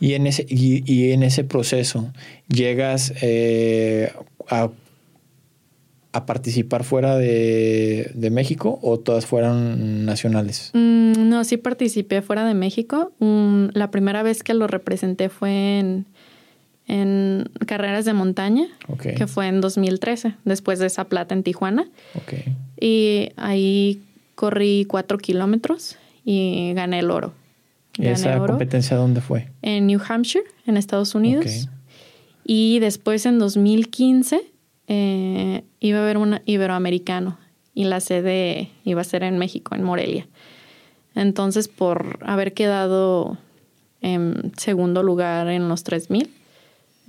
Y 0.00 0.14
en 0.14 0.26
ese, 0.26 0.46
y, 0.48 1.12
en 1.12 1.22
ese 1.22 1.44
proceso 1.44 2.12
llegas 2.48 3.12
eh, 3.22 4.12
a 4.48 4.70
a 6.12 6.26
participar 6.26 6.84
fuera 6.84 7.16
de, 7.16 8.10
de 8.14 8.30
México 8.30 8.78
o 8.82 8.98
todas 8.98 9.26
fueron 9.26 10.04
nacionales? 10.04 10.70
Mm, 10.74 11.28
no, 11.28 11.42
sí 11.44 11.56
participé 11.56 12.20
fuera 12.20 12.46
de 12.46 12.54
México. 12.54 13.12
Mm, 13.18 13.68
la 13.72 13.90
primera 13.90 14.22
vez 14.22 14.42
que 14.42 14.52
lo 14.52 14.66
representé 14.66 15.30
fue 15.30 15.78
en, 15.78 16.06
en 16.86 17.50
carreras 17.66 18.04
de 18.04 18.12
montaña, 18.12 18.66
que 19.16 19.26
fue 19.26 19.48
en 19.48 19.62
2013, 19.62 20.34
después 20.44 20.78
de 20.78 20.86
esa 20.86 21.04
plata 21.04 21.34
en 21.34 21.42
Tijuana. 21.42 21.88
Y 22.78 23.30
ahí 23.36 24.02
corrí 24.34 24.84
cuatro 24.86 25.16
kilómetros 25.16 25.96
y 26.24 26.72
gané 26.74 26.98
el 26.98 27.10
oro. 27.10 27.32
¿Y 27.96 28.06
esa 28.06 28.36
competencia 28.38 28.96
dónde 28.96 29.20
fue? 29.20 29.48
En 29.62 29.86
New 29.86 30.00
Hampshire, 30.06 30.44
en 30.66 30.76
Estados 30.76 31.14
Unidos. 31.14 31.68
Y 32.44 32.80
después 32.80 33.24
en 33.24 33.38
2015 33.38 34.51
eh, 34.88 35.64
iba 35.80 35.98
a 35.98 36.02
haber 36.02 36.16
un 36.18 36.40
iberoamericano 36.44 37.38
y 37.74 37.84
la 37.84 38.00
sede 38.00 38.70
iba 38.84 39.00
a 39.00 39.04
ser 39.04 39.22
en 39.22 39.38
México, 39.38 39.74
en 39.74 39.82
Morelia. 39.82 40.26
Entonces, 41.14 41.68
por 41.68 42.18
haber 42.22 42.54
quedado 42.54 43.38
en 44.00 44.52
segundo 44.56 45.02
lugar 45.02 45.48
en 45.48 45.68
los 45.68 45.84
3000, 45.84 46.30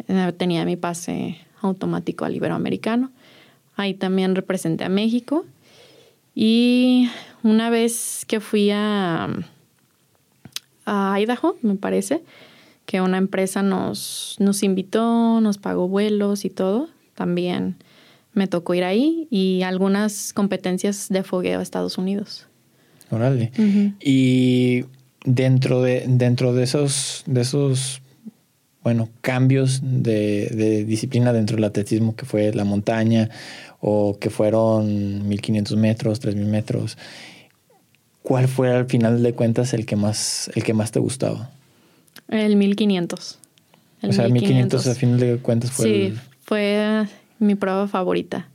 eh, 0.07 0.33
tenía 0.37 0.65
mi 0.65 0.75
pase 0.75 1.37
automático 1.61 2.25
al 2.25 2.35
iberoamericano. 2.35 3.11
Ahí 3.75 3.93
también 3.93 4.35
representé 4.35 4.83
a 4.83 4.89
México. 4.89 5.45
Y 6.35 7.09
una 7.43 7.69
vez 7.69 8.25
que 8.27 8.39
fui 8.39 8.71
a, 8.71 9.29
a 10.85 11.19
Idaho, 11.19 11.57
me 11.61 11.75
parece, 11.75 12.23
que 12.85 13.01
una 13.01 13.17
empresa 13.17 13.63
nos, 13.63 14.35
nos 14.39 14.63
invitó, 14.63 15.39
nos 15.41 15.57
pagó 15.57 15.87
vuelos 15.87 16.45
y 16.45 16.49
todo, 16.49 16.89
también 17.15 17.75
me 18.33 18.47
tocó 18.47 18.73
ir 18.73 18.83
ahí 18.83 19.27
y 19.29 19.61
algunas 19.61 20.33
competencias 20.33 21.07
de 21.09 21.23
fogueo 21.23 21.59
a 21.59 21.63
Estados 21.63 21.97
Unidos. 21.97 22.47
Órale. 23.11 23.51
Y 23.99 24.85
dentro 25.23 25.81
de, 25.81 26.05
dentro 26.07 26.53
de 26.53 26.63
esos, 26.63 27.23
de 27.27 27.41
esos 27.41 28.01
bueno, 28.83 29.09
cambios 29.21 29.81
de, 29.81 30.49
de, 30.53 30.83
disciplina 30.83 31.31
dentro 31.31 31.55
del 31.55 31.63
atletismo, 31.63 32.15
que 32.15 32.25
fue 32.25 32.53
la 32.53 32.65
montaña 32.65 33.29
o 33.79 34.17
que 34.19 34.29
fueron 34.29 35.27
1500 35.27 35.77
metros, 35.77 36.19
3000 36.19 36.45
metros, 36.45 36.97
¿cuál 38.23 38.47
fue 38.47 38.71
al 38.71 38.85
final 38.87 39.23
de 39.23 39.33
cuentas 39.33 39.73
el 39.73 39.85
que 39.85 39.95
más, 39.95 40.51
el 40.55 40.63
que 40.63 40.73
más 40.73 40.91
te 40.91 40.99
gustaba? 40.99 41.51
El 42.27 42.55
1500. 42.55 43.39
El 44.01 44.09
o 44.09 44.13
sea, 44.13 44.27
1500 44.27 44.87
al 44.87 44.95
final 44.95 45.19
de 45.19 45.37
cuentas 45.37 45.71
fue 45.71 45.85
sí, 45.85 46.13
fue 46.43 47.07
mi 47.39 47.55
prueba 47.55 47.87
favorita. 47.87 48.49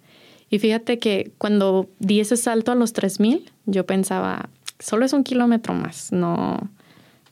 Y 0.51 0.59
fíjate 0.59 0.99
que 0.99 1.33
cuando 1.39 1.89
di 1.99 2.21
ese 2.21 2.37
salto 2.37 2.73
a 2.73 2.75
los 2.75 2.93
3000, 2.93 3.51
yo 3.67 3.85
pensaba, 3.87 4.49
solo 4.79 5.05
es 5.05 5.13
un 5.13 5.25
kilómetro 5.25 5.75
más, 5.75 6.11
no, 6.13 6.71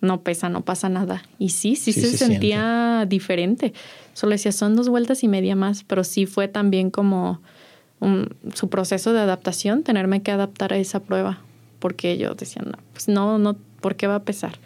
no 0.00 0.20
pesa, 0.20 0.48
no 0.48 0.64
pasa 0.64 0.88
nada. 0.88 1.22
Y 1.38 1.50
sí, 1.50 1.76
sí, 1.76 1.92
se, 1.92 2.16
sentía 2.16 3.06
diferente. 3.08 3.72
Solo 4.12 4.32
decía, 4.32 4.52
son 4.52 4.76
dos 4.76 4.88
vueltas 4.88 5.22
y 5.24 5.28
media 5.28 5.56
más, 5.56 5.84
pero 5.84 6.04
sí 6.04 6.26
fue 6.26 6.48
también 6.48 6.90
como 6.90 7.40
su 8.52 8.68
proceso 8.68 9.14
de 9.14 9.20
adaptación, 9.20 9.82
tenerme 9.82 10.22
que 10.22 10.30
adaptar 10.30 10.74
a 10.74 10.76
esa 10.76 11.00
prueba, 11.00 11.40
porque 11.78 12.18
yo 12.18 12.34
decía, 12.34 12.62
no, 12.62 12.78
pues 12.92 13.08
no, 13.08 13.38
no, 13.38 13.56
¿por 13.80 13.96
qué 13.96 14.06
va 14.06 14.16
a 14.16 14.22
pesar? 14.22 14.58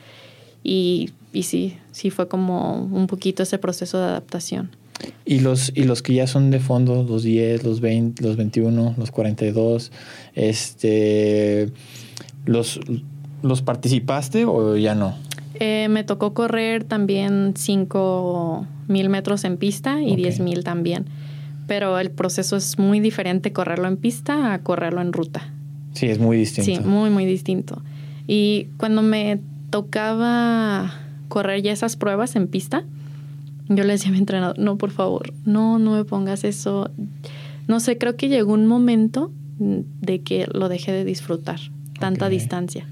Y, 0.65 1.11
y 1.33 1.45
sí, 1.45 1.79
sí 1.93 2.11
fue 2.11 2.27
como 2.27 2.75
un 2.75 3.07
poquito 3.07 3.45
ese 3.45 3.59
proceso 3.59 3.99
de 3.99 4.05
adaptación. 4.05 4.71
Y 5.25 5.41
los, 5.41 5.73
y 5.75 5.85
los 5.85 6.03
que 6.03 6.15
ya 6.15 6.27
son 6.27 6.51
de 6.51 6.61
fondo, 6.61 7.03
los 7.03 7.23
10, 7.23 7.65
los 7.65 7.81
20, 7.81 8.23
los 8.23 8.37
21, 8.37 8.95
los 8.99 9.11
42, 9.11 9.93
este, 10.35 11.71
¿los, 12.45 12.81
los 13.43 13.63
participaste 13.63 14.45
o 14.45 14.77
ya 14.77 14.95
no? 14.95 15.15
Eh, 15.55 15.89
me 15.91 16.05
tocó 16.05 16.33
correr 16.33 16.85
también 16.85 17.53
5 17.55 18.67
mil 18.89 19.09
metros 19.11 19.45
en 19.45 19.59
pista 19.59 20.03
y 20.03 20.17
10 20.17 20.41
mil 20.41 20.65
también. 20.65 21.07
Pero 21.67 21.99
el 21.99 22.11
proceso 22.11 22.57
es 22.57 22.79
muy 22.79 22.99
diferente 22.99 23.53
correrlo 23.53 23.87
en 23.87 23.97
pista 23.97 24.55
a 24.55 24.63
correrlo 24.63 25.03
en 25.03 25.13
ruta. 25.13 25.53
Sí, 25.93 26.07
es 26.07 26.19
muy 26.19 26.37
distinto. 26.37 26.71
Sí, 26.71 26.81
muy, 26.81 27.11
muy 27.11 27.27
distinto. 27.27 27.83
Y 28.27 28.69
cuando 28.79 29.03
me 29.03 29.41
tocaba 29.71 30.95
correr 31.29 31.63
ya 31.63 31.73
esas 31.73 31.97
pruebas 31.97 32.37
en 32.37 32.49
pista, 32.49 32.85
yo 33.71 33.85
le 33.85 33.93
decía 33.93 34.09
a 34.09 34.13
mi 34.13 34.19
entrenador, 34.19 34.59
no, 34.59 34.77
por 34.77 34.91
favor, 34.91 35.33
no, 35.45 35.79
no 35.79 35.93
me 35.93 36.05
pongas 36.05 36.43
eso. 36.43 36.91
No 37.69 37.79
sé, 37.79 37.99
creo 37.99 38.17
que 38.17 38.29
llegó 38.29 38.53
un 38.53 38.67
momento 38.67 39.31
de 39.59 40.23
que 40.23 40.49
lo 40.53 40.69
dejé 40.69 40.91
de 40.91 41.05
disfrutar, 41.05 41.61
tanta 42.01 42.29
distancia. 42.29 42.85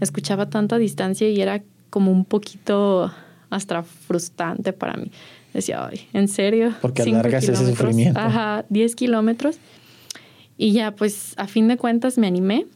Escuchaba 0.00 0.48
tanta 0.48 0.78
distancia 0.78 1.28
y 1.28 1.40
era 1.40 1.62
como 1.90 2.10
un 2.10 2.24
poquito 2.24 3.12
hasta 3.50 3.82
frustrante 3.82 4.72
para 4.72 4.94
mí. 4.94 5.10
Decía, 5.52 5.86
ay, 5.86 6.08
¿en 6.14 6.28
serio? 6.28 6.72
Porque 6.80 7.02
alargas 7.02 7.44
ese 7.48 7.66
sufrimiento. 7.66 8.18
Ajá, 8.18 8.64
10 8.70 8.96
kilómetros. 8.96 9.58
Y 10.56 10.72
ya, 10.72 10.92
pues, 10.96 11.34
a 11.36 11.46
fin 11.46 11.68
de 11.68 11.76
cuentas 11.76 12.16
me 12.16 12.26
animé. 12.26 12.66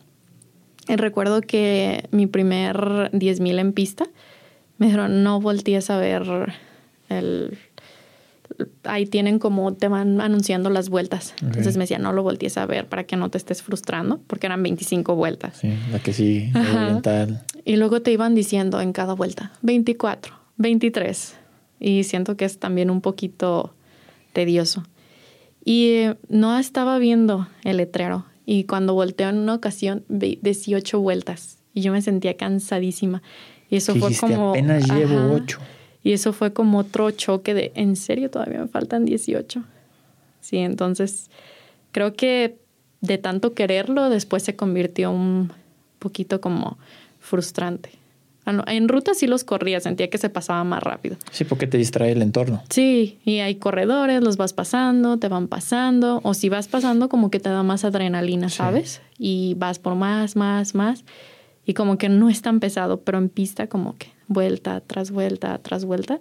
Y 0.87 0.97
recuerdo 0.97 1.41
que 1.41 2.05
mi 2.11 2.27
primer 2.27 2.77
10.000 2.77 3.59
en 3.59 3.73
pista, 3.73 4.05
me 4.77 4.87
dijeron, 4.87 5.23
no 5.23 5.41
voltees 5.41 5.91
a 5.91 5.99
ver 5.99 6.53
el, 7.09 7.59
ahí 8.85 9.07
tienen 9.07 9.39
como 9.39 9.75
te 9.75 9.89
van 9.89 10.21
anunciando 10.21 10.71
las 10.71 10.89
vueltas. 10.89 11.35
Entonces 11.43 11.77
me 11.77 11.85
decía, 11.85 11.99
no 11.99 12.13
lo 12.13 12.23
voltees 12.23 12.57
a 12.59 12.67
ver 12.67 12.87
para 12.87 13.05
que 13.05 13.17
no 13.17 13.31
te 13.31 13.39
estés 13.39 13.63
frustrando, 13.63 14.21
porque 14.27 14.47
eran 14.47 14.63
25 14.63 15.15
vueltas. 15.15 15.59
Sí, 15.59 15.73
la 15.93 15.99
que 15.99 16.13
sí, 16.13 16.51
oriental. 16.55 17.43
Y 17.65 17.77
luego 17.77 18.03
te 18.03 18.13
iban 18.13 18.35
diciendo 18.35 18.81
en 18.81 18.93
cada 18.93 19.15
vuelta, 19.15 19.53
24, 19.63 20.35
23. 20.57 21.35
Y 21.81 22.05
siento 22.05 22.37
que 22.37 22.45
es 22.45 22.59
también 22.59 22.91
un 22.91 23.01
poquito 23.01 23.75
tedioso. 24.33 24.85
Y 25.65 25.91
eh, 25.91 26.17
no 26.29 26.59
estaba 26.59 26.99
viendo 26.99 27.49
el 27.65 27.77
letrero. 27.77 28.25
Y 28.47 28.65
cuando 28.65 28.95
volteó 28.95 29.29
en 29.29 29.37
una 29.37 29.55
ocasión, 29.55 30.05
18 30.09 30.99
vueltas. 31.01 31.59
Y 31.75 31.83
yo 31.83 31.93
me 31.93 32.01
sentía 32.01 32.37
cansadísima. 32.37 33.23
Y 33.69 33.77
eso 33.77 33.95
fue 33.95 34.15
como. 34.17 34.51
Apenas 34.51 34.91
llevo 34.91 35.35
8. 35.35 35.59
Y 36.09 36.15
eso 36.15 36.33
fue 36.33 36.55
como 36.55 36.79
otro 36.79 37.11
choque 37.11 37.53
de, 37.53 37.71
¿en 37.75 37.95
serio 37.95 38.31
todavía 38.31 38.61
me 38.61 38.69
faltan 38.69 39.05
18? 39.05 39.63
Sí, 40.41 40.57
entonces 40.57 41.29
creo 41.93 42.15
que 42.15 42.57
de 43.03 43.19
tanto 43.19 43.53
quererlo, 43.53 44.09
después 44.09 44.43
se 44.43 44.57
convirtió 44.57 45.11
un 45.11 45.53
poquito 45.99 46.41
como 46.41 46.79
frustrante. 47.21 47.91
Ah, 48.47 48.65
en 48.69 48.89
ruta 48.89 49.13
sí 49.13 49.27
los 49.27 49.45
corría, 49.45 49.81
sentía 49.81 50.09
que 50.09 50.17
se 50.17 50.31
pasaba 50.31 50.65
más 50.65 50.83
rápido. 50.83 51.19
Sí, 51.31 51.45
porque 51.45 51.67
te 51.67 51.77
distrae 51.77 52.13
el 52.13 52.23
entorno. 52.23 52.63
Sí, 52.71 53.19
y 53.27 53.41
hay 53.41 53.57
corredores, 53.57 54.23
los 54.23 54.39
vas 54.39 54.55
pasando, 54.55 55.19
te 55.19 55.29
van 55.29 55.47
pasando, 55.47 56.21
o 56.25 56.33
si 56.33 56.49
vas 56.49 56.69
pasando 56.69 57.11
como 57.11 57.31
que 57.31 57.39
te 57.39 57.51
da 57.51 57.63
más 57.63 57.85
adrenalina, 57.85 58.49
¿sabes? 58.49 59.03
Y 59.19 59.57
vas 59.59 59.79
por 59.79 59.95
más, 59.95 60.37
más, 60.37 60.75
más, 60.75 61.05
y 61.69 61.75
como 61.75 61.99
que 61.99 62.09
no 62.09 62.31
es 62.31 62.41
tan 62.41 62.61
pesado, 62.61 63.03
pero 63.03 63.19
en 63.19 63.29
pista 63.29 63.67
como 63.67 63.95
que 63.99 64.07
vuelta 64.27 64.81
tras 64.81 65.11
vuelta 65.11 65.59
tras 65.59 65.85
vuelta, 65.85 66.19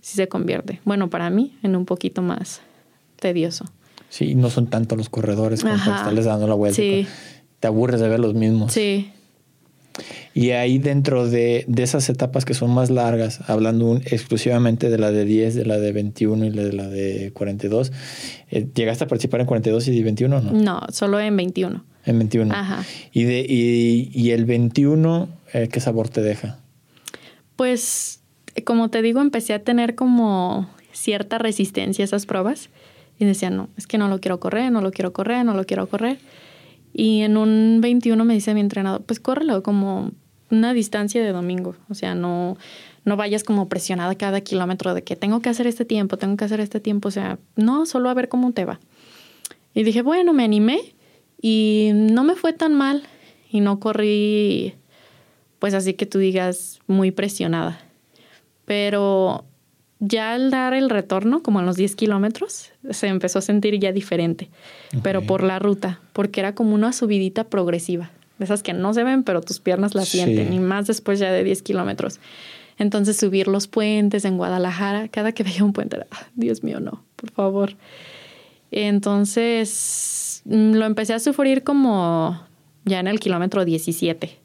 sí 0.00 0.16
se 0.16 0.26
convierte, 0.26 0.80
bueno, 0.86 1.10
para 1.10 1.28
mí, 1.28 1.54
en 1.62 1.76
un 1.76 1.84
poquito 1.84 2.22
más 2.22 2.62
tedioso. 3.20 3.66
Sí, 4.08 4.34
no 4.34 4.48
son 4.48 4.68
tanto 4.68 4.96
los 4.96 5.10
corredores 5.10 5.60
como 5.60 5.74
estarles 5.74 6.24
dando 6.24 6.48
la 6.48 6.54
vuelta. 6.54 6.76
Sí. 6.76 7.06
Te 7.60 7.66
aburres 7.66 8.00
de 8.00 8.08
ver 8.08 8.20
los 8.20 8.32
mismos. 8.32 8.72
Sí. 8.72 9.12
Y 10.32 10.52
ahí 10.52 10.78
dentro 10.78 11.28
de, 11.28 11.66
de, 11.68 11.82
esas 11.82 12.08
etapas 12.08 12.46
que 12.46 12.54
son 12.54 12.70
más 12.70 12.88
largas, 12.88 13.40
hablando 13.50 13.96
exclusivamente 13.96 14.88
de 14.88 14.96
la 14.96 15.10
de 15.10 15.26
10, 15.26 15.56
de 15.56 15.66
la 15.66 15.78
de 15.78 15.92
21 15.92 16.46
y 16.46 16.50
de 16.50 16.72
la 16.72 16.88
de 16.88 17.32
42, 17.34 17.92
eh, 18.50 18.66
¿llegaste 18.74 19.04
a 19.04 19.08
participar 19.08 19.40
en 19.40 19.46
42 19.46 19.88
y 19.88 20.02
21 20.02 20.36
o 20.36 20.40
no? 20.40 20.52
No, 20.52 20.80
solo 20.90 21.20
en 21.20 21.36
21. 21.36 21.84
En 22.06 22.18
21. 22.18 22.54
Ajá. 22.54 22.84
¿Y, 23.12 23.24
de, 23.24 23.44
y, 23.46 24.10
y 24.14 24.30
el 24.30 24.44
21 24.46 25.28
eh, 25.52 25.68
qué 25.68 25.80
sabor 25.80 26.08
te 26.08 26.22
deja? 26.22 26.58
Pues, 27.56 28.20
como 28.64 28.90
te 28.90 29.02
digo, 29.02 29.20
empecé 29.20 29.54
a 29.54 29.62
tener 29.62 29.94
como 29.94 30.68
cierta 30.92 31.38
resistencia 31.38 32.02
a 32.04 32.06
esas 32.06 32.26
pruebas 32.26 32.70
y 33.18 33.24
decía, 33.24 33.50
no, 33.50 33.68
es 33.76 33.86
que 33.86 33.98
no 33.98 34.08
lo 34.08 34.20
quiero 34.20 34.40
correr, 34.40 34.70
no 34.72 34.80
lo 34.80 34.92
quiero 34.92 35.12
correr, 35.12 35.44
no 35.44 35.54
lo 35.54 35.64
quiero 35.64 35.88
correr. 35.88 36.18
Y 36.92 37.22
en 37.22 37.36
un 37.36 37.80
21 37.80 38.24
me 38.24 38.34
dice 38.34 38.54
mi 38.54 38.60
entrenador, 38.60 39.02
pues 39.02 39.20
córrelo 39.20 39.62
como 39.62 40.12
una 40.50 40.72
distancia 40.72 41.22
de 41.22 41.32
domingo, 41.32 41.74
o 41.88 41.94
sea, 41.94 42.14
no, 42.14 42.56
no 43.04 43.16
vayas 43.16 43.42
como 43.42 43.68
presionada 43.68 44.14
cada 44.14 44.40
kilómetro 44.40 44.94
de 44.94 45.02
que 45.02 45.16
tengo 45.16 45.40
que 45.40 45.48
hacer 45.48 45.66
este 45.66 45.84
tiempo, 45.84 46.18
tengo 46.18 46.36
que 46.36 46.44
hacer 46.44 46.60
este 46.60 46.80
tiempo, 46.80 47.08
o 47.08 47.10
sea, 47.10 47.38
no, 47.56 47.84
solo 47.84 48.08
a 48.10 48.14
ver 48.14 48.28
cómo 48.28 48.52
te 48.52 48.64
va. 48.64 48.78
Y 49.74 49.82
dije, 49.82 50.02
bueno, 50.02 50.32
me 50.32 50.44
animé 50.44 50.94
y 51.40 51.90
no 51.94 52.24
me 52.24 52.34
fue 52.34 52.52
tan 52.52 52.74
mal 52.74 53.02
y 53.50 53.60
no 53.60 53.80
corrí 53.80 54.74
pues 55.58 55.74
así 55.74 55.94
que 55.94 56.06
tú 56.06 56.18
digas 56.18 56.80
muy 56.86 57.10
presionada. 57.10 57.80
Pero 58.64 59.44
ya 59.98 60.34
al 60.34 60.50
dar 60.50 60.74
el 60.74 60.90
retorno, 60.90 61.42
como 61.42 61.60
en 61.60 61.66
los 61.66 61.76
10 61.76 61.96
kilómetros, 61.96 62.72
se 62.90 63.06
empezó 63.06 63.38
a 63.38 63.42
sentir 63.42 63.78
ya 63.78 63.92
diferente, 63.92 64.50
pero 65.02 65.22
por 65.22 65.42
la 65.42 65.58
ruta, 65.58 66.00
porque 66.12 66.40
era 66.40 66.54
como 66.54 66.74
una 66.74 66.92
subidita 66.92 67.44
progresiva, 67.44 68.10
de 68.38 68.44
esas 68.44 68.62
que 68.62 68.74
no 68.74 68.92
se 68.92 69.04
ven, 69.04 69.22
pero 69.22 69.40
tus 69.40 69.60
piernas 69.60 69.94
la 69.94 70.04
sienten, 70.04 70.52
y 70.52 70.58
más 70.58 70.86
después 70.86 71.18
ya 71.18 71.32
de 71.32 71.44
10 71.44 71.62
kilómetros. 71.62 72.20
Entonces 72.78 73.16
subir 73.16 73.48
los 73.48 73.68
puentes 73.68 74.26
en 74.26 74.36
Guadalajara, 74.36 75.08
cada 75.08 75.32
que 75.32 75.42
veía 75.42 75.64
un 75.64 75.72
puente 75.72 75.96
era, 75.96 76.06
ah, 76.10 76.26
Dios 76.34 76.62
mío, 76.62 76.78
no, 76.78 77.02
por 77.16 77.30
favor. 77.30 77.74
Entonces 78.70 80.25
lo 80.48 80.84
empecé 80.86 81.14
a 81.14 81.18
sufrir 81.18 81.64
como 81.64 82.40
ya 82.84 83.00
en 83.00 83.08
el 83.08 83.20
kilómetro 83.20 83.64
17, 83.64 84.38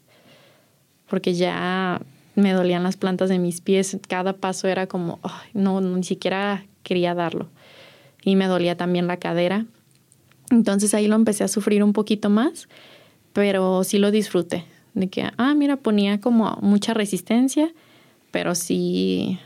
porque 1.08 1.34
ya 1.34 2.00
me 2.34 2.52
dolían 2.52 2.82
las 2.82 2.96
plantas 2.96 3.28
de 3.28 3.38
mis 3.38 3.60
pies, 3.60 3.98
cada 4.08 4.34
paso 4.34 4.68
era 4.68 4.86
como, 4.86 5.20
no, 5.52 5.80
ni 5.80 6.02
siquiera 6.02 6.64
quería 6.82 7.14
darlo. 7.14 7.48
Y 8.24 8.36
me 8.36 8.46
dolía 8.46 8.76
también 8.76 9.06
la 9.06 9.18
cadera. 9.18 9.66
Entonces 10.50 10.94
ahí 10.94 11.08
lo 11.08 11.16
empecé 11.16 11.44
a 11.44 11.48
sufrir 11.48 11.82
un 11.82 11.92
poquito 11.92 12.30
más, 12.30 12.68
pero 13.32 13.84
sí 13.84 13.98
lo 13.98 14.10
disfruté. 14.10 14.64
De 14.94 15.08
que, 15.08 15.30
ah, 15.36 15.54
mira, 15.54 15.76
ponía 15.76 16.20
como 16.20 16.58
mucha 16.60 16.94
resistencia, 16.94 17.72
pero 18.30 18.54
sí, 18.54 19.38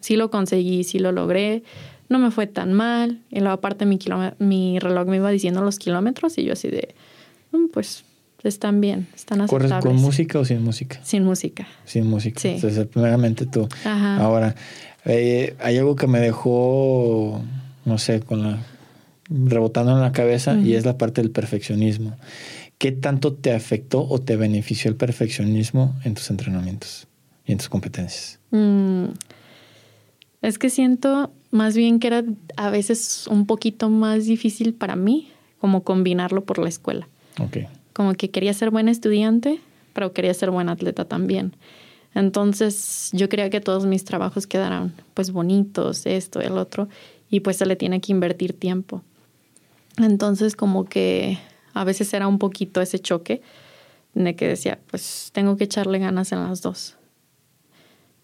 sí 0.00 0.16
lo 0.16 0.30
conseguí, 0.30 0.84
sí 0.84 0.98
lo 0.98 1.12
logré. 1.12 1.62
No 2.08 2.18
me 2.18 2.30
fue 2.30 2.46
tan 2.46 2.72
mal. 2.72 3.20
Y 3.30 3.40
luego 3.40 3.54
aparte 3.54 3.86
mi, 3.86 3.98
mi 4.38 4.78
reloj 4.78 5.08
me 5.08 5.16
iba 5.16 5.30
diciendo 5.30 5.62
los 5.62 5.78
kilómetros 5.78 6.38
y 6.38 6.44
yo 6.44 6.52
así 6.52 6.68
de, 6.68 6.94
mm, 7.52 7.68
pues 7.72 8.04
están 8.42 8.80
bien, 8.80 9.06
están 9.14 9.40
aceptables. 9.40 9.70
¿Corres 9.70 9.84
con 9.84 9.96
música 10.02 10.38
o 10.38 10.44
sin 10.44 10.62
música? 10.62 11.00
Sin 11.02 11.24
música. 11.24 11.66
Sin 11.84 12.06
música. 12.06 12.40
Sí. 12.40 12.48
Entonces, 12.48 12.86
primeramente 12.86 13.46
tú. 13.46 13.68
Ajá. 13.84 14.18
Ahora, 14.18 14.54
eh, 15.06 15.56
hay 15.60 15.78
algo 15.78 15.96
que 15.96 16.06
me 16.06 16.20
dejó, 16.20 17.42
no 17.84 17.98
sé, 17.98 18.20
con 18.20 18.42
la 18.42 18.58
rebotando 19.28 19.92
en 19.92 20.00
la 20.00 20.12
cabeza 20.12 20.56
y 20.58 20.74
es 20.74 20.84
la 20.84 20.98
parte 20.98 21.22
del 21.22 21.30
perfeccionismo. 21.30 22.16
¿Qué 22.78 22.92
tanto 22.92 23.34
te 23.34 23.52
afectó 23.52 24.06
o 24.06 24.20
te 24.20 24.36
benefició 24.36 24.90
el 24.90 24.96
perfeccionismo 24.96 25.96
en 26.04 26.14
tus 26.14 26.30
entrenamientos 26.30 27.06
y 27.46 27.52
en 27.52 27.58
tus 27.58 27.68
competencias? 27.68 28.40
Mm, 28.50 29.06
es 30.42 30.58
que 30.58 30.70
siento 30.70 31.32
más 31.54 31.76
bien 31.76 31.98
que 31.98 32.08
era 32.08 32.24
a 32.56 32.70
veces 32.70 33.26
un 33.28 33.46
poquito 33.46 33.88
más 33.88 34.26
difícil 34.26 34.74
para 34.74 34.96
mí 34.96 35.30
como 35.58 35.82
combinarlo 35.82 36.44
por 36.44 36.58
la 36.58 36.68
escuela. 36.68 37.08
Okay 37.40 37.66
como 37.94 38.14
que 38.14 38.30
quería 38.30 38.52
ser 38.52 38.70
buen 38.70 38.88
estudiante, 38.88 39.60
pero 39.94 40.12
quería 40.12 40.34
ser 40.34 40.50
buen 40.50 40.68
atleta 40.68 41.06
también. 41.06 41.56
Entonces 42.14 43.10
yo 43.12 43.28
quería 43.28 43.48
que 43.48 43.60
todos 43.60 43.86
mis 43.86 44.04
trabajos 44.04 44.46
quedaran 44.46 44.92
pues 45.14 45.32
bonitos, 45.32 46.04
esto, 46.04 46.40
el 46.40 46.58
otro, 46.58 46.88
y 47.30 47.40
pues 47.40 47.56
se 47.56 47.66
le 47.66 47.76
tiene 47.76 48.00
que 48.00 48.12
invertir 48.12 48.52
tiempo. 48.52 49.02
Entonces 49.96 50.56
como 50.56 50.84
que 50.84 51.38
a 51.72 51.84
veces 51.84 52.12
era 52.12 52.28
un 52.28 52.38
poquito 52.38 52.80
ese 52.82 52.98
choque 52.98 53.40
de 54.12 54.36
que 54.36 54.48
decía, 54.48 54.78
pues 54.90 55.30
tengo 55.32 55.56
que 55.56 55.64
echarle 55.64 55.98
ganas 55.98 56.32
en 56.32 56.40
las 56.40 56.62
dos. 56.62 56.96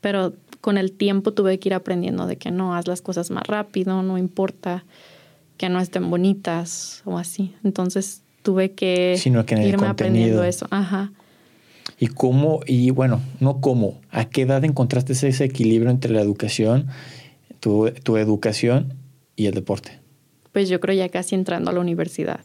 Pero 0.00 0.34
con 0.60 0.78
el 0.78 0.92
tiempo 0.92 1.32
tuve 1.32 1.58
que 1.58 1.70
ir 1.70 1.74
aprendiendo 1.74 2.26
de 2.26 2.36
que 2.36 2.50
no, 2.50 2.74
haz 2.74 2.86
las 2.86 3.02
cosas 3.02 3.30
más 3.30 3.46
rápido, 3.46 4.02
no 4.02 4.18
importa 4.18 4.84
que 5.56 5.68
no 5.68 5.80
estén 5.80 6.10
bonitas 6.10 7.02
o 7.04 7.18
así. 7.18 7.54
Entonces 7.64 8.22
tuve 8.42 8.72
que, 8.72 9.16
Sino 9.18 9.44
que 9.46 9.54
irme 9.62 9.86
aprendiendo 9.86 10.44
eso. 10.44 10.66
Ajá. 10.70 11.12
¿Y 11.98 12.06
cómo, 12.08 12.60
y 12.66 12.90
bueno, 12.90 13.20
no 13.40 13.60
cómo, 13.60 14.00
a 14.10 14.24
qué 14.24 14.42
edad 14.42 14.64
encontraste 14.64 15.12
ese 15.12 15.44
equilibrio 15.44 15.90
entre 15.90 16.12
la 16.12 16.20
educación, 16.20 16.86
tu, 17.60 17.90
tu 18.02 18.16
educación 18.16 18.94
y 19.36 19.46
el 19.46 19.54
deporte? 19.54 19.98
Pues 20.52 20.68
yo 20.68 20.80
creo 20.80 20.96
ya 20.96 21.08
casi 21.08 21.34
entrando 21.34 21.70
a 21.70 21.74
la 21.74 21.80
universidad. 21.80 22.40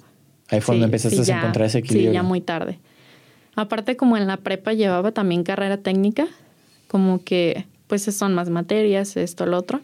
Ahí 0.49 0.61
fue 0.61 0.75
donde 0.75 0.85
empezaste 0.85 1.31
a 1.31 1.37
encontrar 1.37 1.67
ese 1.67 1.79
equilibrio. 1.79 2.11
Sí, 2.11 2.13
ya 2.13 2.23
muy 2.23 2.41
tarde. 2.41 2.79
Aparte, 3.55 3.95
como 3.95 4.17
en 4.17 4.27
la 4.27 4.37
prepa 4.37 4.73
llevaba 4.73 5.11
también 5.11 5.43
carrera 5.43 5.77
técnica, 5.77 6.27
como 6.87 7.23
que 7.23 7.65
pues 7.87 8.03
son 8.03 8.33
más 8.33 8.49
materias, 8.49 9.17
esto, 9.17 9.45
lo 9.45 9.57
otro. 9.57 9.81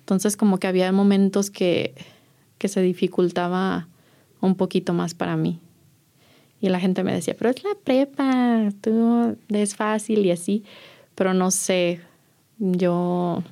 Entonces, 0.00 0.36
como 0.36 0.58
que 0.58 0.66
había 0.66 0.90
momentos 0.92 1.50
que, 1.50 1.94
que 2.58 2.68
se 2.68 2.82
dificultaba 2.82 3.88
un 4.40 4.54
poquito 4.54 4.92
más 4.92 5.14
para 5.14 5.36
mí. 5.36 5.58
Y 6.60 6.68
la 6.68 6.80
gente 6.80 7.02
me 7.04 7.12
decía, 7.12 7.34
pero 7.38 7.50
es 7.50 7.62
la 7.64 7.70
prepa, 7.82 8.70
tú 8.80 9.36
es 9.48 9.76
fácil 9.76 10.26
y 10.26 10.30
así, 10.30 10.64
pero 11.14 11.32
no 11.32 11.50
sé, 11.50 12.00
yo 12.58 13.42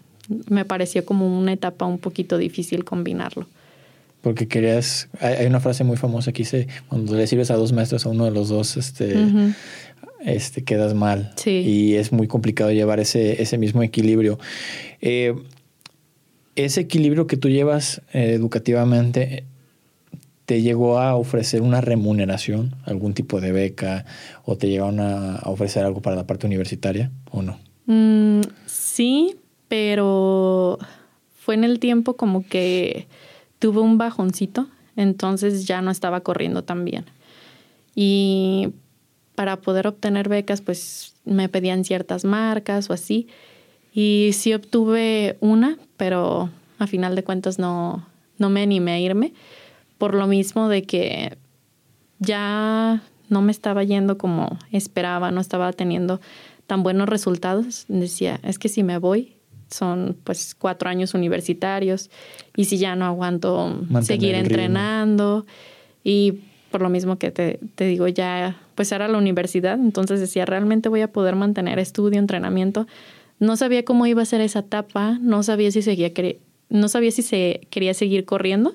me 0.48 0.64
pareció 0.64 1.04
como 1.04 1.38
una 1.38 1.52
etapa 1.52 1.86
un 1.86 1.98
poquito 1.98 2.36
difícil 2.36 2.84
combinarlo. 2.84 3.46
Porque 4.20 4.48
querías, 4.48 5.08
hay, 5.20 5.46
una 5.46 5.60
frase 5.60 5.84
muy 5.84 5.96
famosa 5.96 6.32
que 6.32 6.42
dice, 6.42 6.66
cuando 6.88 7.14
le 7.14 7.26
sirves 7.26 7.50
a 7.50 7.54
dos 7.54 7.72
maestros, 7.72 8.04
a 8.04 8.08
uno 8.08 8.24
de 8.24 8.32
los 8.32 8.48
dos, 8.48 8.76
este, 8.76 9.14
este 10.24 10.64
quedas 10.64 10.94
mal. 10.94 11.32
Sí. 11.36 11.50
Y 11.50 11.94
es 11.96 12.12
muy 12.12 12.26
complicado 12.26 12.70
llevar 12.72 13.00
ese, 13.00 13.42
ese 13.42 13.58
mismo 13.58 13.82
equilibrio. 13.82 14.38
Eh, 15.00 15.34
ese 16.56 16.80
equilibrio 16.80 17.26
que 17.26 17.36
tú 17.36 17.48
llevas 17.48 18.02
eh, 18.12 18.32
educativamente, 18.32 19.44
¿Te 20.48 20.62
llegó 20.62 20.98
a 20.98 21.14
ofrecer 21.14 21.60
una 21.60 21.82
remuneración, 21.82 22.74
algún 22.86 23.12
tipo 23.12 23.38
de 23.38 23.52
beca, 23.52 24.06
o 24.46 24.56
te 24.56 24.70
llegaron 24.70 24.98
a 24.98 25.42
ofrecer 25.44 25.84
algo 25.84 26.00
para 26.00 26.16
la 26.16 26.26
parte 26.26 26.46
universitaria 26.46 27.10
o 27.30 27.42
no? 27.42 27.58
Mm, 27.84 28.40
sí, 28.64 29.36
pero 29.68 30.78
fue 31.38 31.54
en 31.54 31.64
el 31.64 31.78
tiempo 31.78 32.16
como 32.16 32.46
que 32.46 33.08
tuve 33.58 33.82
un 33.82 33.98
bajoncito, 33.98 34.68
entonces 34.96 35.66
ya 35.66 35.82
no 35.82 35.90
estaba 35.90 36.20
corriendo 36.20 36.64
tan 36.64 36.86
bien. 36.86 37.04
Y 37.94 38.70
para 39.38 39.60
poder 39.60 39.86
obtener 39.86 40.28
becas, 40.28 40.62
pues 40.62 41.14
me 41.24 41.48
pedían 41.48 41.84
ciertas 41.84 42.24
marcas 42.24 42.90
o 42.90 42.92
así. 42.92 43.28
Y 43.94 44.30
sí 44.32 44.52
obtuve 44.52 45.36
una, 45.38 45.78
pero 45.96 46.50
a 46.80 46.88
final 46.88 47.14
de 47.14 47.22
cuentas 47.22 47.56
no, 47.60 48.04
no 48.38 48.50
me 48.50 48.62
animé 48.62 48.90
a 48.90 48.98
irme 48.98 49.32
por 49.96 50.14
lo 50.14 50.26
mismo 50.26 50.68
de 50.68 50.82
que 50.82 51.38
ya 52.18 53.00
no 53.28 53.40
me 53.40 53.52
estaba 53.52 53.84
yendo 53.84 54.18
como 54.18 54.58
esperaba, 54.72 55.30
no 55.30 55.40
estaba 55.40 55.72
teniendo 55.72 56.20
tan 56.66 56.82
buenos 56.82 57.08
resultados. 57.08 57.84
Decía, 57.86 58.40
es 58.42 58.58
que 58.58 58.68
si 58.68 58.82
me 58.82 58.98
voy, 58.98 59.36
son 59.70 60.16
pues 60.24 60.56
cuatro 60.58 60.90
años 60.90 61.14
universitarios 61.14 62.10
y 62.56 62.64
si 62.64 62.78
ya 62.78 62.96
no 62.96 63.04
aguanto 63.04 63.82
seguir 64.02 64.34
entrenando 64.34 65.46
y 66.02 66.40
por 66.70 66.82
lo 66.82 66.88
mismo 66.88 67.18
que 67.18 67.30
te, 67.30 67.60
te, 67.74 67.84
digo, 67.86 68.08
ya 68.08 68.56
pues 68.74 68.92
era 68.92 69.08
la 69.08 69.18
universidad, 69.18 69.74
entonces 69.74 70.20
decía, 70.20 70.44
realmente 70.44 70.88
voy 70.88 71.00
a 71.00 71.12
poder 71.12 71.34
mantener 71.34 71.78
estudio, 71.78 72.18
entrenamiento. 72.18 72.86
No 73.40 73.56
sabía 73.56 73.84
cómo 73.84 74.06
iba 74.06 74.22
a 74.22 74.26
ser 74.26 74.40
esa 74.40 74.60
etapa, 74.60 75.18
no 75.20 75.42
sabía 75.42 75.70
si 75.70 75.82
seguía, 75.82 76.10
no 76.68 76.88
sabía 76.88 77.10
si 77.10 77.22
se 77.22 77.60
quería 77.70 77.94
seguir 77.94 78.24
corriendo 78.24 78.74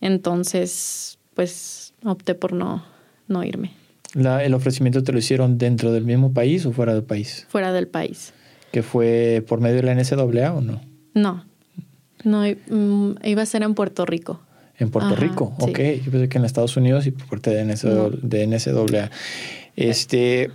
entonces, 0.00 1.18
pues 1.34 1.94
opté 2.04 2.34
por 2.34 2.52
no, 2.52 2.84
no 3.28 3.44
irme. 3.44 3.72
La, 4.14 4.44
¿El 4.44 4.54
ofrecimiento 4.54 5.02
te 5.02 5.12
lo 5.12 5.18
hicieron 5.18 5.58
dentro 5.58 5.92
del 5.92 6.04
mismo 6.04 6.32
país 6.32 6.64
o 6.66 6.72
fuera 6.72 6.94
del 6.94 7.02
país? 7.02 7.46
Fuera 7.48 7.72
del 7.72 7.88
país. 7.88 8.32
¿Que 8.72 8.82
fue 8.82 9.44
por 9.46 9.60
medio 9.60 9.76
de 9.76 9.82
la 9.82 9.94
NCAA 9.94 10.54
o 10.54 10.60
no? 10.60 10.80
No, 11.14 11.44
no, 12.24 12.42
mm, 12.42 13.16
iba 13.24 13.42
a 13.42 13.46
ser 13.46 13.62
en 13.62 13.74
Puerto 13.74 14.06
Rico. 14.06 14.40
En 14.78 14.90
Puerto 14.90 15.16
Rico, 15.16 15.54
ok. 15.58 15.78
Yo 16.04 16.10
pensé 16.10 16.28
que 16.28 16.38
en 16.38 16.44
Estados 16.44 16.76
Unidos 16.76 17.06
y 17.06 17.10
por 17.10 17.26
parte 17.28 17.50
de, 17.50 17.64
NCAA. 17.64 19.10
Este, 19.74 20.50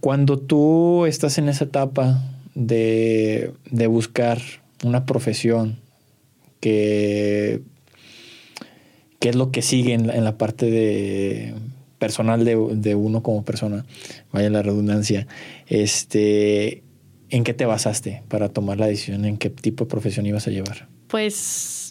cuando 0.00 0.38
tú 0.38 1.06
estás 1.06 1.38
en 1.38 1.48
esa 1.48 1.64
etapa 1.64 2.22
de, 2.54 3.52
de 3.70 3.86
buscar 3.88 4.40
una 4.84 5.04
profesión 5.04 5.78
que 6.60 7.62
qué 9.24 9.30
es 9.30 9.36
lo 9.36 9.50
que 9.50 9.62
sigue 9.62 9.94
en 9.94 10.22
la, 10.22 10.36
parte 10.36 10.70
de 10.70 11.54
personal 11.98 12.44
de, 12.44 12.94
uno 12.94 13.22
como 13.22 13.42
persona, 13.42 13.86
vaya 14.30 14.50
la 14.50 14.60
redundancia, 14.60 15.26
este, 15.66 16.82
¿en 17.30 17.42
qué 17.42 17.54
te 17.54 17.64
basaste 17.64 18.22
para 18.28 18.50
tomar 18.50 18.78
la 18.78 18.86
decisión 18.86 19.24
en 19.24 19.38
qué 19.38 19.48
tipo 19.48 19.84
de 19.84 19.90
profesión 19.90 20.26
ibas 20.26 20.46
a 20.46 20.50
llevar? 20.50 20.88
Pues 21.08 21.83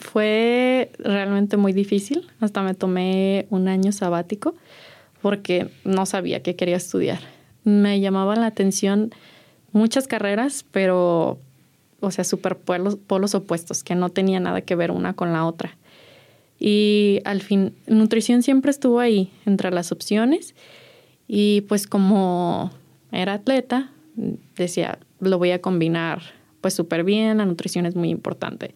fue 0.00 0.90
realmente 0.98 1.56
muy 1.56 1.72
difícil, 1.72 2.28
hasta 2.40 2.62
me 2.62 2.74
tomé 2.74 3.46
un 3.50 3.68
año 3.68 3.92
sabático 3.92 4.54
porque 5.22 5.70
no 5.84 6.06
sabía 6.06 6.42
qué 6.42 6.56
quería 6.56 6.76
estudiar. 6.76 7.20
Me 7.64 8.00
llamaban 8.00 8.40
la 8.40 8.46
atención 8.46 9.12
muchas 9.72 10.08
carreras, 10.08 10.64
pero, 10.70 11.38
o 12.00 12.10
sea, 12.10 12.24
super 12.24 12.56
polos 12.56 13.34
opuestos, 13.34 13.84
que 13.84 13.94
no 13.94 14.08
tenía 14.08 14.40
nada 14.40 14.62
que 14.62 14.74
ver 14.74 14.90
una 14.90 15.12
con 15.12 15.32
la 15.32 15.44
otra. 15.44 15.76
Y 16.58 17.20
al 17.24 17.42
fin, 17.42 17.74
nutrición 17.86 18.42
siempre 18.42 18.70
estuvo 18.70 19.00
ahí 19.00 19.30
entre 19.46 19.70
las 19.70 19.92
opciones. 19.92 20.54
Y 21.28 21.62
pues 21.62 21.86
como 21.86 22.70
era 23.12 23.34
atleta, 23.34 23.90
decía, 24.56 24.98
lo 25.20 25.38
voy 25.38 25.52
a 25.52 25.60
combinar 25.60 26.22
pues 26.60 26.74
súper 26.74 27.04
bien, 27.04 27.38
la 27.38 27.46
nutrición 27.46 27.86
es 27.86 27.96
muy 27.96 28.10
importante 28.10 28.74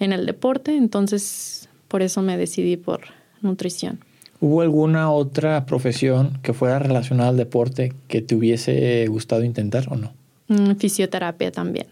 en 0.00 0.12
el 0.12 0.26
deporte, 0.26 0.76
entonces 0.76 1.68
por 1.88 2.02
eso 2.02 2.22
me 2.22 2.36
decidí 2.36 2.76
por 2.76 3.00
nutrición. 3.40 4.00
¿Hubo 4.40 4.60
alguna 4.60 5.10
otra 5.10 5.66
profesión 5.66 6.38
que 6.42 6.52
fuera 6.52 6.78
relacionada 6.78 7.30
al 7.30 7.36
deporte 7.36 7.92
que 8.06 8.22
te 8.22 8.36
hubiese 8.36 9.04
gustado 9.08 9.42
intentar 9.42 9.86
o 9.90 9.96
no? 9.96 10.12
Mm, 10.48 10.76
fisioterapia 10.76 11.50
también. 11.50 11.86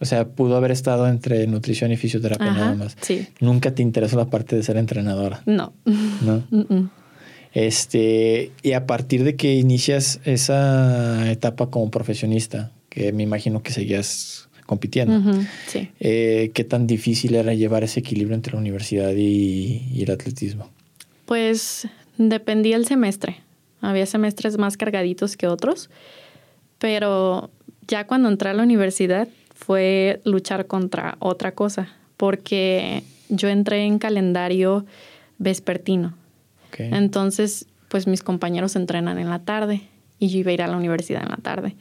O 0.00 0.04
sea, 0.04 0.26
pudo 0.26 0.56
haber 0.56 0.72
estado 0.72 1.06
entre 1.06 1.46
nutrición 1.46 1.92
y 1.92 1.96
fisioterapia 1.96 2.52
nada 2.52 2.74
más. 2.74 2.96
Sí. 3.00 3.28
Nunca 3.40 3.72
te 3.72 3.82
interesó 3.82 4.16
la 4.16 4.26
parte 4.26 4.56
de 4.56 4.62
ser 4.62 4.76
entrenadora. 4.76 5.42
No. 5.46 5.72
No. 6.22 6.42
Este, 7.52 8.50
y 8.62 8.72
a 8.72 8.86
partir 8.86 9.24
de 9.24 9.36
que 9.36 9.54
inicias 9.54 10.20
esa 10.24 11.30
etapa 11.30 11.68
como 11.68 11.90
profesionista, 11.90 12.72
que 12.88 13.12
me 13.12 13.22
imagino 13.22 13.62
que 13.62 13.72
seguías 13.72 14.48
compitiendo, 14.72 15.20
sí. 15.66 15.90
Eh, 16.00 16.50
¿qué 16.54 16.64
tan 16.64 16.86
difícil 16.86 17.34
era 17.34 17.52
llevar 17.52 17.84
ese 17.84 18.00
equilibrio 18.00 18.34
entre 18.34 18.54
la 18.54 18.58
universidad 18.58 19.12
y, 19.14 20.02
el 20.02 20.10
atletismo? 20.10 20.70
Pues 21.26 21.86
dependía 22.16 22.76
el 22.76 22.86
semestre. 22.86 23.36
Había 23.82 24.06
semestres 24.06 24.56
más 24.56 24.78
cargaditos 24.78 25.36
que 25.36 25.46
otros, 25.46 25.90
pero 26.78 27.50
ya 27.86 28.06
cuando 28.06 28.30
entré 28.30 28.48
a 28.48 28.54
la 28.54 28.62
universidad 28.62 29.28
fue 29.54 30.22
luchar 30.24 30.66
contra 30.66 31.16
otra 31.18 31.52
cosa, 31.52 31.88
porque 32.16 33.02
yo 33.28 33.50
entré 33.50 33.84
en 33.84 33.98
calendario 33.98 34.86
vespertino. 35.36 36.14
Entonces, 36.78 37.66
pues 37.88 38.06
mis 38.06 38.22
compañeros 38.22 38.74
entrenan 38.74 39.18
en 39.18 39.28
la 39.28 39.40
tarde 39.40 39.82
y 40.18 40.28
yo 40.28 40.38
iba 40.38 40.50
a 40.50 40.54
ir 40.54 40.62
a 40.62 40.66
la 40.66 40.78
universidad 40.78 41.22
en 41.22 41.28
la 41.28 41.36
tarde. 41.36 41.76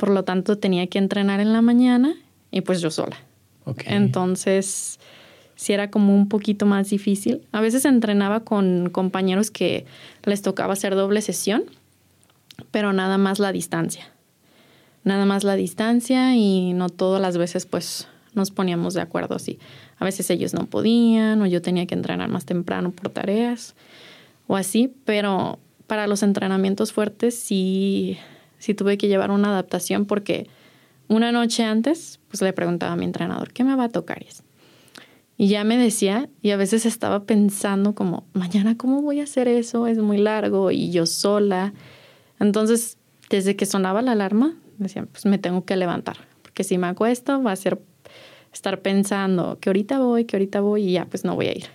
Por 0.00 0.08
lo 0.08 0.24
tanto, 0.24 0.56
tenía 0.56 0.86
que 0.86 0.96
entrenar 0.96 1.40
en 1.40 1.52
la 1.52 1.60
mañana 1.60 2.14
y 2.50 2.62
pues 2.62 2.80
yo 2.80 2.90
sola. 2.90 3.18
Entonces, 3.84 4.98
sí 5.56 5.74
era 5.74 5.90
como 5.90 6.14
un 6.14 6.26
poquito 6.26 6.64
más 6.64 6.88
difícil. 6.88 7.46
A 7.52 7.60
veces 7.60 7.84
entrenaba 7.84 8.40
con 8.40 8.88
compañeros 8.88 9.50
que 9.50 9.84
les 10.24 10.40
tocaba 10.40 10.72
hacer 10.72 10.94
doble 10.94 11.20
sesión, 11.20 11.64
pero 12.70 12.94
nada 12.94 13.18
más 13.18 13.40
la 13.40 13.52
distancia. 13.52 14.10
Nada 15.04 15.26
más 15.26 15.44
la 15.44 15.54
distancia 15.54 16.34
y 16.34 16.72
no 16.72 16.88
todas 16.88 17.20
las 17.20 17.36
veces 17.36 17.66
pues 17.66 18.08
nos 18.32 18.50
poníamos 18.50 18.94
de 18.94 19.02
acuerdo 19.02 19.34
así. 19.34 19.58
A 19.98 20.06
veces 20.06 20.30
ellos 20.30 20.54
no 20.54 20.64
podían 20.64 21.42
o 21.42 21.46
yo 21.46 21.60
tenía 21.60 21.84
que 21.84 21.94
entrenar 21.94 22.30
más 22.30 22.46
temprano 22.46 22.90
por 22.90 23.10
tareas 23.10 23.74
o 24.46 24.56
así, 24.56 24.94
pero 25.04 25.58
para 25.86 26.06
los 26.06 26.22
entrenamientos 26.22 26.90
fuertes 26.90 27.34
sí 27.38 28.16
sí 28.60 28.74
tuve 28.74 28.96
que 28.96 29.08
llevar 29.08 29.32
una 29.32 29.48
adaptación 29.48 30.06
porque 30.06 30.46
una 31.08 31.32
noche 31.32 31.64
antes, 31.64 32.20
pues 32.28 32.40
le 32.40 32.52
preguntaba 32.52 32.92
a 32.92 32.96
mi 32.96 33.04
entrenador, 33.04 33.52
¿qué 33.52 33.64
me 33.64 33.74
va 33.74 33.84
a 33.84 33.88
tocar? 33.88 34.24
Y 35.36 35.48
ya 35.48 35.64
me 35.64 35.76
decía, 35.76 36.28
y 36.42 36.50
a 36.50 36.56
veces 36.56 36.86
estaba 36.86 37.24
pensando 37.24 37.96
como, 37.96 38.24
mañana, 38.32 38.76
¿cómo 38.76 39.02
voy 39.02 39.18
a 39.18 39.24
hacer 39.24 39.48
eso? 39.48 39.88
Es 39.88 39.98
muy 39.98 40.18
largo 40.18 40.70
y 40.70 40.92
yo 40.92 41.06
sola. 41.06 41.72
Entonces, 42.38 42.98
desde 43.28 43.56
que 43.56 43.66
sonaba 43.66 44.02
la 44.02 44.12
alarma, 44.12 44.54
decía, 44.78 45.06
pues 45.10 45.26
me 45.26 45.38
tengo 45.38 45.64
que 45.64 45.76
levantar, 45.76 46.18
porque 46.42 46.62
si 46.62 46.78
me 46.78 46.86
acuesto 46.86 47.42
va 47.42 47.52
a 47.52 47.56
ser 47.56 47.80
estar 48.52 48.80
pensando 48.82 49.58
que 49.60 49.70
ahorita 49.70 49.98
voy, 49.98 50.26
que 50.26 50.36
ahorita 50.36 50.60
voy 50.60 50.88
y 50.88 50.92
ya, 50.92 51.06
pues 51.06 51.24
no 51.24 51.34
voy 51.34 51.46
a 51.46 51.56
ir. 51.56 51.66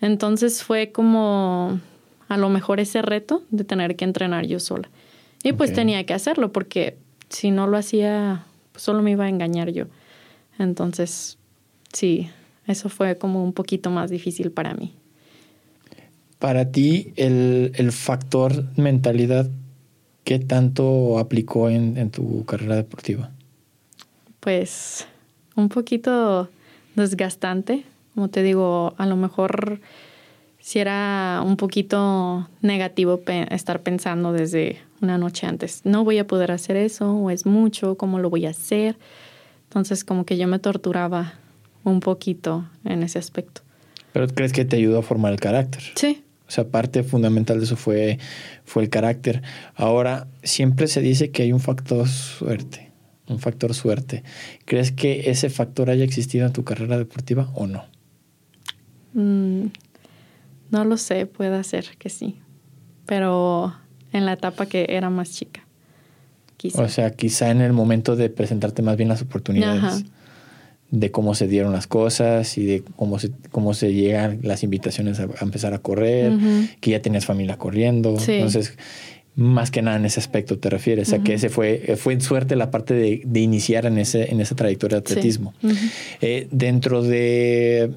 Entonces 0.00 0.62
fue 0.62 0.90
como 0.90 1.80
a 2.28 2.36
lo 2.36 2.48
mejor 2.48 2.80
ese 2.80 3.02
reto 3.02 3.42
de 3.50 3.64
tener 3.64 3.96
que 3.96 4.04
entrenar 4.04 4.46
yo 4.46 4.60
sola. 4.60 4.88
Y 5.42 5.52
pues 5.52 5.72
tenía 5.72 6.04
que 6.04 6.14
hacerlo 6.14 6.52
porque 6.52 6.96
si 7.28 7.50
no 7.50 7.66
lo 7.66 7.76
hacía, 7.76 8.44
pues 8.72 8.82
solo 8.82 9.02
me 9.02 9.12
iba 9.12 9.24
a 9.24 9.28
engañar 9.28 9.70
yo. 9.70 9.84
Entonces, 10.58 11.38
sí, 11.92 12.30
eso 12.66 12.88
fue 12.88 13.16
como 13.16 13.42
un 13.44 13.52
poquito 13.52 13.90
más 13.90 14.10
difícil 14.10 14.50
para 14.50 14.74
mí. 14.74 14.94
Para 16.38 16.70
ti, 16.70 17.12
el, 17.16 17.72
el 17.74 17.92
factor 17.92 18.64
mentalidad, 18.76 19.48
¿qué 20.24 20.38
tanto 20.38 21.18
aplicó 21.18 21.68
en, 21.68 21.96
en 21.96 22.10
tu 22.10 22.44
carrera 22.44 22.76
deportiva? 22.76 23.30
Pues 24.40 25.06
un 25.56 25.68
poquito 25.68 26.48
desgastante. 26.94 27.84
Como 28.14 28.28
te 28.28 28.42
digo, 28.42 28.94
a 28.98 29.06
lo 29.06 29.16
mejor 29.16 29.80
si 30.60 30.78
era 30.78 31.42
un 31.44 31.56
poquito 31.56 32.48
negativo 32.60 33.22
estar 33.50 33.80
pensando 33.80 34.32
desde 34.32 34.78
una 35.00 35.18
noche 35.18 35.46
antes, 35.46 35.82
no 35.84 36.04
voy 36.04 36.18
a 36.18 36.26
poder 36.26 36.50
hacer 36.50 36.76
eso, 36.76 37.12
o 37.12 37.30
es 37.30 37.46
mucho, 37.46 37.96
¿cómo 37.96 38.18
lo 38.18 38.30
voy 38.30 38.46
a 38.46 38.50
hacer? 38.50 38.98
Entonces 39.64 40.04
como 40.04 40.24
que 40.24 40.36
yo 40.36 40.48
me 40.48 40.58
torturaba 40.58 41.34
un 41.84 42.00
poquito 42.00 42.68
en 42.84 43.02
ese 43.02 43.18
aspecto. 43.18 43.62
¿Pero 44.12 44.26
crees 44.28 44.52
que 44.52 44.64
te 44.64 44.76
ayudó 44.76 44.98
a 44.98 45.02
formar 45.02 45.32
el 45.32 45.40
carácter? 45.40 45.82
Sí. 45.94 46.24
O 46.48 46.50
sea, 46.50 46.68
parte 46.68 47.02
fundamental 47.02 47.58
de 47.58 47.64
eso 47.64 47.76
fue, 47.76 48.18
fue 48.64 48.82
el 48.82 48.88
carácter. 48.88 49.42
Ahora, 49.74 50.28
siempre 50.42 50.86
se 50.86 51.02
dice 51.02 51.30
que 51.30 51.42
hay 51.42 51.52
un 51.52 51.60
factor 51.60 52.08
suerte, 52.08 52.90
un 53.28 53.38
factor 53.38 53.74
suerte. 53.74 54.22
¿Crees 54.64 54.90
que 54.90 55.30
ese 55.30 55.50
factor 55.50 55.90
haya 55.90 56.04
existido 56.04 56.46
en 56.46 56.54
tu 56.54 56.64
carrera 56.64 56.96
deportiva 56.96 57.50
o 57.54 57.66
no? 57.66 57.84
Mm, 59.12 59.66
no 60.70 60.84
lo 60.84 60.96
sé, 60.96 61.26
puede 61.26 61.62
ser 61.64 61.96
que 61.98 62.08
sí. 62.08 62.40
Pero 63.04 63.74
en 64.12 64.26
la 64.26 64.34
etapa 64.34 64.66
que 64.66 64.86
era 64.88 65.10
más 65.10 65.30
chica. 65.30 65.62
O 66.74 66.88
sea, 66.88 67.12
quizá 67.12 67.50
en 67.50 67.60
el 67.60 67.72
momento 67.72 68.16
de 68.16 68.30
presentarte 68.30 68.82
más 68.82 68.96
bien 68.96 69.08
las 69.08 69.22
oportunidades. 69.22 70.04
De 70.90 71.10
cómo 71.10 71.34
se 71.34 71.46
dieron 71.46 71.72
las 71.72 71.86
cosas 71.86 72.56
y 72.56 72.64
de 72.64 72.82
cómo 72.96 73.18
se, 73.18 73.30
cómo 73.50 73.74
se 73.74 73.92
llegan 73.92 74.40
las 74.42 74.62
invitaciones 74.62 75.20
a, 75.20 75.28
empezar 75.42 75.74
a 75.74 75.78
correr, 75.78 76.32
que 76.80 76.92
ya 76.92 77.02
tenías 77.02 77.26
familia 77.26 77.58
corriendo. 77.58 78.16
Entonces, 78.26 78.72
más 79.36 79.70
que 79.70 79.82
nada 79.82 79.98
en 79.98 80.06
ese 80.06 80.18
aspecto 80.18 80.58
te 80.58 80.70
refieres, 80.70 81.12
a 81.12 81.22
que 81.22 81.34
ese 81.34 81.50
fue, 81.50 81.96
fue 81.98 82.14
en 82.14 82.22
suerte 82.22 82.56
la 82.56 82.70
parte 82.70 82.94
de, 82.94 83.20
de, 83.24 83.40
iniciar 83.40 83.84
en, 83.84 83.98
ese, 83.98 84.32
en 84.32 84.40
esa 84.40 84.56
trayectoria 84.56 84.96
de 84.96 85.00
atletismo. 85.00 85.52
Eh, 86.22 86.48
dentro 86.50 87.02
de, 87.02 87.92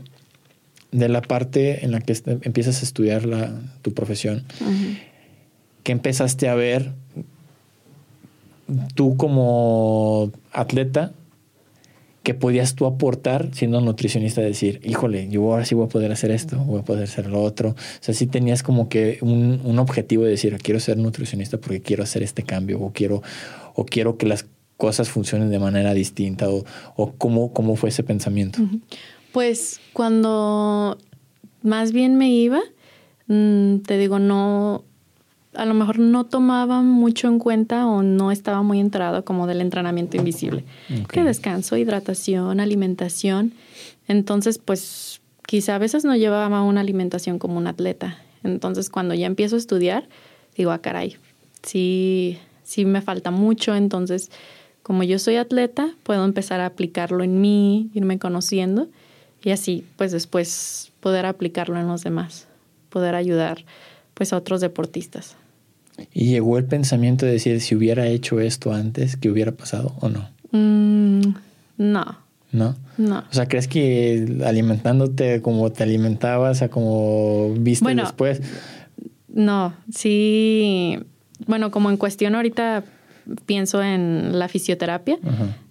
de 0.91 1.09
la 1.09 1.21
parte 1.21 1.85
en 1.85 1.91
la 1.91 2.01
que 2.01 2.15
empiezas 2.41 2.81
a 2.81 2.85
estudiar 2.85 3.25
la, 3.25 3.53
tu 3.81 3.93
profesión, 3.93 4.43
¿Qué 5.83 5.91
empezaste 5.91 6.47
a 6.47 6.55
ver 6.55 6.93
tú 8.95 9.17
como 9.17 10.31
atleta 10.51 11.13
que 12.23 12.35
podías 12.35 12.75
tú 12.75 12.85
aportar 12.85 13.49
siendo 13.53 13.81
nutricionista, 13.81 14.41
decir, 14.41 14.79
híjole, 14.83 15.27
yo 15.29 15.51
ahora 15.51 15.65
sí 15.65 15.73
voy 15.73 15.85
a 15.85 15.89
poder 15.89 16.11
hacer 16.11 16.29
esto, 16.29 16.57
voy 16.59 16.81
a 16.81 16.83
poder 16.83 17.05
hacer 17.05 17.27
lo 17.27 17.41
otro. 17.41 17.69
O 17.69 17.75
sea, 17.99 18.13
sí 18.13 18.27
tenías 18.27 18.61
como 18.61 18.89
que 18.89 19.17
un, 19.21 19.59
un 19.63 19.79
objetivo 19.79 20.23
de 20.23 20.31
decir, 20.31 20.55
quiero 20.61 20.79
ser 20.79 20.97
nutricionista 20.97 21.57
porque 21.57 21.81
quiero 21.81 22.03
hacer 22.03 22.21
este 22.21 22.43
cambio 22.43 22.79
o 22.79 22.91
quiero, 22.93 23.23
o 23.73 23.85
quiero 23.85 24.17
que 24.17 24.27
las 24.27 24.45
cosas 24.77 25.09
funcionen 25.09 25.49
de 25.49 25.57
manera 25.57 25.93
distinta 25.93 26.49
o, 26.49 26.63
o 26.95 27.11
cómo, 27.13 27.53
cómo 27.53 27.75
fue 27.75 27.89
ese 27.89 28.03
pensamiento. 28.03 28.59
Pues 29.31 29.79
cuando 29.93 30.97
más 31.63 31.91
bien 31.91 32.17
me 32.17 32.29
iba, 32.29 32.59
mm, 33.27 33.77
te 33.77 33.97
digo, 33.97 34.19
no, 34.19 34.83
a 35.53 35.65
lo 35.65 35.73
mejor 35.73 35.99
no 35.99 36.25
tomaba 36.25 36.81
mucho 36.81 37.27
en 37.27 37.39
cuenta 37.39 37.85
o 37.85 38.03
no 38.03 38.31
estaba 38.31 38.61
muy 38.61 38.79
enterado 38.79 39.25
como 39.25 39.47
del 39.47 39.61
entrenamiento 39.61 40.17
invisible. 40.17 40.63
Que 41.09 41.23
descanso, 41.23 41.75
hidratación, 41.77 42.59
alimentación. 42.59 43.53
Entonces, 44.07 44.57
pues 44.59 45.21
quizá 45.45 45.75
a 45.75 45.79
veces 45.79 46.05
no 46.05 46.15
llevaba 46.15 46.61
una 46.63 46.81
alimentación 46.81 47.37
como 47.37 47.57
un 47.57 47.67
atleta. 47.67 48.17
Entonces, 48.43 48.89
cuando 48.89 49.13
ya 49.13 49.27
empiezo 49.27 49.55
a 49.55 49.59
estudiar, 49.59 50.07
digo, 50.55 50.71
ah, 50.71 50.79
caray, 50.79 51.17
sí, 51.63 52.37
sí 52.63 52.85
me 52.85 53.01
falta 53.01 53.31
mucho. 53.31 53.75
Entonces, 53.75 54.31
como 54.83 55.03
yo 55.03 55.19
soy 55.19 55.35
atleta, 55.35 55.89
puedo 56.03 56.23
empezar 56.23 56.61
a 56.61 56.65
aplicarlo 56.65 57.23
en 57.23 57.41
mí, 57.41 57.91
irme 57.93 58.19
conociendo 58.19 58.87
y 59.43 59.51
así, 59.51 59.85
pues 59.97 60.11
después 60.11 60.91
poder 61.01 61.25
aplicarlo 61.25 61.77
en 61.77 61.87
los 61.87 62.03
demás, 62.03 62.47
poder 62.89 63.15
ayudar 63.15 63.65
pues 64.13 64.33
a 64.33 64.37
otros 64.37 64.61
deportistas. 64.61 65.35
¿Y 66.13 66.25
llegó 66.29 66.57
el 66.57 66.65
pensamiento 66.65 67.25
de 67.25 67.33
decir 67.33 67.61
si 67.61 67.75
hubiera 67.75 68.07
hecho 68.07 68.39
esto 68.39 68.73
antes, 68.73 69.17
qué 69.17 69.29
hubiera 69.29 69.51
pasado 69.51 69.95
o 69.99 70.09
no? 70.09 70.29
Mm, 70.51 71.33
no. 71.77 72.17
¿No? 72.51 72.75
No. 72.97 73.19
O 73.19 73.33
sea, 73.33 73.47
¿crees 73.47 73.67
que 73.67 74.39
alimentándote 74.45 75.41
como 75.41 75.71
te 75.71 75.83
alimentabas, 75.83 76.61
a 76.61 76.69
como 76.69 77.53
viste 77.57 77.95
después? 77.95 78.41
No, 79.33 79.73
sí. 79.93 80.99
Bueno, 81.47 81.71
como 81.71 81.89
en 81.89 81.97
cuestión 81.97 82.35
ahorita 82.35 82.83
pienso 83.45 83.81
en 83.81 84.37
la 84.37 84.47
fisioterapia, 84.47 85.17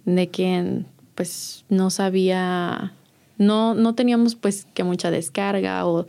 de 0.05 0.27
que 0.29 0.83
pues 1.15 1.65
no 1.69 1.89
sabía, 1.89 2.93
no, 3.37 3.75
no 3.75 3.93
teníamos 3.93 4.35
pues 4.35 4.65
que 4.73 4.83
mucha 4.83 5.11
descarga 5.11 5.85
o 5.85 6.07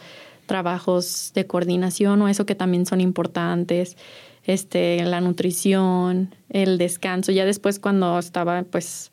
trabajos 0.53 1.32
de 1.34 1.46
coordinación 1.46 2.20
o 2.20 2.28
eso 2.28 2.44
que 2.44 2.55
también 2.55 2.84
son 2.84 3.00
importantes, 3.00 3.96
este, 4.44 5.03
la 5.03 5.22
nutrición, 5.22 6.34
el 6.50 6.76
descanso. 6.76 7.32
Ya 7.32 7.46
después 7.46 7.78
cuando 7.78 8.18
estaba 8.18 8.62
pues 8.64 9.12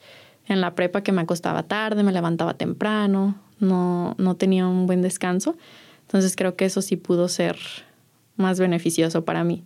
en 0.49 0.59
la 0.59 0.75
prepa 0.75 1.01
que 1.01 1.13
me 1.13 1.21
acostaba 1.21 1.63
tarde, 1.63 2.03
me 2.03 2.11
levantaba 2.11 2.55
temprano, 2.55 3.37
no, 3.57 4.15
no 4.17 4.35
tenía 4.35 4.67
un 4.67 4.85
buen 4.85 5.01
descanso. 5.01 5.55
Entonces 6.01 6.35
creo 6.35 6.57
que 6.57 6.65
eso 6.65 6.81
sí 6.81 6.97
pudo 6.97 7.29
ser 7.29 7.55
más 8.35 8.59
beneficioso 8.59 9.23
para 9.23 9.45
mí. 9.45 9.63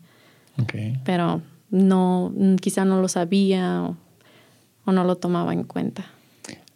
Pero 1.03 1.41
no, 1.71 2.31
quizá 2.61 2.85
no 2.85 3.01
lo 3.01 3.07
sabía 3.07 3.81
o, 4.85 4.91
no 4.91 5.03
lo 5.05 5.15
tomaba 5.15 5.53
en 5.53 5.63
cuenta. 5.63 6.05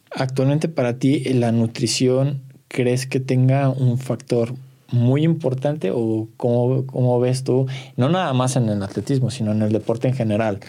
Actualmente 0.09 0.69
para 0.69 0.97
ti 0.97 1.19
la 1.35 1.51
nutrición, 1.51 2.41
¿crees 2.67 3.05
que 3.05 3.19
tenga 3.19 3.69
un 3.69 3.99
factor 3.99 4.55
muy 4.91 5.23
importante 5.23 5.91
o 5.93 6.29
cómo, 6.37 7.19
ves 7.19 7.43
tú, 7.43 7.67
no 7.95 8.09
nada 8.09 8.33
más 8.33 8.55
en 8.55 8.69
el 8.69 8.81
atletismo, 8.83 9.31
sino 9.31 9.51
en 9.51 9.61
el 9.61 9.71
deporte 9.71 10.07
en 10.07 10.13
general? 10.13 10.59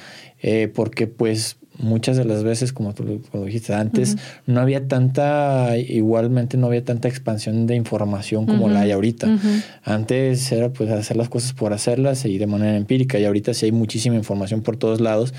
Eh, 0.41 0.71
porque 0.73 1.07
pues 1.07 1.57
muchas 1.79 2.17
de 2.17 2.25
las 2.25 2.43
veces, 2.43 2.73
como 2.73 2.93
tú 2.93 3.23
lo, 3.33 3.45
dijiste 3.45 3.75
antes, 3.75 4.17
no 4.47 4.61
había 4.61 4.87
tanta, 4.89 5.77
igualmente 5.79 6.57
no 6.57 6.67
había 6.67 6.85
tanta 6.85 7.09
expansión 7.09 7.67
de 7.67 7.77
información 7.77 8.47
como 8.47 8.69
la 8.69 8.81
hay 8.81 8.91
ahorita. 8.91 9.39
Antes 9.85 10.51
era 10.53 10.71
pues 10.71 10.91
hacer 10.91 11.17
las 11.17 11.29
cosas 11.29 11.53
por 11.53 11.73
hacerlas 11.73 12.25
y 12.25 12.39
de 12.39 12.47
manera 12.47 12.77
empírica 12.77 13.19
y 13.19 13.25
ahorita 13.25 13.55
sí 13.55 13.67
hay 13.67 13.73
muchísima 13.73 14.17
información 14.17 14.63
por 14.63 14.77
todos 14.77 15.01
lados 15.01 15.33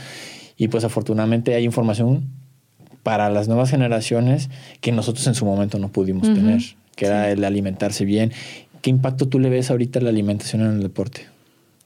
y 0.57 0.67
pues 0.69 0.83
afortunadamente 0.83 1.55
hay 1.55 1.63
información 1.63 2.27
para 3.03 3.29
las 3.29 3.47
nuevas 3.47 3.69
generaciones 3.69 4.49
que 4.81 4.91
nosotros 4.91 5.25
en 5.27 5.35
su 5.35 5.45
momento 5.45 5.79
no 5.79 5.89
pudimos 5.89 6.33
tener, 6.33 6.61
que 6.95 7.05
era 7.05 7.31
el 7.31 7.43
alimentarse 7.43 8.05
bien. 8.05 8.31
¿Qué 8.81 8.89
impacto 8.89 9.27
tú 9.27 9.39
le 9.39 9.49
ves 9.49 9.71
ahorita 9.71 9.99
a 9.99 10.01
la 10.01 10.09
alimentación 10.09 10.61
en 10.61 10.71
el 10.73 10.81
deporte? 10.81 11.27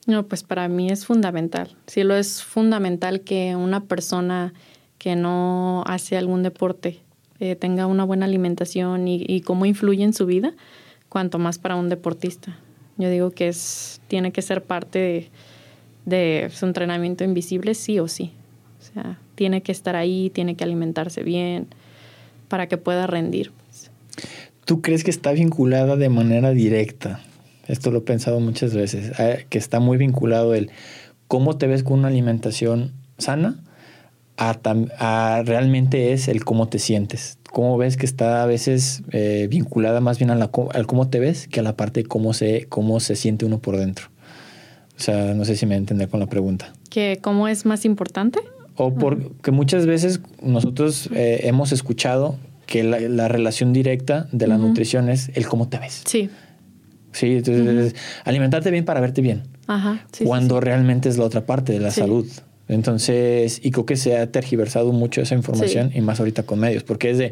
No, 0.05 0.27
pues 0.27 0.43
para 0.43 0.67
mí 0.67 0.89
es 0.89 1.05
fundamental. 1.05 1.75
Sí, 1.87 2.03
lo 2.03 2.15
es 2.15 2.43
fundamental 2.43 3.21
que 3.21 3.55
una 3.55 3.85
persona 3.85 4.53
que 4.97 5.15
no 5.15 5.83
hace 5.85 6.17
algún 6.17 6.43
deporte 6.43 6.99
eh, 7.39 7.55
tenga 7.55 7.87
una 7.87 8.03
buena 8.03 8.25
alimentación 8.25 9.07
y, 9.07 9.41
cómo 9.41 9.65
influye 9.65 10.03
en 10.03 10.13
su 10.13 10.25
vida, 10.25 10.53
cuanto 11.09 11.39
más 11.39 11.57
para 11.57 11.75
un 11.75 11.89
deportista. 11.89 12.57
Yo 12.97 13.09
digo 13.09 13.31
que 13.31 13.47
es, 13.47 14.01
tiene 14.07 14.31
que 14.31 14.41
ser 14.41 14.63
parte 14.63 15.29
de, 16.05 16.49
su 16.53 16.65
entrenamiento 16.65 17.23
invisible, 17.23 17.73
sí 17.73 17.99
o 17.99 18.07
sí. 18.07 18.31
O 18.79 18.93
sea, 18.93 19.19
tiene 19.35 19.61
que 19.61 19.71
estar 19.71 19.95
ahí, 19.95 20.29
tiene 20.29 20.55
que 20.55 20.63
alimentarse 20.63 21.23
bien 21.23 21.67
para 22.47 22.67
que 22.67 22.77
pueda 22.77 23.07
rendir. 23.07 23.51
Pues. 23.51 23.91
¿Tú 24.65 24.81
crees 24.81 25.03
que 25.03 25.11
está 25.11 25.31
vinculada 25.31 25.95
de 25.95 26.09
manera 26.09 26.51
directa 26.51 27.19
esto 27.67 27.91
lo 27.91 27.99
he 27.99 28.01
pensado 28.01 28.39
muchas 28.39 28.73
veces, 28.73 29.13
que 29.49 29.57
está 29.57 29.79
muy 29.79 29.97
vinculado 29.97 30.53
el 30.53 30.69
cómo 31.27 31.57
te 31.57 31.67
ves 31.67 31.83
con 31.83 31.99
una 31.99 32.09
alimentación 32.09 32.91
sana 33.17 33.63
a, 34.37 35.43
realmente 35.45 36.11
es 36.11 36.27
el 36.27 36.43
cómo 36.43 36.67
te 36.67 36.79
sientes. 36.79 37.37
Cómo 37.51 37.77
ves 37.77 37.97
que 37.97 38.05
está 38.05 38.43
a 38.43 38.45
veces 38.47 39.03
eh, 39.11 39.47
vinculada 39.49 40.01
más 40.01 40.17
bien 40.17 40.31
a 40.31 40.35
la, 40.35 40.49
al 40.73 40.87
cómo 40.87 41.09
te 41.09 41.19
ves 41.19 41.47
que 41.47 41.59
a 41.59 41.63
la 41.63 41.77
parte 41.77 42.01
de 42.01 42.07
cómo 42.07 42.33
se, 42.33 42.65
cómo 42.67 42.99
se 42.99 43.15
siente 43.15 43.45
uno 43.45 43.59
por 43.59 43.77
dentro. 43.77 44.07
O 44.97 44.99
sea, 44.99 45.33
no 45.33 45.45
sé 45.45 45.55
si 45.55 45.65
me 45.65 45.75
entender 45.75 46.09
con 46.09 46.19
la 46.19 46.27
pregunta. 46.27 46.73
¿Que 46.89 47.19
cómo 47.21 47.47
es 47.47 47.65
más 47.65 47.85
importante? 47.85 48.39
O 48.75 48.93
porque 48.93 49.51
muchas 49.51 49.85
veces 49.85 50.19
nosotros 50.41 51.09
eh, 51.13 51.41
hemos 51.43 51.71
escuchado 51.71 52.37
que 52.65 52.83
la, 52.83 53.27
relación 53.27 53.73
directa 53.73 54.27
de 54.31 54.47
la 54.47 54.57
nutrición 54.57 55.09
es 55.09 55.31
el 55.35 55.47
cómo 55.47 55.69
te 55.69 55.79
ves. 55.79 56.01
Sí. 56.05 56.29
Sí, 57.11 57.33
entonces 57.33 57.95
alimentarte 58.23 58.71
bien 58.71 58.85
para 58.85 58.99
verte 58.99 59.21
bien. 59.21 59.43
Ajá. 59.65 60.05
cuando 60.25 60.59
realmente 60.59 61.07
es 61.07 61.17
la 61.17 61.23
otra 61.23 61.45
parte 61.45 61.71
de 61.71 61.79
la 61.79 61.91
salud. 61.91 62.27
Entonces, 62.67 63.59
y 63.63 63.71
creo 63.71 63.85
que 63.85 63.97
se 63.97 64.17
ha 64.17 64.31
tergiversado 64.31 64.93
mucho 64.93 65.21
esa 65.21 65.35
información 65.35 65.91
y 65.93 66.01
más 66.01 66.19
ahorita 66.19 66.43
con 66.43 66.59
medios, 66.59 66.83
porque 66.83 67.11
es 67.11 67.17
de 67.17 67.31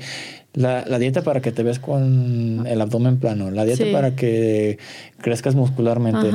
la, 0.53 0.83
dieta 0.99 1.23
para 1.23 1.41
que 1.41 1.51
te 1.51 1.63
ves 1.63 1.79
con 1.79 2.65
el 2.67 2.81
abdomen 2.81 3.17
plano, 3.17 3.49
la 3.49 3.63
dieta 3.63 3.85
para 3.91 4.15
que 4.15 4.77
crezcas 5.19 5.55
muscularmente, 5.55 6.29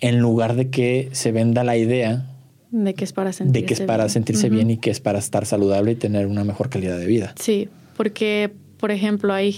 en 0.00 0.18
lugar 0.18 0.56
de 0.56 0.70
que 0.70 1.08
se 1.12 1.30
venda 1.30 1.62
la 1.62 1.76
idea 1.76 2.26
de 2.70 2.94
que 2.94 3.04
es 3.04 3.12
para 3.12 3.32
sentirse, 3.32 3.60
de 3.60 3.66
que 3.66 3.74
es 3.74 3.80
para 3.80 4.08
sentirse 4.08 4.48
bien 4.50 4.70
y 4.70 4.76
que 4.76 4.90
es 4.90 5.00
para 5.00 5.18
estar 5.18 5.46
saludable 5.46 5.92
y 5.92 5.94
tener 5.94 6.26
una 6.26 6.44
mejor 6.44 6.68
calidad 6.68 6.98
de 6.98 7.06
vida. 7.06 7.34
Sí, 7.38 7.68
porque, 7.98 8.52
por 8.78 8.92
ejemplo, 8.92 9.34
hay 9.34 9.52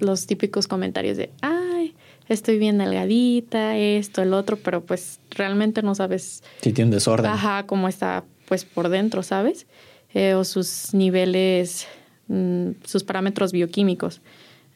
los 0.00 0.26
típicos 0.26 0.68
comentarios 0.68 1.16
de, 1.16 1.30
ah, 1.40 1.82
estoy 2.28 2.58
bien 2.58 2.76
delgadita, 2.76 3.78
esto, 3.78 4.20
el 4.20 4.34
otro, 4.34 4.58
pero 4.58 4.84
pues 4.84 5.18
realmente 5.30 5.80
no 5.80 5.94
sabes. 5.94 6.42
Si 6.60 6.74
tiene 6.74 6.88
un 6.88 6.90
desorden. 6.90 7.24
Ajá, 7.24 7.64
cómo 7.64 7.88
está 7.88 8.24
pues 8.48 8.66
por 8.66 8.90
dentro, 8.90 9.22
¿sabes? 9.22 9.66
Eh, 10.12 10.34
o 10.34 10.44
sus 10.44 10.92
niveles, 10.92 11.86
mm, 12.28 12.72
sus 12.84 13.02
parámetros 13.02 13.52
bioquímicos. 13.52 14.20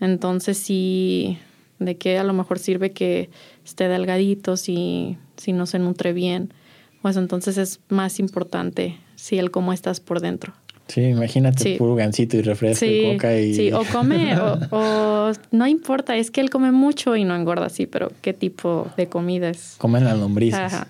Entonces 0.00 0.56
sí, 0.56 1.36
de 1.78 1.98
qué 1.98 2.16
a 2.16 2.24
lo 2.24 2.32
mejor 2.32 2.58
sirve 2.58 2.92
que 2.92 3.28
esté 3.66 3.88
delgadito 3.88 4.56
si, 4.56 5.18
si 5.36 5.52
no 5.52 5.66
se 5.66 5.78
nutre 5.78 6.14
bien. 6.14 6.54
Pues 7.02 7.18
entonces 7.18 7.58
es 7.58 7.80
más 7.90 8.18
importante 8.18 8.96
si 9.14 9.38
el 9.38 9.50
cómo 9.50 9.74
estás 9.74 10.00
por 10.00 10.20
dentro. 10.20 10.54
Sí, 10.90 11.02
imagínate 11.02 11.76
puro 11.76 11.94
gancito 11.94 12.36
y 12.36 12.42
refresco 12.42 12.84
y 12.84 13.12
coca 13.12 13.38
y... 13.38 13.54
Sí, 13.54 13.72
o 13.72 13.84
come, 13.84 14.36
o, 14.70 15.32
no 15.52 15.66
importa, 15.68 16.16
es 16.16 16.32
que 16.32 16.40
él 16.40 16.50
come 16.50 16.72
mucho 16.72 17.14
y 17.14 17.22
no 17.22 17.36
engorda, 17.36 17.68
sí, 17.68 17.86
pero 17.86 18.10
¿qué 18.22 18.32
tipo 18.32 18.90
de 18.96 19.08
comida 19.08 19.50
es? 19.50 19.76
Comen 19.78 20.04
las 20.04 20.18
lombrices. 20.18 20.58
Ajá. 20.58 20.88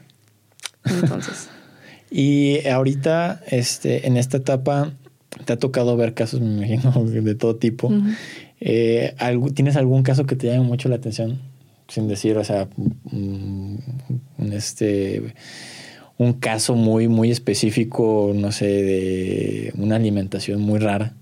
Entonces... 0.87 1.51
y 2.11 2.67
ahorita, 2.67 3.43
este, 3.49 4.07
en 4.07 4.17
esta 4.17 4.39
etapa, 4.39 4.91
te 5.45 5.53
ha 5.53 5.59
tocado 5.59 5.97
ver 5.99 6.15
casos, 6.15 6.41
me 6.41 6.67
imagino, 6.67 6.93
de 7.05 7.35
todo 7.35 7.57
tipo. 7.57 7.93
Eh, 8.61 9.15
¿Tienes 9.55 9.77
algún 9.77 10.03
caso 10.03 10.25
que 10.25 10.35
te 10.35 10.47
llame 10.47 10.65
mucho 10.65 10.89
la 10.89 10.97
atención? 10.97 11.41
Sin 11.89 12.09
decir, 12.09 12.39
o 12.39 12.45
sea, 12.45 12.69
mm, 13.11 13.75
este 14.53 15.35
un 16.21 16.35
caso 16.35 16.75
muy, 16.75 17.09
muy 17.09 17.31
específico, 17.31 18.33
no 18.35 18.53
sé, 18.53 18.67
de 18.67 19.73
una 19.79 19.97
alimentación 19.97 20.61
muy 20.61 20.79
rara? 20.79 21.15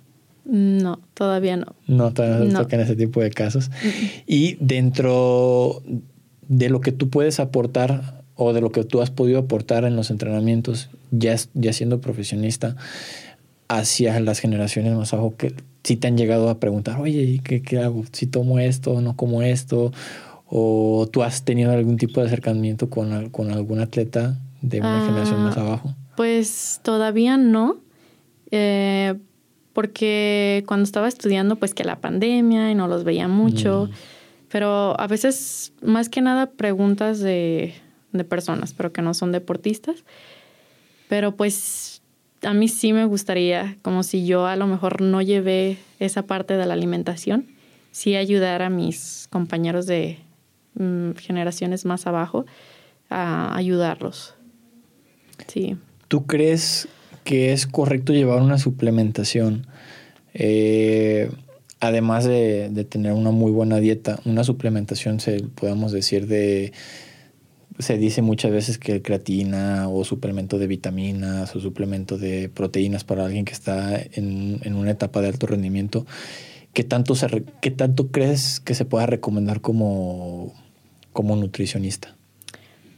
No, 0.45 0.99
todavía 1.15 1.57
no. 1.57 1.67
No, 1.87 2.13
todavía 2.13 2.53
no, 2.53 2.63
tocan 2.63 2.81
ese 2.81 2.97
tipo 2.97 3.21
de 3.21 3.31
casos. 3.31 3.71
Y 4.27 4.57
dentro 4.57 5.85
de 6.49 6.69
lo 6.69 6.81
que 6.81 6.91
tú 6.91 7.11
puedes 7.11 7.39
aportar 7.39 8.25
o 8.35 8.53
de 8.53 8.61
lo 8.61 8.73
que 8.73 8.83
tú 8.83 9.01
has 9.01 9.13
podido 9.13 9.39
aportar 9.39 9.85
en 9.85 9.95
los 9.95 10.11
entrenamientos, 10.11 10.91
ya, 11.13 11.37
ya 11.55 11.73
siendo 11.73 12.01
profesionista, 12.01 12.75
hacia 13.69 14.19
las 14.19 14.41
generaciones 14.41 14.97
más 14.97 15.13
abajo, 15.13 15.37
que 15.37 15.55
si 15.85 15.95
te 15.95 16.09
han 16.09 16.19
llegado 16.19 16.51
a 16.51 16.59
preguntar, 16.59 17.01
oye, 17.01 17.41
¿qué, 17.45 17.63
qué 17.63 17.79
hago? 17.79 18.03
Si 18.11 18.27
tomo 18.27 18.59
esto, 18.59 19.01
no 19.01 19.15
como 19.15 19.43
esto, 19.43 19.93
o 20.47 21.09
tú 21.13 21.23
has 21.23 21.45
tenido 21.45 21.71
algún 21.71 21.99
tipo 21.99 22.21
de 22.21 22.27
acercamiento 22.27 22.91
con, 22.91 23.31
con 23.31 23.53
algún 23.53 23.79
atleta 23.79 24.41
de 24.63 24.81
una 24.81 25.05
generación 25.07 25.45
más 25.45 25.57
ah, 25.57 25.61
abajo? 25.61 25.95
Pues 26.17 26.81
todavía 26.83 27.37
no, 27.37 27.79
eh, 28.51 29.15
porque 29.73 30.65
cuando 30.67 30.85
estaba 30.85 31.09
estudiando, 31.09 31.57
pues 31.57 31.75
que 31.75 31.85
la 31.85 32.01
pandemia 32.01 32.71
y 32.71 32.75
no 32.75 32.89
los 32.89 33.05
veía 33.05 33.29
mucho, 33.29 33.89
mm. 33.91 33.95
pero 34.49 34.99
a 34.99 35.07
veces 35.07 35.73
más 35.83 36.09
que 36.09 36.21
nada 36.21 36.51
preguntas 36.51 37.21
de, 37.21 37.75
de 38.13 38.25
personas, 38.25 38.75
pero 38.75 38.93
que 38.93 39.03
no 39.03 39.15
son 39.15 39.33
deportistas, 39.33 40.05
pero 41.09 41.37
pues 41.37 42.03
a 42.43 42.53
mí 42.55 42.69
sí 42.69 42.93
me 42.93 43.05
gustaría, 43.05 43.77
como 43.83 44.03
si 44.03 44.27
yo 44.27 44.47
a 44.47 44.57
lo 44.57 44.67
mejor 44.67 45.01
no 45.01 45.23
llevé 45.23 45.79
esa 45.99 46.23
parte 46.23 46.57
de 46.57 46.67
la 46.67 46.75
alimentación, 46.75 47.47
sí 47.91 48.17
ayudar 48.17 48.63
a 48.63 48.71
mis 48.71 49.29
compañeros 49.31 49.87
de 49.87 50.19
mm, 50.75 51.13
generaciones 51.13 51.85
más 51.85 52.07
abajo 52.07 52.47
a 53.11 53.57
ayudarlos. 53.57 54.35
Sí. 55.49 55.77
¿Tú 56.07 56.27
crees 56.27 56.89
que 57.25 57.53
es 57.53 57.67
correcto 57.67 58.13
llevar 58.13 58.41
una 58.41 58.59
suplementación? 58.59 59.67
Eh, 60.35 61.31
además 61.81 62.25
de, 62.25 62.87
tener 62.89 63.13
una 63.13 63.31
muy 63.31 63.51
buena 63.51 63.79
dieta, 63.79 64.21
una 64.25 64.45
suplementación, 64.45 65.21
se, 65.21 65.43
podemos 65.43 65.93
decir, 65.93 66.27
de... 66.27 66.73
Se 67.79 67.97
dice 67.97 68.23
muchas 68.23 68.51
veces 68.51 68.77
que 68.77 69.03
creatina 69.03 69.89
o 69.89 70.05
suplemento 70.05 70.59
de 70.59 70.67
vitaminas 70.67 71.55
o 71.55 71.61
suplemento 71.61 72.19
de 72.19 72.49
proteínas 72.49 73.05
para 73.05 73.25
alguien 73.25 73.45
que 73.45 73.53
está 73.53 74.01
en, 74.01 74.59
en 74.65 74.75
una 74.75 74.91
etapa 74.91 75.21
de 75.21 75.29
alto 75.29 75.47
rendimiento. 75.47 76.05
¿Qué 76.73 76.83
tanto, 76.83 77.15
se, 77.15 77.45
¿Qué 77.61 77.71
tanto 77.71 78.09
crees 78.09 78.59
que 78.59 78.75
se 78.75 78.85
pueda 78.85 79.07
recomendar 79.07 79.61
como, 79.61 80.53
como 81.13 81.37
nutricionista? 81.37 82.17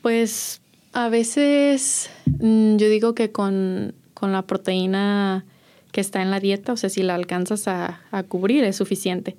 Pues 0.01 0.62
a 0.93 1.09
veces 1.09 2.11
mm, 2.41 2.76
yo 2.76 2.88
digo 2.88 3.14
que 3.14 3.32
con, 3.32 3.95
la 4.20 4.43
proteína 4.43 5.47
que 5.93 6.03
está 6.03 6.20
en 6.20 6.30
la 6.30 6.41
dieta, 6.41 6.74
o 6.74 6.76
sea, 6.76 6.91
si 6.91 7.03
la 7.03 7.14
alcanzas 7.14 7.66
a, 7.68 8.01
cubrir 8.28 8.64
es 8.64 8.76
suficiente. 8.76 9.36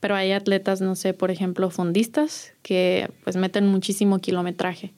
Pero 0.00 0.16
hay 0.16 0.32
atletas, 0.32 0.80
no 0.80 0.96
sé, 0.96 1.12
por 1.14 1.30
ejemplo, 1.30 1.70
fondistas 1.70 2.52
que 2.62 3.10
pues 3.22 3.36
meten 3.36 3.66
muchísimo 3.66 4.18
kilometraje. 4.18 4.92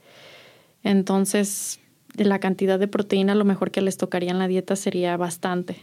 Entonces, 0.85 1.81
de 2.15 2.25
la 2.25 2.39
cantidad 2.39 2.79
de 2.79 2.89
proteína, 2.89 3.35
lo 3.35 3.45
mejor 3.45 3.73
que 3.73 3.83
les 3.83 3.97
tocaría 3.97 4.31
en 4.31 4.39
la 4.39 4.49
dieta 4.49 4.77
sería 4.77 5.17
bastante. 5.17 5.77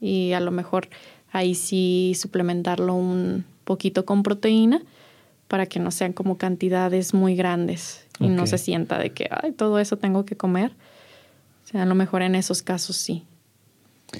y 0.00 0.32
a 0.32 0.40
lo 0.40 0.50
mejor 0.50 0.88
ahí 1.30 1.54
sí 1.54 2.14
suplementarlo 2.16 2.94
un 2.94 3.44
poquito 3.64 4.04
con 4.04 4.22
proteína 4.22 4.82
para 5.52 5.66
que 5.66 5.80
no 5.80 5.90
sean 5.90 6.14
como 6.14 6.38
cantidades 6.38 7.12
muy 7.12 7.36
grandes 7.36 8.06
y 8.18 8.28
no 8.28 8.46
se 8.46 8.56
sienta 8.56 8.98
de 8.98 9.10
que, 9.10 9.28
ay, 9.30 9.52
todo 9.52 9.78
eso 9.78 9.98
tengo 9.98 10.24
que 10.24 10.34
comer. 10.34 10.72
O 11.62 11.68
sea, 11.68 11.82
a 11.82 11.84
lo 11.84 11.94
mejor 11.94 12.22
en 12.22 12.36
esos 12.36 12.62
casos 12.62 12.96
sí. 12.96 13.26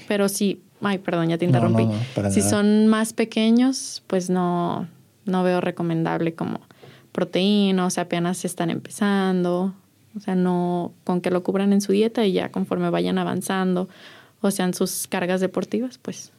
Pero 0.09 0.29
sí, 0.29 0.61
ay, 0.83 0.99
perdón, 0.99 1.31
ya 1.31 1.39
te 1.39 1.47
interrumpí. 1.47 1.89
si 2.31 2.43
son 2.43 2.87
más 2.87 3.15
pequeños, 3.15 4.03
pues 4.09 4.29
no, 4.29 4.87
no 5.25 5.43
veo 5.43 5.63
recomendable 5.63 6.35
como 6.35 6.61
proteína, 7.13 7.87
o 7.87 7.89
sea, 7.89 8.03
apenas 8.03 8.45
están 8.45 8.69
empezando, 8.69 9.73
o 10.15 10.21
sea, 10.21 10.35
no 10.35 10.93
con 11.05 11.23
que 11.23 11.31
lo 11.31 11.43
cubran 11.43 11.73
en 11.73 11.81
su 11.81 11.93
dieta 11.93 12.27
y 12.27 12.33
ya 12.33 12.51
conforme 12.51 12.91
vayan 12.91 13.17
avanzando, 13.17 13.89
o 14.43 14.51
sean 14.51 14.75
sus 14.75 15.07
cargas 15.07 15.41
deportivas, 15.41 15.97
pues. 15.97 16.31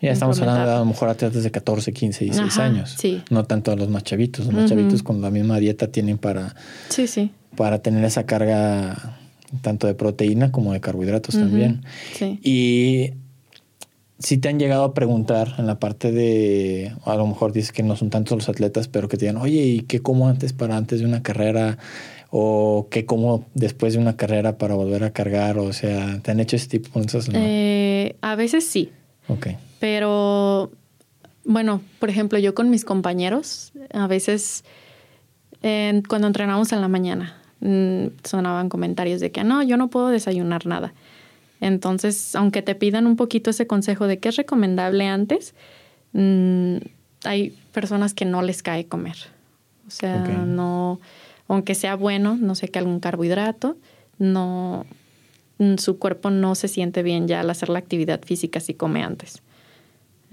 Ya 0.00 0.12
estamos 0.12 0.40
hablando 0.40 0.66
de 0.66 0.72
a 0.72 0.78
lo 0.78 0.84
mejor 0.84 1.08
atletas 1.08 1.42
de 1.42 1.50
14, 1.50 1.92
15, 1.92 2.24
16 2.24 2.58
años. 2.58 2.94
Sí. 2.98 3.22
No 3.30 3.44
tanto 3.44 3.72
a 3.72 3.76
los 3.76 3.88
más 3.88 4.04
chavitos. 4.04 4.46
Los 4.46 4.54
más 4.54 4.68
chavitos 4.68 5.02
con 5.02 5.22
la 5.22 5.30
misma 5.30 5.58
dieta 5.58 5.88
tienen 5.88 6.18
para, 6.18 6.54
sí, 6.88 7.06
sí. 7.06 7.30
para 7.56 7.80
tener 7.80 8.04
esa 8.04 8.26
carga 8.26 9.18
tanto 9.62 9.86
de 9.86 9.94
proteína 9.94 10.50
como 10.50 10.72
de 10.72 10.80
carbohidratos 10.80 11.34
también. 11.36 11.84
Sí. 12.14 12.38
Y 12.42 13.14
si 14.18 14.38
te 14.38 14.48
han 14.48 14.58
llegado 14.58 14.84
a 14.84 14.94
preguntar 14.94 15.54
en 15.58 15.66
la 15.66 15.78
parte 15.78 16.12
de, 16.12 16.92
a 17.04 17.14
lo 17.16 17.26
mejor 17.26 17.52
dices 17.52 17.72
que 17.72 17.82
no 17.82 17.96
son 17.96 18.10
tantos 18.10 18.36
los 18.36 18.48
atletas, 18.48 18.88
pero 18.88 19.08
que 19.08 19.16
te 19.16 19.26
digan, 19.26 19.40
oye, 19.40 19.62
¿y 19.62 19.80
qué 19.82 20.00
como 20.00 20.28
antes 20.28 20.52
para 20.52 20.76
antes 20.76 21.00
de 21.00 21.06
una 21.06 21.22
carrera? 21.22 21.78
¿O 22.30 22.88
qué 22.90 23.06
como 23.06 23.46
después 23.54 23.94
de 23.94 24.00
una 24.00 24.16
carrera 24.16 24.58
para 24.58 24.74
volver 24.74 25.04
a 25.04 25.12
cargar? 25.12 25.58
O 25.58 25.72
sea, 25.72 26.20
¿te 26.20 26.32
han 26.32 26.40
hecho 26.40 26.56
ese 26.56 26.68
tipo 26.68 26.98
de 26.98 27.06
cosas? 27.06 27.28
Eh, 27.32 28.16
a 28.22 28.34
veces 28.34 28.66
sí. 28.66 28.90
Ok. 29.28 29.48
Pero, 29.84 30.70
bueno, 31.44 31.82
por 31.98 32.08
ejemplo, 32.08 32.38
yo 32.38 32.54
con 32.54 32.70
mis 32.70 32.86
compañeros, 32.86 33.74
a 33.92 34.06
veces 34.06 34.64
cuando 36.08 36.26
entrenamos 36.26 36.72
en 36.72 36.80
la 36.80 36.88
mañana, 36.88 37.36
mm, 37.60 38.06
sonaban 38.24 38.70
comentarios 38.70 39.20
de 39.20 39.30
que 39.30 39.44
no, 39.44 39.62
yo 39.62 39.76
no 39.76 39.88
puedo 39.88 40.08
desayunar 40.08 40.64
nada. 40.64 40.94
Entonces, 41.60 42.34
aunque 42.34 42.62
te 42.62 42.74
pidan 42.74 43.06
un 43.06 43.16
poquito 43.16 43.50
ese 43.50 43.66
consejo 43.66 44.06
de 44.06 44.20
qué 44.20 44.30
es 44.30 44.36
recomendable 44.36 45.06
antes, 45.06 45.54
mm, 46.14 46.76
hay 47.24 47.50
personas 47.72 48.14
que 48.14 48.24
no 48.24 48.40
les 48.40 48.62
cae 48.62 48.86
comer. 48.86 49.16
O 49.86 49.90
sea, 49.90 50.16
no, 50.46 50.98
aunque 51.46 51.74
sea 51.74 51.94
bueno, 51.94 52.38
no 52.40 52.54
sé 52.54 52.68
qué 52.68 52.78
algún 52.78 53.00
carbohidrato, 53.00 53.76
no, 54.18 54.86
mm, 55.58 55.76
su 55.76 55.98
cuerpo 55.98 56.30
no 56.30 56.54
se 56.54 56.68
siente 56.68 57.02
bien 57.02 57.28
ya 57.28 57.40
al 57.40 57.50
hacer 57.50 57.68
la 57.68 57.80
actividad 57.80 58.22
física 58.22 58.60
si 58.60 58.72
come 58.72 59.02
antes. 59.02 59.42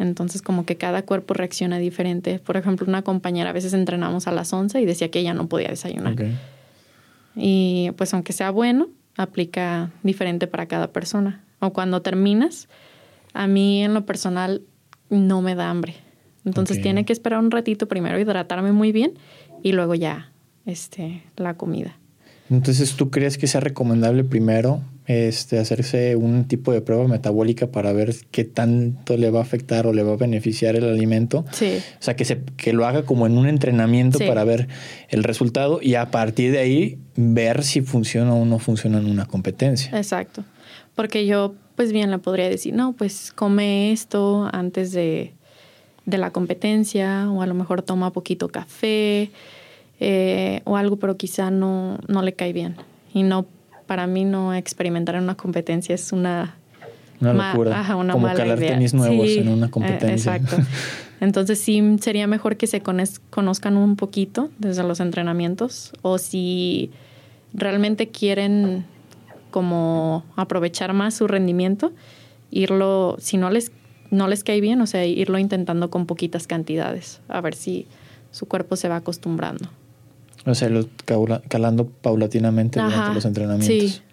Entonces, 0.01 0.41
como 0.41 0.65
que 0.65 0.77
cada 0.77 1.03
cuerpo 1.03 1.33
reacciona 1.33 1.77
diferente. 1.77 2.39
Por 2.39 2.57
ejemplo, 2.57 2.87
una 2.87 3.03
compañera 3.03 3.51
a 3.51 3.53
veces 3.53 3.73
entrenamos 3.73 4.27
a 4.27 4.31
las 4.31 4.51
11 4.51 4.81
y 4.81 4.85
decía 4.85 5.11
que 5.11 5.19
ella 5.19 5.33
no 5.33 5.47
podía 5.47 5.69
desayunar. 5.69 6.15
Y 7.35 7.91
pues 7.97 8.13
aunque 8.13 8.33
sea 8.33 8.49
bueno, 8.49 8.89
aplica 9.15 9.91
diferente 10.01 10.47
para 10.47 10.65
cada 10.65 10.91
persona. 10.91 11.43
O 11.59 11.71
cuando 11.71 12.01
terminas, 12.01 12.67
a 13.33 13.45
mí 13.45 13.83
en 13.83 13.93
lo 13.93 14.05
personal 14.05 14.63
no 15.09 15.41
me 15.41 15.53
da 15.53 15.69
hambre. 15.69 15.95
Entonces 16.45 16.81
tiene 16.81 17.05
que 17.05 17.13
esperar 17.13 17.39
un 17.39 17.51
ratito 17.51 17.87
primero, 17.87 18.19
hidratarme 18.19 18.71
muy 18.71 18.91
bien 18.91 19.13
y 19.61 19.73
luego 19.73 19.93
ya 19.93 20.31
este, 20.65 21.23
la 21.35 21.53
comida. 21.53 21.95
Entonces, 22.49 22.95
¿tú 22.95 23.11
crees 23.11 23.37
que 23.37 23.45
sea 23.45 23.61
recomendable 23.61 24.23
primero 24.23 24.81
este, 25.07 25.59
hacerse 25.59 26.15
un 26.15 26.47
tipo 26.47 26.71
de 26.71 26.81
prueba 26.81 27.07
metabólica 27.07 27.71
para 27.71 27.91
ver 27.91 28.15
qué 28.31 28.43
tanto 28.43 29.17
le 29.17 29.29
va 29.31 29.39
a 29.39 29.41
afectar 29.41 29.87
o 29.87 29.93
le 29.93 30.03
va 30.03 30.13
a 30.13 30.17
beneficiar 30.17 30.75
el 30.75 30.85
alimento? 30.85 31.45
Sí. 31.51 31.79
O 31.99 32.03
sea, 32.03 32.15
que, 32.15 32.25
se, 32.25 32.41
que 32.57 32.73
lo 32.73 32.85
haga 32.85 33.03
como 33.03 33.25
en 33.25 33.37
un 33.37 33.47
entrenamiento 33.47 34.19
para 34.19 34.43
ver 34.43 34.67
el 35.09 35.23
resultado 35.23 35.79
y 35.81 35.95
a 35.95 36.11
partir 36.11 36.51
de 36.51 36.59
ahí 36.59 36.99
ver 37.15 37.63
si 37.63 37.81
funciona 37.81 38.33
o 38.33 38.45
no 38.45 38.59
funciona 38.59 38.99
en 38.99 39.07
una 39.07 39.25
competencia. 39.25 39.95
Exacto. 39.97 40.43
Porque 40.95 41.25
yo, 41.25 41.55
pues 41.75 41.91
bien, 41.91 42.11
le 42.11 42.17
podría 42.17 42.49
decir, 42.49 42.73
no, 42.73 42.93
pues 42.93 43.31
come 43.33 43.91
esto 43.91 44.49
antes 44.51 44.91
de, 44.91 45.33
de 46.05 46.17
la 46.17 46.31
competencia 46.31 47.29
o 47.31 47.41
a 47.41 47.47
lo 47.47 47.53
mejor 47.53 47.81
toma 47.81 48.11
poquito 48.11 48.49
café 48.49 49.31
eh, 49.99 50.61
o 50.65 50.77
algo, 50.77 50.97
pero 50.97 51.15
quizá 51.17 51.51
no, 51.51 51.99
no 52.07 52.21
le 52.21 52.33
cae 52.33 52.53
bien. 52.53 52.75
Y 53.13 53.23
no, 53.23 53.45
para 53.91 54.07
mí 54.07 54.23
no 54.23 54.53
experimentar 54.53 55.15
en 55.15 55.23
una 55.23 55.35
competencia 55.35 55.93
es 55.93 56.13
una... 56.13 56.55
Una 57.19 57.33
locura. 57.33 57.85
Como 57.89 58.25
calar 58.25 58.57
tenis 58.57 58.93
nuevos 58.93 59.27
en 59.27 59.49
una 59.49 59.65
eh, 59.65 59.69
competencia. 59.69 60.33
exacto. 60.33 60.63
Entonces 61.19 61.59
sí 61.59 61.97
sería 61.99 62.25
mejor 62.25 62.55
que 62.55 62.67
se 62.67 62.81
conozcan 62.81 63.75
un 63.75 63.97
poquito 63.97 64.49
desde 64.59 64.83
los 64.83 65.01
entrenamientos 65.01 65.91
o 66.03 66.19
si 66.19 66.89
realmente 67.53 68.07
quieren 68.07 68.85
como 69.49 70.23
aprovechar 70.37 70.93
más 70.93 71.15
su 71.15 71.27
rendimiento, 71.27 71.91
irlo, 72.49 73.17
si 73.19 73.35
no 73.35 73.49
les, 73.49 73.73
no 74.09 74.29
les 74.29 74.45
cae 74.45 74.61
bien, 74.61 74.79
o 74.79 74.87
sea, 74.87 75.05
irlo 75.05 75.37
intentando 75.37 75.89
con 75.89 76.05
poquitas 76.05 76.47
cantidades, 76.47 77.19
a 77.27 77.41
ver 77.41 77.55
si 77.55 77.87
su 78.31 78.45
cuerpo 78.45 78.77
se 78.77 78.87
va 78.87 78.95
acostumbrando. 78.95 79.67
O 80.45 80.55
sea, 80.55 80.69
lo 80.69 80.87
calando 81.47 81.87
paulatinamente 81.87 82.79
durante 82.81 83.13
los 83.13 83.25
entrenamientos. 83.25 84.03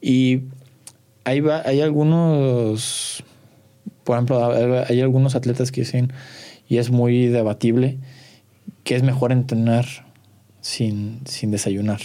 Y 0.00 0.42
hay, 1.24 1.42
hay 1.64 1.80
algunos, 1.80 3.24
por 4.02 4.16
ejemplo, 4.16 4.84
hay 4.88 5.00
algunos 5.00 5.34
atletas 5.34 5.70
que 5.70 5.82
dicen, 5.82 6.12
y 6.68 6.78
es 6.78 6.90
muy 6.90 7.26
debatible, 7.28 7.98
que 8.82 8.96
es 8.96 9.02
mejor 9.02 9.32
entrenar 9.32 9.86
sin, 10.60 11.20
sin 11.24 11.50
desayunar. 11.50 12.00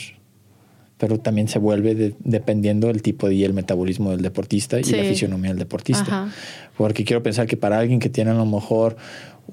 Pero 0.97 1.17
también 1.17 1.47
se 1.47 1.59
vuelve 1.59 2.13
dependiendo 2.19 2.87
del 2.87 3.01
tipo 3.01 3.29
de, 3.29 3.35
y 3.35 3.45
el 3.45 3.53
metabolismo 3.53 4.11
del 4.11 4.21
deportista 4.21 4.79
y 4.79 4.83
la 4.83 5.03
fisionomía 5.03 5.51
del 5.51 5.59
deportista. 5.59 6.29
Porque 6.77 7.05
quiero 7.05 7.23
pensar 7.23 7.47
que 7.47 7.57
para 7.57 7.79
alguien 7.79 7.99
que 7.99 8.09
tiene 8.09 8.31
a 8.31 8.33
lo 8.33 8.45
mejor 8.45 8.97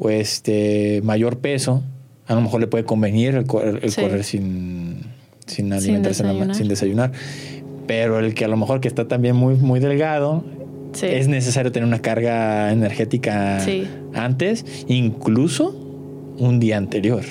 este, 0.09 1.01
mayor 1.05 1.39
peso, 1.39 1.83
a 2.27 2.35
lo 2.35 2.41
mejor 2.41 2.61
le 2.61 2.67
puede 2.67 2.85
convenir 2.85 3.35
el, 3.35 3.47
correr 3.47 4.25
sin, 4.25 5.01
sin 5.47 5.73
alimentarse, 5.73 6.25
sin 6.55 6.69
desayunar. 6.69 7.13
Pero 7.87 8.19
el 8.19 8.35
que 8.35 8.45
a 8.45 8.49
lo 8.49 8.57
mejor 8.57 8.81
que 8.81 8.89
está 8.89 9.07
también 9.07 9.37
muy, 9.37 9.55
muy 9.55 9.79
delgado, 9.79 10.45
es 11.03 11.29
necesario 11.29 11.73
tener 11.73 11.87
una 11.87 12.01
carga 12.01 12.73
energética 12.73 13.65
antes, 14.15 14.65
incluso 14.89 15.75
un 16.39 16.59
día 16.59 16.77
anterior. 16.77 17.23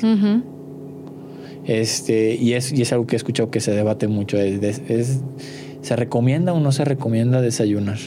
este, 1.66 2.36
y, 2.36 2.54
es, 2.54 2.72
y 2.72 2.82
es 2.82 2.93
algo 2.93 3.08
que 3.08 3.16
he 3.16 3.18
escuchado 3.18 3.52
que 3.52 3.60
se 3.60 3.72
debate 3.72 4.08
mucho. 4.08 4.38
Es, 4.38 5.20
¿Se 5.82 5.96
recomienda 5.96 6.54
o 6.54 6.60
no 6.60 6.72
se 6.72 6.86
recomienda 6.86 7.41
desayunar? 7.41 8.00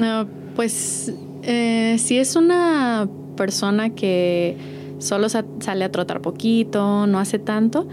Ah, 0.00 0.26
pues 0.54 1.12
eh, 1.42 1.96
si 1.98 2.18
es 2.18 2.36
una 2.36 3.08
persona 3.36 3.90
que 3.90 4.56
solo 4.98 5.28
sale 5.28 5.84
a 5.84 5.92
trotar 5.92 6.20
poquito, 6.20 7.06
no 7.06 7.18
hace 7.18 7.38
tanto, 7.38 7.88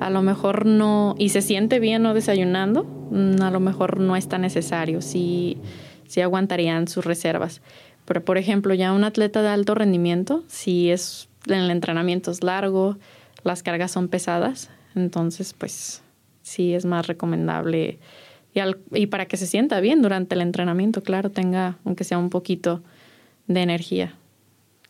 a 0.00 0.10
lo 0.10 0.22
mejor 0.22 0.66
no, 0.66 1.14
y 1.18 1.30
se 1.30 1.42
siente 1.42 1.80
bien 1.80 2.02
no 2.02 2.14
desayunando, 2.14 2.84
mm, 2.84 3.42
a 3.42 3.50
lo 3.50 3.60
mejor 3.60 4.00
no 4.00 4.16
es 4.16 4.28
tan 4.28 4.42
necesario, 4.42 5.02
sí, 5.02 5.58
sí 6.06 6.20
aguantarían 6.20 6.88
sus 6.88 7.04
reservas. 7.04 7.60
Pero 8.06 8.24
por 8.24 8.38
ejemplo, 8.38 8.74
ya 8.74 8.92
un 8.92 9.04
atleta 9.04 9.42
de 9.42 9.48
alto 9.48 9.74
rendimiento, 9.74 10.42
si 10.48 10.90
es 10.90 11.28
el 11.46 11.70
entrenamiento 11.70 12.30
es 12.30 12.42
largo, 12.42 12.96
las 13.44 13.62
cargas 13.62 13.90
son 13.92 14.08
pesadas, 14.08 14.70
entonces 14.94 15.54
pues 15.54 16.02
sí 16.42 16.74
es 16.74 16.84
más 16.84 17.06
recomendable 17.06 17.98
y, 18.54 18.60
y 18.98 19.06
para 19.06 19.26
que 19.26 19.36
se 19.36 19.46
sienta 19.46 19.80
bien 19.80 20.02
durante 20.02 20.34
el 20.34 20.40
entrenamiento, 20.40 21.02
claro, 21.02 21.30
tenga 21.30 21.78
aunque 21.84 22.04
sea 22.04 22.18
un 22.18 22.30
poquito 22.30 22.82
de 23.46 23.62
energía 23.62 24.14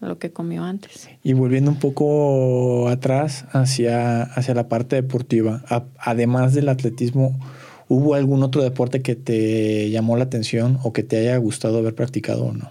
lo 0.00 0.18
que 0.18 0.30
comió 0.30 0.64
antes. 0.64 1.08
Y 1.22 1.34
volviendo 1.34 1.70
un 1.70 1.78
poco 1.78 2.88
atrás 2.88 3.44
hacia, 3.52 4.22
hacia 4.22 4.54
la 4.54 4.68
parte 4.68 4.96
deportiva, 4.96 5.62
además 5.98 6.54
del 6.54 6.68
atletismo, 6.68 7.38
¿hubo 7.88 8.14
algún 8.14 8.42
otro 8.42 8.62
deporte 8.62 9.02
que 9.02 9.14
te 9.14 9.90
llamó 9.90 10.16
la 10.16 10.24
atención 10.24 10.78
o 10.82 10.92
que 10.92 11.02
te 11.02 11.18
haya 11.18 11.36
gustado 11.36 11.78
haber 11.78 11.94
practicado 11.94 12.46
o 12.46 12.52
no? 12.52 12.70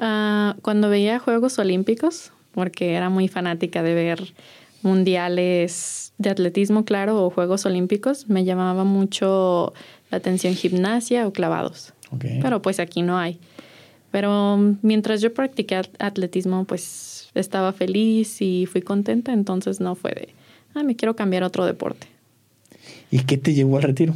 Ah, 0.00 0.56
cuando 0.62 0.88
veía 0.90 1.18
Juegos 1.18 1.58
Olímpicos, 1.58 2.32
porque 2.52 2.94
era 2.94 3.10
muy 3.10 3.28
fanática 3.28 3.82
de 3.82 3.94
ver 3.94 4.34
mundiales 4.82 6.12
de 6.18 6.30
atletismo, 6.30 6.84
claro, 6.84 7.24
o 7.24 7.30
Juegos 7.30 7.66
Olímpicos, 7.66 8.28
me 8.28 8.44
llamaba 8.44 8.84
mucho 8.84 9.72
la 10.10 10.18
atención 10.18 10.54
gimnasia 10.54 11.26
o 11.26 11.32
clavados. 11.32 11.94
Pero 12.40 12.62
pues 12.62 12.80
aquí 12.80 13.02
no 13.02 13.18
hay. 13.18 13.38
Pero 14.10 14.76
mientras 14.82 15.20
yo 15.20 15.34
practiqué 15.34 15.82
atletismo, 15.98 16.64
pues 16.64 17.30
estaba 17.34 17.72
feliz 17.72 18.40
y 18.40 18.66
fui 18.66 18.80
contenta, 18.80 19.32
entonces 19.32 19.80
no 19.80 19.94
fue 19.94 20.12
de, 20.12 20.28
ah, 20.74 20.82
me 20.82 20.96
quiero 20.96 21.14
cambiar 21.14 21.42
a 21.42 21.48
otro 21.48 21.66
deporte. 21.66 22.06
¿Y 23.10 23.20
qué 23.20 23.36
te 23.36 23.54
llevó 23.54 23.76
al 23.76 23.82
retiro? 23.82 24.14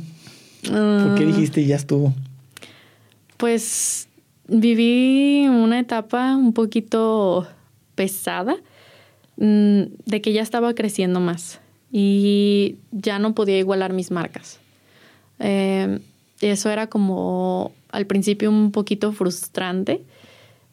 ¿Por 0.62 1.14
qué 1.16 1.24
ah. 1.24 1.26
dijiste 1.26 1.64
ya 1.66 1.76
estuvo? 1.76 2.14
Pues 3.36 4.09
viví 4.49 5.47
una 5.49 5.78
etapa 5.78 6.36
un 6.36 6.53
poquito 6.53 7.47
pesada 7.95 8.57
mm, 9.36 9.82
de 10.07 10.20
que 10.22 10.32
ya 10.32 10.43
estaba 10.43 10.74
creciendo 10.74 11.20
más 11.20 11.61
y 11.90 12.76
ya 12.93 13.18
no 13.18 13.34
podía 13.34 13.59
igualar 13.59 13.93
mis 13.93 14.11
marcas. 14.11 14.59
Eh, 15.38 15.99
eso 16.40 16.70
era 16.70 16.86
como 16.86 17.72
al 17.93 18.07
principio 18.07 18.51
un 18.51 18.72
poquito 18.72 19.12
frustrante, 19.12 20.03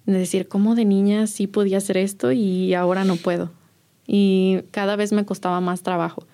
de 0.05 0.17
decir, 0.17 0.47
¿cómo 0.47 0.73
de 0.73 0.85
niña 0.85 1.27
sí 1.27 1.45
podía 1.45 1.77
hacer 1.77 1.97
esto 1.97 2.31
y 2.31 2.73
ahora 2.73 3.03
no 3.03 3.15
puedo? 3.15 3.51
Y 4.07 4.61
cada 4.71 4.95
vez 4.95 5.11
me 5.11 5.25
costaba 5.25 5.61
más 5.61 5.83
trabajo. 5.83 6.25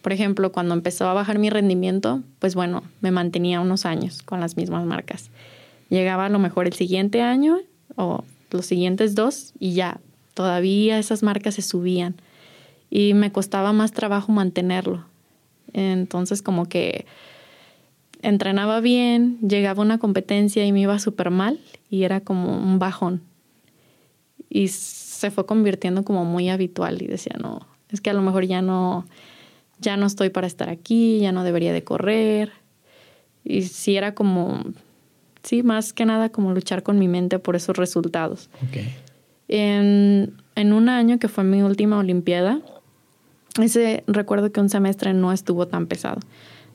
Por 0.00 0.12
ejemplo, 0.12 0.52
cuando 0.52 0.74
empezó 0.74 1.08
a 1.08 1.14
bajar 1.14 1.40
mi 1.40 1.50
rendimiento, 1.50 2.22
pues 2.38 2.54
bueno, 2.54 2.84
me 3.00 3.10
mantenía 3.10 3.60
unos 3.60 3.84
años 3.84 4.22
con 4.22 4.38
las 4.38 4.56
mismas 4.56 4.84
marcas. 4.84 5.30
Llegaba 5.88 6.26
a 6.26 6.28
lo 6.28 6.38
mejor 6.38 6.68
el 6.68 6.74
siguiente 6.74 7.22
año 7.22 7.58
o 7.96 8.22
los 8.52 8.66
siguientes 8.66 9.16
dos 9.16 9.52
y 9.58 9.72
ya, 9.72 9.98
todavía 10.34 10.98
esas 11.00 11.24
marcas 11.24 11.56
se 11.56 11.62
subían 11.62 12.14
y 12.90 13.14
me 13.14 13.32
costaba 13.32 13.72
más 13.72 13.90
trabajo 13.90 14.30
mantenerlo. 14.30 15.04
Entonces 15.72 16.42
como 16.42 16.66
que 16.66 17.06
entrenaba 18.22 18.80
bien, 18.80 19.38
llegaba 19.40 19.82
una 19.82 19.98
competencia 19.98 20.64
y 20.64 20.72
me 20.72 20.80
iba 20.80 20.98
súper 20.98 21.30
mal 21.30 21.60
y 21.90 22.04
era 22.04 22.20
como 22.20 22.56
un 22.56 22.78
bajón. 22.78 23.22
Y 24.48 24.68
se 24.68 25.30
fue 25.30 25.46
convirtiendo 25.46 26.04
como 26.04 26.24
muy 26.24 26.48
habitual 26.48 27.02
y 27.02 27.06
decía, 27.06 27.36
no, 27.40 27.66
es 27.90 28.00
que 28.00 28.10
a 28.10 28.14
lo 28.14 28.22
mejor 28.22 28.46
ya 28.46 28.62
no, 28.62 29.06
ya 29.80 29.96
no 29.96 30.06
estoy 30.06 30.30
para 30.30 30.46
estar 30.46 30.68
aquí, 30.68 31.18
ya 31.20 31.32
no 31.32 31.44
debería 31.44 31.72
de 31.72 31.84
correr. 31.84 32.52
Y 33.44 33.62
sí 33.62 33.96
era 33.96 34.14
como, 34.14 34.64
sí, 35.42 35.62
más 35.62 35.92
que 35.92 36.04
nada 36.04 36.30
como 36.30 36.52
luchar 36.52 36.82
con 36.82 36.98
mi 36.98 37.08
mente 37.08 37.38
por 37.38 37.56
esos 37.56 37.76
resultados. 37.76 38.50
En, 39.48 40.34
en 40.54 40.72
un 40.72 40.88
año 40.88 41.18
que 41.18 41.28
fue 41.28 41.44
mi 41.44 41.62
última 41.62 41.98
Olimpiada, 41.98 42.60
ese 43.62 44.04
recuerdo 44.06 44.52
que 44.52 44.60
un 44.60 44.68
semestre 44.68 45.14
no 45.14 45.32
estuvo 45.32 45.66
tan 45.68 45.86
pesado. 45.86 46.20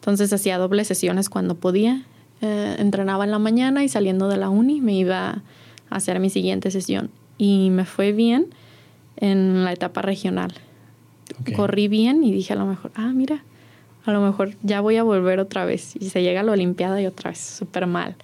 Entonces 0.01 0.33
hacía 0.33 0.57
dobles 0.57 0.87
sesiones 0.87 1.29
cuando 1.29 1.55
podía. 1.55 2.03
Eh, 2.41 2.75
entrenaba 2.79 3.23
en 3.23 3.31
la 3.31 3.39
mañana 3.39 3.83
y 3.83 3.89
saliendo 3.89 4.27
de 4.27 4.37
la 4.37 4.49
uni 4.49 4.81
me 4.81 4.93
iba 4.93 5.43
a 5.89 5.95
hacer 5.95 6.19
mi 6.19 6.29
siguiente 6.29 6.71
sesión. 6.71 7.11
Y 7.37 7.69
me 7.69 7.85
fue 7.85 8.11
bien 8.11 8.47
en 9.17 9.63
la 9.63 9.73
etapa 9.73 10.01
regional. 10.01 10.53
Corrí 11.55 11.87
bien 11.87 12.23
y 12.23 12.31
dije 12.31 12.53
a 12.53 12.55
lo 12.55 12.65
mejor, 12.65 12.91
ah, 12.95 13.11
mira, 13.13 13.43
a 14.05 14.11
lo 14.11 14.21
mejor 14.21 14.55
ya 14.63 14.81
voy 14.81 14.97
a 14.97 15.03
volver 15.03 15.39
otra 15.39 15.65
vez. 15.65 15.95
Y 15.99 16.09
se 16.09 16.21
llega 16.21 16.41
a 16.41 16.43
la 16.43 16.51
Olimpiada 16.51 17.01
y 17.01 17.05
otra 17.05 17.29
vez, 17.29 17.39
súper 17.39 17.85
mal. 17.85 18.15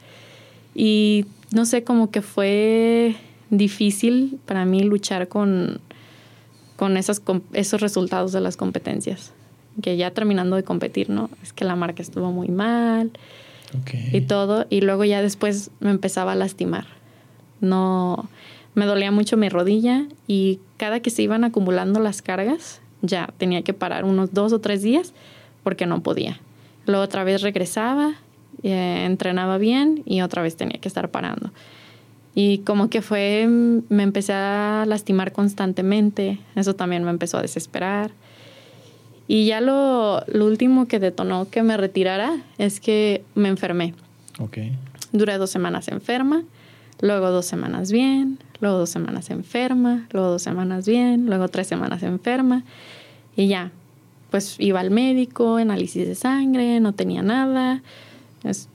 Y 0.75 1.25
no 1.51 1.65
sé, 1.65 1.83
como 1.83 2.11
que 2.11 2.21
fue 2.21 3.15
difícil 3.49 4.39
para 4.45 4.65
mí 4.65 4.81
luchar 4.81 5.27
con 5.27 5.79
con 6.77 6.95
esos, 6.95 7.21
esos 7.51 7.81
resultados 7.81 8.31
de 8.31 8.39
las 8.39 8.55
competencias. 8.55 9.33
Que 9.81 9.97
ya 9.97 10.11
terminando 10.11 10.55
de 10.55 10.63
competir, 10.63 11.09
¿no? 11.09 11.29
Es 11.43 11.53
que 11.53 11.65
la 11.65 11.75
marca 11.75 12.01
estuvo 12.01 12.31
muy 12.31 12.49
mal 12.49 13.11
y 14.11 14.21
todo. 14.21 14.65
Y 14.69 14.81
luego 14.81 15.03
ya 15.03 15.21
después 15.21 15.71
me 15.79 15.91
empezaba 15.91 16.33
a 16.33 16.35
lastimar. 16.35 16.85
No, 17.59 18.29
me 18.75 18.85
dolía 18.85 19.11
mucho 19.11 19.37
mi 19.37 19.49
rodilla 19.49 20.05
y 20.27 20.59
cada 20.77 20.99
que 20.99 21.09
se 21.09 21.23
iban 21.23 21.43
acumulando 21.43 21.99
las 21.99 22.21
cargas, 22.21 22.81
ya 23.01 23.29
tenía 23.37 23.63
que 23.63 23.73
parar 23.73 24.05
unos 24.05 24.33
dos 24.33 24.53
o 24.53 24.59
tres 24.59 24.81
días 24.81 25.13
porque 25.63 25.85
no 25.85 26.01
podía. 26.01 26.39
Luego 26.85 27.03
otra 27.03 27.23
vez 27.23 27.41
regresaba, 27.41 28.15
eh, 28.63 29.03
entrenaba 29.05 29.57
bien 29.57 30.03
y 30.05 30.21
otra 30.21 30.41
vez 30.41 30.55
tenía 30.55 30.79
que 30.79 30.87
estar 30.87 31.09
parando. 31.09 31.51
Y 32.35 32.59
como 32.59 32.89
que 32.89 33.01
fue, 33.01 33.47
me 33.47 34.03
empecé 34.03 34.33
a 34.33 34.85
lastimar 34.87 35.31
constantemente, 35.31 36.39
eso 36.55 36.75
también 36.75 37.03
me 37.03 37.09
empezó 37.09 37.39
a 37.39 37.41
desesperar. 37.41 38.11
Y 39.27 39.45
ya 39.45 39.61
lo, 39.61 40.23
lo 40.27 40.45
último 40.45 40.87
que 40.87 40.99
detonó 40.99 41.49
que 41.49 41.63
me 41.63 41.75
retirara 41.75 42.37
es 42.57 42.79
que 42.79 43.23
me 43.35 43.49
enfermé. 43.49 43.93
Okay. 44.39 44.73
Duré 45.11 45.37
dos 45.37 45.49
semanas 45.49 45.87
enferma, 45.89 46.43
luego 47.01 47.29
dos 47.31 47.45
semanas 47.45 47.91
bien, 47.91 48.39
luego 48.59 48.77
dos 48.77 48.89
semanas 48.89 49.29
enferma, 49.29 50.07
luego 50.11 50.29
dos 50.29 50.41
semanas 50.41 50.87
bien, 50.87 51.25
luego 51.25 51.47
tres 51.47 51.67
semanas 51.67 52.03
enferma. 52.03 52.63
Y 53.35 53.47
ya, 53.47 53.71
pues 54.29 54.55
iba 54.59 54.79
al 54.79 54.91
médico, 54.91 55.57
análisis 55.57 56.07
de 56.07 56.15
sangre, 56.15 56.79
no 56.79 56.93
tenía 56.93 57.21
nada. 57.21 57.81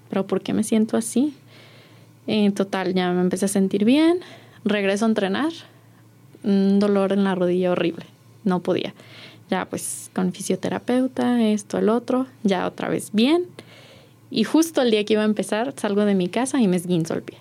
pero 0.09 0.27
¿por 0.27 0.43
qué 0.43 0.53
me 0.53 0.65
siento 0.65 0.97
así? 0.97 1.35
En 2.27 2.53
total, 2.53 2.95
ya 2.95 3.13
me 3.13 3.21
empecé 3.21 3.47
a 3.47 3.49
sentir 3.49 3.85
bien. 3.85 4.21
Regreso 4.65 5.05
a 5.05 5.09
entrenar. 5.09 5.53
Un 6.45 6.79
dolor 6.79 7.13
en 7.13 7.25
la 7.25 7.35
rodilla 7.35 7.73
horrible. 7.73 8.07
No 8.45 8.61
podía. 8.61 8.95
Ya 9.53 9.67
pues 9.67 10.11
con 10.15 10.33
fisioterapeuta, 10.33 11.43
esto, 11.43 11.77
el 11.77 11.91
otro. 11.91 12.27
Ya 12.43 12.67
otra 12.67 12.89
vez 12.89 13.11
bien. 13.13 13.45
Y 14.31 14.45
justo 14.45 14.81
el 14.81 14.91
día 14.91 15.05
que 15.05 15.13
iba 15.13 15.21
a 15.21 15.27
empezar, 15.27 15.75
salgo 15.77 16.07
de 16.07 16.15
mi 16.15 16.29
casa 16.29 16.59
y 16.63 16.69
me 16.69 16.77
esguinzo 16.77 17.13
el 17.13 17.23
pie. 17.23 17.37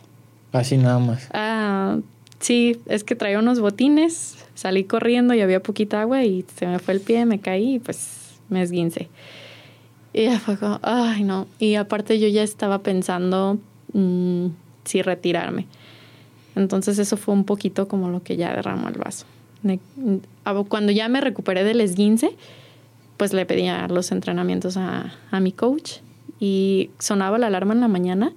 Así 0.51 0.75
nada 0.75 0.99
más. 0.99 1.29
Ah, 1.31 1.99
sí, 2.41 2.81
es 2.87 3.05
que 3.05 3.15
traía 3.15 3.39
unos 3.39 3.61
botines. 3.61 4.35
Salí 4.55 4.83
corriendo 4.83 5.33
y 5.33 5.39
había 5.39 5.63
poquita 5.63 6.01
agua 6.01 6.25
y 6.25 6.43
se 6.53 6.67
me 6.67 6.79
fue 6.79 6.95
el 6.95 6.99
pie, 6.99 7.25
me 7.25 7.39
caí 7.39 7.75
y 7.75 7.79
pues 7.79 8.33
me 8.49 8.61
esguince. 8.61 9.07
Y 10.11 10.25
ya 10.25 10.37
fue 10.37 10.57
como, 10.57 10.81
ay 10.83 11.23
no. 11.23 11.47
Y 11.59 11.75
aparte 11.75 12.19
yo 12.19 12.27
ya 12.27 12.43
estaba 12.43 12.79
pensando... 12.79 13.57
Mm, 13.93 14.47
sí 14.83 15.01
retirarme. 15.01 15.65
Entonces 16.57 16.99
eso 16.99 17.15
fue 17.15 17.33
un 17.33 17.45
poquito 17.45 17.87
como 17.87 18.09
lo 18.09 18.21
que 18.21 18.35
ya 18.35 18.53
derramó 18.53 18.89
el 18.89 18.97
vaso. 18.97 19.25
Cuando 20.69 20.91
ya 20.91 21.07
me 21.07 21.21
recuperé 21.21 21.63
del 21.63 21.81
esguince, 21.81 22.35
pues 23.17 23.33
le 23.33 23.45
pedía 23.45 23.87
los 23.87 24.11
entrenamientos 24.11 24.77
a, 24.77 25.13
a 25.29 25.39
mi 25.39 25.51
coach 25.51 25.97
y 26.39 26.89
sonaba 26.97 27.37
la 27.37 27.47
alarma 27.47 27.73
en 27.73 27.81
la 27.81 27.87
mañana 27.87 28.33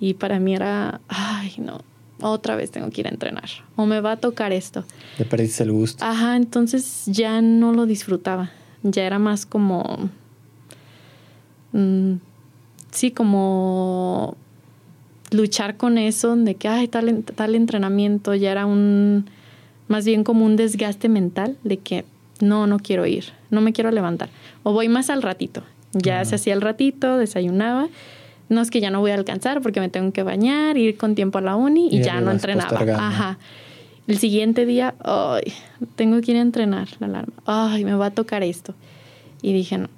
y 0.00 0.14
para 0.14 0.40
mí 0.40 0.54
era, 0.54 1.00
ay 1.08 1.54
no, 1.58 1.80
otra 2.20 2.56
vez 2.56 2.70
tengo 2.70 2.90
que 2.90 3.02
ir 3.02 3.06
a 3.06 3.10
entrenar 3.10 3.48
o 3.76 3.86
me 3.86 4.00
va 4.00 4.12
a 4.12 4.16
tocar 4.16 4.52
esto. 4.52 4.84
Le 5.18 5.24
perdiste 5.24 5.62
el 5.62 5.72
gusto. 5.72 6.04
Ajá, 6.04 6.36
entonces 6.36 7.04
ya 7.06 7.40
no 7.40 7.72
lo 7.72 7.86
disfrutaba, 7.86 8.50
ya 8.82 9.04
era 9.04 9.20
más 9.20 9.46
como, 9.46 10.10
mm, 11.72 12.14
sí, 12.90 13.12
como 13.12 14.36
luchar 15.30 15.76
con 15.76 15.98
eso 15.98 16.34
de 16.36 16.56
que, 16.56 16.68
ay, 16.68 16.88
tal, 16.88 17.24
tal 17.24 17.54
entrenamiento 17.54 18.34
ya 18.34 18.50
era 18.50 18.66
un, 18.66 19.26
más 19.88 20.04
bien 20.04 20.24
como 20.24 20.44
un 20.44 20.56
desgaste 20.56 21.08
mental 21.08 21.56
de 21.64 21.76
que 21.78 22.04
no, 22.40 22.66
no 22.66 22.78
quiero 22.78 23.06
ir, 23.06 23.26
no 23.50 23.60
me 23.60 23.72
quiero 23.72 23.90
levantar. 23.90 24.28
O 24.62 24.72
voy 24.72 24.88
más 24.88 25.10
al 25.10 25.22
ratito. 25.22 25.62
Ya 25.92 26.24
se 26.24 26.36
hacía 26.36 26.54
el 26.54 26.60
ratito, 26.60 27.18
desayunaba. 27.18 27.88
No 28.48 28.60
es 28.60 28.70
que 28.70 28.80
ya 28.80 28.90
no 28.90 29.00
voy 29.00 29.10
a 29.10 29.14
alcanzar 29.14 29.60
porque 29.62 29.80
me 29.80 29.88
tengo 29.88 30.12
que 30.12 30.22
bañar, 30.22 30.76
ir 30.76 30.96
con 30.96 31.14
tiempo 31.14 31.38
a 31.38 31.40
la 31.40 31.56
uni 31.56 31.88
y, 31.90 32.02
ya 32.02 32.20
no 32.20 32.30
entrenaba. 32.30 32.80
Ajá. 32.98 33.38
El 34.06 34.18
siguiente 34.18 34.66
día, 34.66 34.94
ay, 35.04 35.52
tengo 35.96 36.20
que 36.20 36.32
ir 36.32 36.38
a 36.38 36.40
entrenar 36.40 36.88
la 36.98 37.06
alarma. 37.06 37.34
Ay, 37.46 37.84
me 37.84 37.94
va 37.94 38.06
a 38.06 38.10
tocar 38.10 38.42
esto. 38.42 38.74
Y 39.42 39.52
dije, 39.52 39.78
no. 39.78 39.88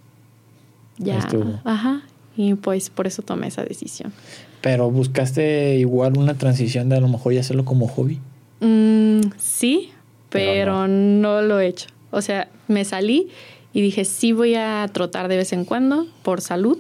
Ya. 0.98 1.26
Ajá. 1.64 2.02
Y 2.36 2.54
pues 2.54 2.90
por 2.90 3.06
eso 3.06 3.22
tomé 3.22 3.48
esa 3.48 3.64
decisión. 3.64 4.12
Pero 4.60 4.90
buscaste 4.90 5.76
igual 5.76 6.18
una 6.18 6.34
transición 6.34 6.88
de 6.88 6.96
a 6.96 7.00
lo 7.00 7.08
mejor 7.08 7.32
ya 7.32 7.40
hacerlo 7.40 7.64
como 7.64 7.86
hobby. 7.88 8.20
Mm, 8.60 9.20
sí, 9.36 9.92
pero, 10.30 10.88
no. 10.88 11.42
lo 11.42 11.60
he 11.60 11.66
hecho. 11.66 11.88
O 12.10 12.22
sea, 12.22 12.48
me 12.68 12.84
salí 12.84 13.28
y 13.72 13.82
dije, 13.82 14.04
sí 14.04 14.32
voy 14.32 14.54
a 14.54 14.88
trotar 14.92 15.28
de 15.28 15.36
vez 15.36 15.52
en 15.52 15.64
cuando 15.64 16.06
por 16.22 16.40
salud, 16.40 16.78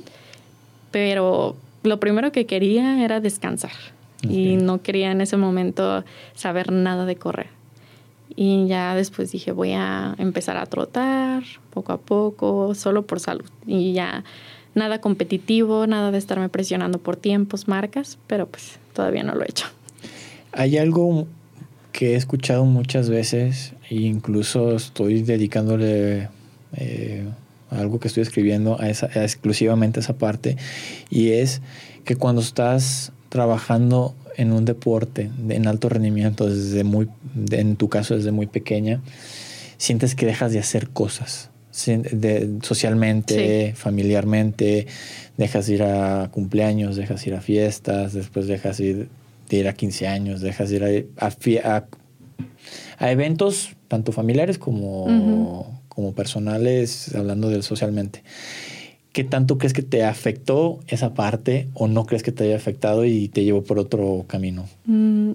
pero 0.90 1.56
lo 1.82 2.00
primero 2.00 2.32
que 2.32 2.46
quería 2.46 3.04
era 3.04 3.20
descansar 3.20 3.72
y 4.28 4.56
no 4.56 4.80
quería 4.80 5.10
en 5.10 5.20
ese 5.20 5.36
momento 5.36 6.04
saber 6.34 6.72
nada 6.72 7.04
de 7.04 7.16
correr. 7.16 7.48
Y 8.36 8.66
ya 8.66 8.94
después 8.94 9.30
dije, 9.30 9.52
voy 9.52 9.72
a 9.72 10.14
empezar 10.18 10.56
a 10.56 10.66
trotar 10.66 11.42
poco 11.70 11.92
a 11.92 11.98
poco, 11.98 12.74
solo 12.74 13.02
por 13.02 13.20
salud. 13.20 13.44
Y 13.66 13.92
ya 13.92 14.24
nada 14.74 15.00
competitivo, 15.00 15.86
nada 15.86 16.10
de 16.10 16.18
estarme 16.18 16.48
presionando 16.48 16.98
por 16.98 17.16
tiempos, 17.16 17.68
marcas, 17.68 18.18
pero 18.26 18.46
pues 18.46 18.78
todavía 18.92 19.22
no 19.22 19.34
lo 19.34 19.42
he 19.42 19.50
hecho. 19.50 19.66
Hay 20.52 20.78
algo 20.78 21.26
que 21.94 22.14
he 22.14 22.16
escuchado 22.16 22.64
muchas 22.64 23.08
veces 23.08 23.72
e 23.88 23.94
incluso 23.94 24.74
estoy 24.74 25.22
dedicándole 25.22 26.28
eh, 26.76 27.24
algo 27.70 28.00
que 28.00 28.08
estoy 28.08 28.24
escribiendo 28.24 28.80
a 28.80 28.90
esa, 28.90 29.06
exclusivamente 29.14 30.00
a 30.00 30.02
esa 30.02 30.18
parte 30.18 30.56
y 31.08 31.30
es 31.30 31.62
que 32.04 32.16
cuando 32.16 32.42
estás 32.42 33.12
trabajando 33.28 34.16
en 34.36 34.52
un 34.52 34.64
deporte 34.64 35.30
en 35.48 35.68
alto 35.68 35.88
rendimiento 35.88 36.50
desde 36.50 36.82
muy 36.82 37.08
en 37.52 37.76
tu 37.76 37.88
caso 37.88 38.16
desde 38.16 38.32
muy 38.32 38.48
pequeña 38.48 39.00
sientes 39.76 40.16
que 40.16 40.26
dejas 40.26 40.50
de 40.50 40.58
hacer 40.58 40.88
cosas 40.88 41.50
de, 41.86 42.58
socialmente, 42.62 43.72
familiarmente, 43.76 44.86
dejas 45.36 45.68
ir 45.68 45.82
a 45.82 46.30
cumpleaños, 46.30 46.94
dejas 46.94 47.26
ir 47.26 47.34
a 47.34 47.40
fiestas, 47.40 48.12
después 48.12 48.46
dejas 48.46 48.78
ir 48.78 49.08
de 49.48 49.56
ir 49.56 49.68
a 49.68 49.74
15 49.74 50.06
años, 50.06 50.40
dejas 50.40 50.70
de 50.70 50.76
ir 50.76 51.12
a, 51.18 51.86
a, 52.98 53.10
eventos 53.10 53.76
tanto 53.88 54.12
familiares 54.12 54.58
como, 54.58 55.80
como 55.88 56.14
personales, 56.14 57.14
hablando 57.14 57.48
del 57.48 57.62
socialmente. 57.62 58.22
¿Qué 59.12 59.22
tanto 59.22 59.58
crees 59.58 59.72
que 59.72 59.82
te 59.82 60.02
afectó 60.02 60.80
esa 60.88 61.14
parte 61.14 61.68
o 61.74 61.86
no 61.86 62.04
crees 62.04 62.24
que 62.24 62.32
te 62.32 62.44
haya 62.44 62.56
afectado 62.56 63.04
y 63.04 63.28
te 63.28 63.44
llevó 63.44 63.62
por 63.62 63.78
otro 63.78 64.24
camino? 64.26 64.66
Mm, 64.86 65.32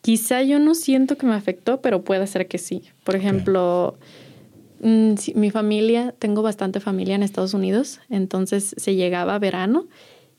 quizá 0.00 0.42
yo 0.42 0.58
no 0.58 0.74
siento 0.74 1.18
que 1.18 1.26
me 1.26 1.34
afectó, 1.34 1.82
pero 1.82 2.02
puede 2.02 2.26
ser 2.26 2.48
que 2.48 2.56
sí. 2.56 2.82
Por 3.04 3.14
ejemplo, 3.14 3.98
mm, 4.80 5.14
mi 5.34 5.50
familia, 5.50 6.14
tengo 6.18 6.40
bastante 6.40 6.80
familia 6.80 7.14
en 7.14 7.22
Estados 7.22 7.52
Unidos, 7.52 8.00
entonces 8.08 8.74
se 8.78 8.94
llegaba 8.94 9.38
verano 9.38 9.86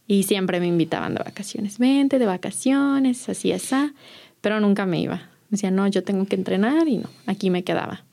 y 0.07 0.23
siempre 0.23 0.59
me 0.59 0.67
invitaban 0.67 1.15
de 1.15 1.23
vacaciones. 1.23 1.79
Vente 1.79 2.19
de 2.19 2.25
vacaciones, 2.25 3.27
así, 3.29 3.51
así, 3.51 3.75
pero 4.41 4.59
nunca 4.59 4.85
me 4.85 5.01
iba. 5.01 5.29
Decía, 5.49 5.71
no, 5.71 5.87
yo 5.87 6.03
tengo 6.03 6.25
que 6.25 6.35
entrenar 6.35 6.87
y 6.87 6.97
no, 6.97 7.09
aquí 7.25 7.49
me 7.49 7.63
quedaba. 7.63 8.03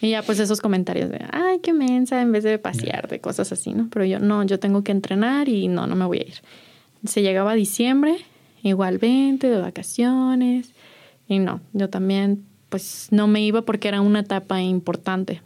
Y 0.00 0.10
ya 0.10 0.22
pues 0.22 0.38
esos 0.38 0.60
comentarios 0.60 1.10
de, 1.10 1.20
ay, 1.30 1.58
qué 1.60 1.72
mensa, 1.74 2.22
en 2.22 2.32
vez 2.32 2.44
de 2.44 2.58
pasear, 2.58 3.08
de 3.08 3.20
cosas 3.20 3.52
así, 3.52 3.74
¿no? 3.74 3.88
Pero 3.90 4.04
yo, 4.06 4.18
no, 4.18 4.42
yo 4.44 4.58
tengo 4.58 4.82
que 4.82 4.92
entrenar 4.92 5.48
y 5.48 5.68
no, 5.68 5.86
no 5.86 5.94
me 5.94 6.06
voy 6.06 6.18
a 6.18 6.22
ir. 6.22 6.34
Se 7.04 7.20
llegaba 7.20 7.52
a 7.52 7.54
diciembre, 7.54 8.16
igual 8.62 8.98
20 8.98 9.48
de 9.48 9.58
vacaciones, 9.58 10.72
y 11.28 11.38
no, 11.38 11.60
yo 11.72 11.90
también 11.90 12.44
pues 12.70 13.08
no 13.10 13.26
me 13.26 13.42
iba 13.42 13.62
porque 13.62 13.88
era 13.88 14.00
una 14.00 14.20
etapa 14.20 14.62
importante. 14.62 15.42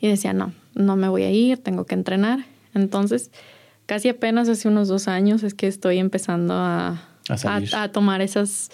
Y 0.00 0.08
decía, 0.08 0.32
no, 0.32 0.52
no 0.74 0.96
me 0.96 1.08
voy 1.08 1.22
a 1.22 1.30
ir, 1.30 1.58
tengo 1.58 1.84
que 1.84 1.94
entrenar. 1.94 2.40
Entonces, 2.74 3.30
casi 3.92 4.08
apenas 4.08 4.48
hace 4.48 4.68
unos 4.68 4.88
dos 4.88 5.06
años 5.06 5.42
es 5.42 5.52
que 5.52 5.66
estoy 5.66 5.98
empezando 5.98 6.54
a, 6.54 7.02
a, 7.28 7.82
a 7.82 7.92
tomar 7.92 8.22
esas, 8.22 8.70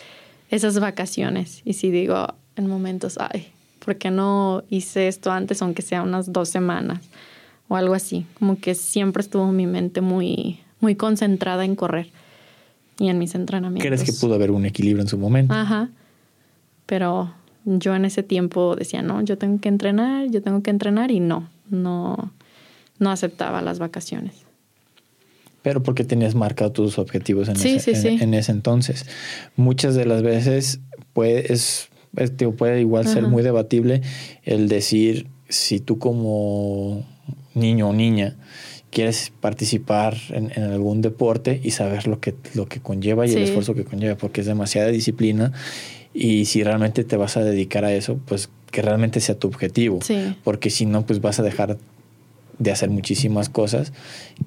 esas 0.49 0.79
vacaciones. 0.79 1.61
Y 1.65 1.73
si 1.73 1.91
digo 1.91 2.35
en 2.55 2.69
momentos, 2.69 3.19
ay, 3.19 3.49
¿por 3.85 3.97
qué 3.97 4.13
no 4.13 4.63
hice 4.71 5.09
esto 5.09 5.33
antes, 5.33 5.61
aunque 5.61 5.83
sea 5.83 6.05
unas 6.05 6.33
dos 6.33 6.51
semanas 6.51 7.01
o 7.67 7.75
algo 7.75 7.95
así? 7.95 8.27
Como 8.39 8.61
que 8.61 8.77
siempre 8.77 9.21
estuvo 9.21 9.51
mi 9.51 9.67
mente 9.67 10.03
muy, 10.03 10.61
muy 10.79 10.95
concentrada 10.95 11.65
en 11.65 11.75
correr 11.75 12.11
y 13.01 13.09
en 13.09 13.19
mis 13.19 13.35
entrenamientos. 13.35 13.89
¿Crees 13.89 14.05
que 14.05 14.13
pudo 14.25 14.37
haber 14.37 14.53
un 14.53 14.67
equilibrio 14.67 15.03
en 15.03 15.09
su 15.09 15.19
momento? 15.19 15.53
Ajá. 15.53 15.89
Pero 16.87 17.35
yo 17.65 17.93
en 17.97 18.05
ese 18.05 18.23
tiempo 18.23 18.77
decía, 18.77 19.03
no, 19.03 19.21
yo 19.23 19.37
tengo 19.37 19.61
que 19.61 19.69
entrenar, 19.69 20.31
yo 20.31 20.43
tengo 20.43 20.63
que 20.63 20.71
entrenar 20.71 21.11
y 21.11 21.19
no, 21.19 21.49
no, 21.71 22.31
no 23.01 23.11
aceptaba 23.11 23.63
las 23.63 23.81
vacaciones. 23.81 24.47
Pero 25.69 25.83
porque 25.83 26.03
tenías 26.03 26.35
marcado 26.35 26.73
tus 26.73 26.99
objetivos 26.99 27.47
en, 27.51 27.57
ese, 27.57 28.09
en 28.09 28.33
ese 28.33 28.53
entonces. 28.53 29.05
Muchas 29.55 29.95
de 29.95 30.07
las 30.07 30.23
veces 30.23 30.81
pues, 31.13 31.91
puede 32.57 32.81
igual 32.81 33.07
ser 33.07 33.25
muy 33.25 33.43
debatible 33.43 34.01
el 34.45 34.69
decir 34.69 35.27
si 35.51 35.79
tú 35.79 35.99
como 35.99 37.07
niño 37.53 37.91
o 37.91 37.93
niña 37.93 38.37
quieres 38.91 39.31
participar 39.43 40.17
en, 40.31 40.51
algún 40.63 41.03
deporte 41.03 41.61
y 41.63 41.73
saber 41.73 42.07
lo 42.07 42.19
que, 42.19 42.35
lo 42.55 42.67
que 42.67 42.81
conlleva 42.81 43.27
y 43.27 43.33
el 43.33 43.43
esfuerzo 43.43 43.75
que 43.75 43.85
conlleva, 43.85 44.17
porque 44.17 44.41
es 44.41 44.47
demasiada 44.47 44.89
disciplina 44.89 45.53
y 46.15 46.47
si 46.47 46.65
realmente 46.65 47.05
te 47.05 47.19
vas 47.19 47.37
a 47.37 47.45
dedicar 47.45 47.85
a 47.85 47.93
eso, 47.93 48.19
pues 48.25 48.49
que 48.71 48.81
realmente 48.81 49.21
sea 49.21 49.39
tu 49.39 49.49
objetivo, 49.49 49.99
porque 50.45 50.71
si 50.71 50.87
no, 50.87 51.05
pues 51.05 51.21
vas 51.21 51.41
a 51.41 51.43
dejar 51.43 51.77
de 52.59 52.71
hacer 52.71 52.89
muchísimas 52.89 53.51
cosas 53.51 53.93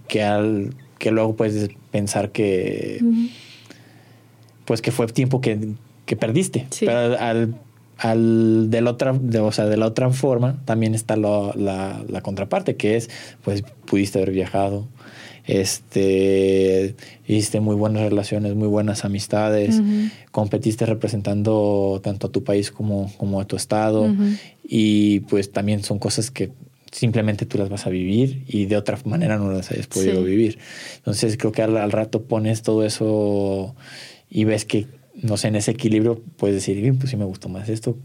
que 0.07 0.23
al 0.23 0.73
que 1.01 1.11
luego 1.11 1.35
puedes 1.35 1.69
pensar 1.89 2.31
que 2.31 3.01
pues 4.65 4.81
que 4.81 4.91
fue 4.91 5.07
tiempo 5.07 5.41
que 5.41 5.75
que 6.11 6.17
perdiste. 6.17 6.67
Pero 6.77 7.17
al, 7.17 7.55
al 7.97 8.69
de, 8.69 8.81
la 8.81 8.91
otra, 8.91 9.13
de, 9.13 9.39
o 9.39 9.51
sea, 9.53 9.65
de 9.65 9.77
la 9.77 9.85
otra 9.85 10.09
forma 10.09 10.61
también 10.65 10.93
está 10.93 11.15
la, 11.15 11.53
la, 11.55 12.21
contraparte, 12.21 12.75
que 12.75 12.97
es, 12.97 13.09
pues 13.43 13.63
pudiste 13.85 14.19
haber 14.19 14.31
viajado, 14.31 14.89
este, 15.45 16.95
hiciste 17.25 17.61
muy 17.61 17.75
buenas 17.75 18.03
relaciones, 18.03 18.55
muy 18.55 18.67
buenas 18.67 19.05
amistades, 19.05 19.81
competiste 20.31 20.85
representando 20.85 22.01
tanto 22.03 22.27
a 22.27 22.31
tu 22.31 22.43
país 22.43 22.71
como, 22.71 23.09
como 23.15 23.39
a 23.39 23.45
tu 23.45 23.55
estado. 23.55 24.13
Y 24.63 25.21
pues 25.21 25.51
también 25.51 25.81
son 25.81 25.97
cosas 25.97 26.29
que 26.29 26.51
simplemente 26.91 27.45
tú 27.45 27.57
las 27.57 27.69
vas 27.69 27.87
a 27.87 27.89
vivir 27.89 28.43
y 28.47 28.65
de 28.65 28.77
otra 28.77 28.97
manera 29.05 29.37
no 29.37 29.51
las 29.51 29.71
hayas 29.71 29.87
podido 29.87 30.23
vivir. 30.23 30.59
Entonces 30.97 31.37
creo 31.37 31.51
que 31.51 31.61
al, 31.61 31.91
rato 31.91 32.23
pones 32.23 32.61
todo 32.61 32.85
eso 32.85 33.75
y 34.29 34.43
ves 34.43 34.65
que 34.65 34.87
no 35.13 35.37
sé, 35.37 35.49
en 35.49 35.55
ese 35.57 35.71
equilibrio 35.71 36.21
puedes 36.37 36.55
decir, 36.55 36.97
pues 36.97 37.09
sí 37.09 37.17
me 37.17 37.25
gustó 37.25 37.49
más 37.49 37.69
esto 37.69 37.97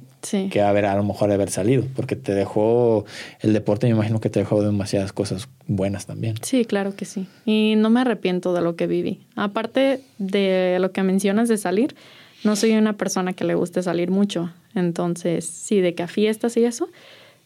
que 0.51 0.61
haber, 0.61 0.87
a 0.87 0.97
lo 0.97 1.05
mejor 1.05 1.31
haber 1.31 1.51
salido, 1.51 1.85
porque 1.95 2.17
te 2.17 2.35
dejó 2.35 3.05
el 3.41 3.53
deporte, 3.53 3.87
me 3.87 3.93
imagino 3.93 4.21
que 4.21 4.29
te 4.29 4.41
dejó 4.41 4.63
demasiadas 4.63 5.13
cosas 5.13 5.49
buenas 5.67 6.07
también. 6.07 6.35
Sí, 6.43 6.65
claro 6.65 6.97
que 6.97 7.05
sí. 7.05 7.29
Y 7.45 7.75
no 7.77 7.91
me 7.91 8.01
arrepiento 8.01 8.53
de 8.53 8.61
lo 8.61 8.75
que 8.75 8.89
viví. 8.89 9.21
Aparte 9.37 10.01
de 10.19 10.79
lo 10.81 10.91
que 10.91 11.05
mencionas 11.05 11.49
de 11.49 11.59
salir, 11.59 11.95
no 12.43 12.57
soy 12.57 12.73
una 12.73 12.95
persona 12.95 13.35
que 13.35 13.45
le 13.45 13.55
guste 13.55 13.83
salir 13.83 14.11
mucho. 14.11 14.53
Entonces, 14.75 15.45
sí, 15.45 15.81
de 15.81 15.95
que 15.95 16.03
a 16.03 16.09
fiestas 16.09 16.57
y 16.57 16.65
eso. 16.65 16.89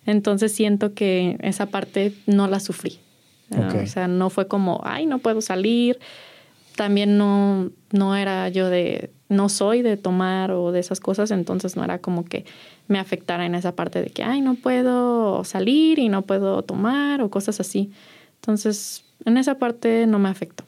Entonces 0.06 0.52
siento 0.52 0.94
que 0.94 1.36
esa 1.40 1.66
parte 1.66 2.14
no 2.26 2.46
la 2.46 2.60
sufrí. 2.60 2.98
O 3.50 3.86
sea, 3.86 4.06
no 4.06 4.30
fue 4.30 4.46
como, 4.46 4.80
ay, 4.84 5.06
no 5.06 5.18
puedo 5.18 5.40
salir. 5.40 5.98
También 6.76 7.18
no, 7.18 7.70
no 7.90 8.16
era 8.16 8.48
yo 8.48 8.70
de 8.70 9.10
no 9.28 9.48
soy 9.48 9.82
de 9.82 9.96
tomar 9.96 10.50
o 10.50 10.72
de 10.72 10.80
esas 10.80 11.00
cosas, 11.00 11.30
entonces 11.30 11.76
no 11.76 11.84
era 11.84 11.98
como 11.98 12.24
que 12.24 12.44
me 12.88 12.98
afectara 12.98 13.46
en 13.46 13.54
esa 13.54 13.76
parte 13.76 14.02
de 14.02 14.10
que, 14.10 14.24
ay, 14.24 14.40
no 14.40 14.56
puedo 14.56 15.44
salir 15.44 15.98
y 16.00 16.08
no 16.08 16.22
puedo 16.22 16.62
tomar 16.62 17.22
o 17.22 17.30
cosas 17.30 17.60
así. 17.60 17.92
Entonces, 18.40 19.04
en 19.24 19.36
esa 19.36 19.58
parte 19.58 20.06
no 20.06 20.18
me 20.18 20.28
afectó. 20.28 20.64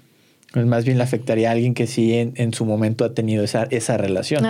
Pues 0.52 0.66
más 0.66 0.84
bien 0.84 0.98
le 0.98 1.04
afectaría 1.04 1.48
a 1.48 1.52
alguien 1.52 1.72
que 1.72 1.86
sí 1.86 2.12
en, 2.14 2.52
su 2.52 2.66
momento 2.66 3.04
ha 3.04 3.14
tenido 3.14 3.42
esa, 3.42 3.64
esa 3.70 3.96
relación. 3.96 4.44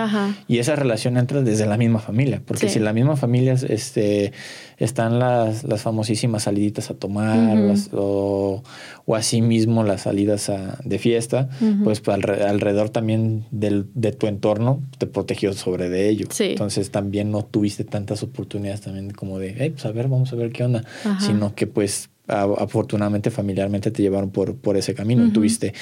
Y 0.47 0.57
esa 0.57 0.75
relación 0.75 1.17
entra 1.17 1.41
desde 1.41 1.65
la 1.65 1.77
misma 1.77 1.99
familia, 1.99 2.41
porque 2.45 2.67
si 2.67 2.79
en 2.79 2.85
la 2.85 2.93
misma 2.93 3.15
familia 3.15 3.53
este, 3.53 4.33
están 4.77 5.19
las, 5.19 5.63
las 5.63 5.81
famosísimas 5.81 6.43
saliditas 6.43 6.89
a 6.89 6.95
tomar 6.95 7.57
o, 7.93 8.63
o 9.05 9.15
así 9.15 9.41
mismo 9.41 9.83
las 9.83 10.01
salidas 10.01 10.51
de 10.83 10.99
fiesta, 10.99 11.49
pues, 11.83 12.01
pues 12.01 12.17
alrededor 12.17 12.89
también 12.89 13.45
del, 13.51 13.87
de 13.93 14.11
tu 14.11 14.27
entorno 14.27 14.81
te 14.97 15.07
protegió 15.07 15.53
sobre 15.53 15.89
de 15.89 16.09
ello. 16.09 16.27
Entonces 16.39 16.91
también 16.91 17.31
no 17.31 17.43
tuviste 17.43 17.83
tantas 17.83 18.23
oportunidades 18.23 18.81
también 18.81 19.11
como 19.11 19.39
de, 19.39 19.55
hey, 19.57 19.69
pues 19.71 19.85
a 19.85 19.91
ver, 19.91 20.07
vamos 20.07 20.33
a 20.33 20.35
ver 20.35 20.51
qué 20.51 20.63
onda, 20.63 20.83
sino 21.19 21.55
que 21.55 21.67
pues 21.67 22.09
afortunadamente 22.27 23.31
familiarmente 23.31 23.91
te 23.91 24.01
llevaron 24.01 24.31
por, 24.31 24.55
por 24.55 24.77
ese 24.77 24.93
camino, 24.93 25.31
tuviste 25.31 25.73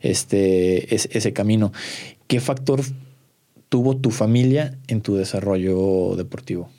este, 0.00 0.94
ese 0.94 1.32
camino. 1.32 1.72
¿Qué 2.26 2.40
factor 2.40 2.80
tuvo 3.68 3.96
tu 3.96 4.10
familia 4.10 4.78
en 4.88 5.00
tu 5.00 5.14
desarrollo 5.14 6.14
deportivo? 6.16 6.70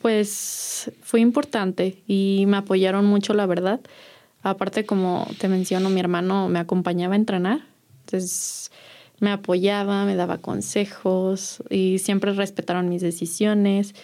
Pues 0.00 0.90
fue 1.02 1.20
importante 1.20 2.02
y 2.06 2.44
me 2.46 2.56
apoyaron 2.56 3.04
mucho, 3.04 3.34
la 3.34 3.46
verdad. 3.46 3.80
Aparte, 4.42 4.84
como 4.86 5.26
te 5.38 5.48
menciono, 5.48 5.90
mi 5.90 6.00
hermano 6.00 6.48
me 6.48 6.58
acompañaba 6.58 7.14
a 7.14 7.16
entrenar, 7.16 7.60
entonces 8.04 8.70
me 9.20 9.30
apoyaba, 9.30 10.04
me 10.04 10.16
daba 10.16 10.38
consejos 10.38 11.62
y 11.70 11.98
siempre 11.98 12.32
respetaron 12.32 12.88
mis 12.88 13.02
decisiones, 13.02 13.94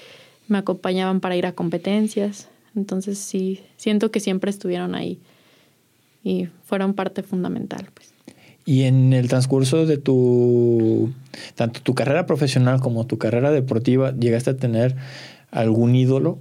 me 0.48 0.59
acompañaban 0.59 1.20
para 1.20 1.36
ir 1.36 1.46
a 1.46 1.53
competencias. 1.53 2.48
Entonces 2.76 3.18
sí, 3.18 3.60
siento 3.76 4.10
que 4.10 4.20
siempre 4.20 4.50
estuvieron 4.50 4.94
ahí 4.94 5.20
y 6.22 6.48
fueron 6.64 6.94
parte 6.94 7.22
fundamental. 7.22 7.88
Pues. 7.92 8.12
Y 8.64 8.82
en 8.82 9.12
el 9.12 9.28
transcurso 9.28 9.86
de 9.86 9.98
tu, 9.98 11.12
tanto 11.54 11.80
tu 11.80 11.94
carrera 11.94 12.26
profesional 12.26 12.80
como 12.80 13.06
tu 13.06 13.18
carrera 13.18 13.50
deportiva, 13.50 14.12
¿llegaste 14.12 14.50
a 14.50 14.56
tener 14.56 14.96
algún 15.50 15.94
ídolo 15.94 16.38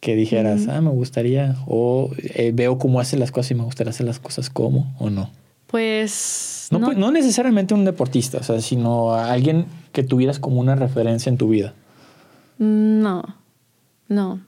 que 0.00 0.16
dijeras, 0.16 0.66
ah, 0.68 0.80
me 0.80 0.90
gustaría, 0.90 1.56
o 1.66 2.10
eh, 2.18 2.50
veo 2.52 2.76
cómo 2.76 2.98
hace 2.98 3.16
las 3.16 3.30
cosas 3.30 3.52
y 3.52 3.54
me 3.54 3.62
gustaría 3.62 3.90
hacer 3.90 4.04
las 4.04 4.18
cosas 4.18 4.50
como, 4.50 4.94
o 4.98 5.10
no? 5.10 5.30
Pues 5.68 6.68
no, 6.72 6.80
no, 6.80 6.92
no 6.92 7.12
necesariamente 7.12 7.72
un 7.72 7.84
deportista, 7.84 8.38
o 8.38 8.42
sea, 8.42 8.60
sino 8.60 9.14
alguien 9.14 9.66
que 9.92 10.02
tuvieras 10.02 10.38
como 10.38 10.60
una 10.60 10.74
referencia 10.74 11.30
en 11.30 11.38
tu 11.38 11.48
vida. 11.48 11.72
No, 12.58 13.22
no 14.08 14.40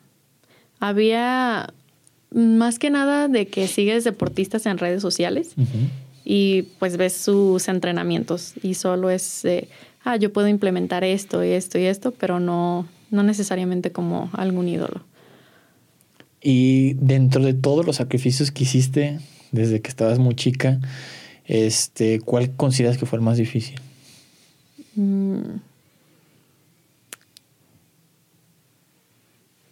había 0.89 1.73
más 2.31 2.79
que 2.79 2.91
nada 2.91 3.29
de 3.29 3.47
que 3.47 3.69
sigues 3.69 4.05
deportistas 4.05 4.67
en 4.67 4.77
redes 4.77 5.01
sociales 5.01 5.55
y 6.27 6.63
pues 6.79 6.99
ves 6.99 7.15
sus 7.15 7.69
entrenamientos 7.69 8.53
y 8.63 8.75
solo 8.75 9.09
es, 9.09 9.47
ah, 10.05 10.17
yo 10.17 10.31
puedo 10.31 10.49
implementar 10.49 11.03
esto 11.03 11.43
y 11.43 11.51
esto 11.51 11.79
y 11.79 11.85
esto, 11.85 12.11
pero 12.11 12.39
no, 12.39 12.87
no 13.11 13.23
necesariamente 13.23 13.93
como 13.93 14.29
algún 14.35 14.69
ídolo. 14.69 15.01
Y 16.43 16.95
dentro 16.95 17.43
de 17.43 17.55
todos 17.55 17.87
los 17.87 17.97
sacrificios 17.97 18.51
que 18.51 18.65
hiciste 18.65 19.21
desde 19.53 19.81
que 19.81 19.89
estabas 19.89 20.19
muy 20.19 20.35
chica, 20.35 20.81
Este, 21.47 22.21
¿Cuál 22.21 22.57
consideras 22.57 22.99
que 22.99 23.07
fue 23.07 23.19
el 23.19 23.25
más 23.25 23.37
difícil? 23.39 23.79
Mm. 24.97 25.61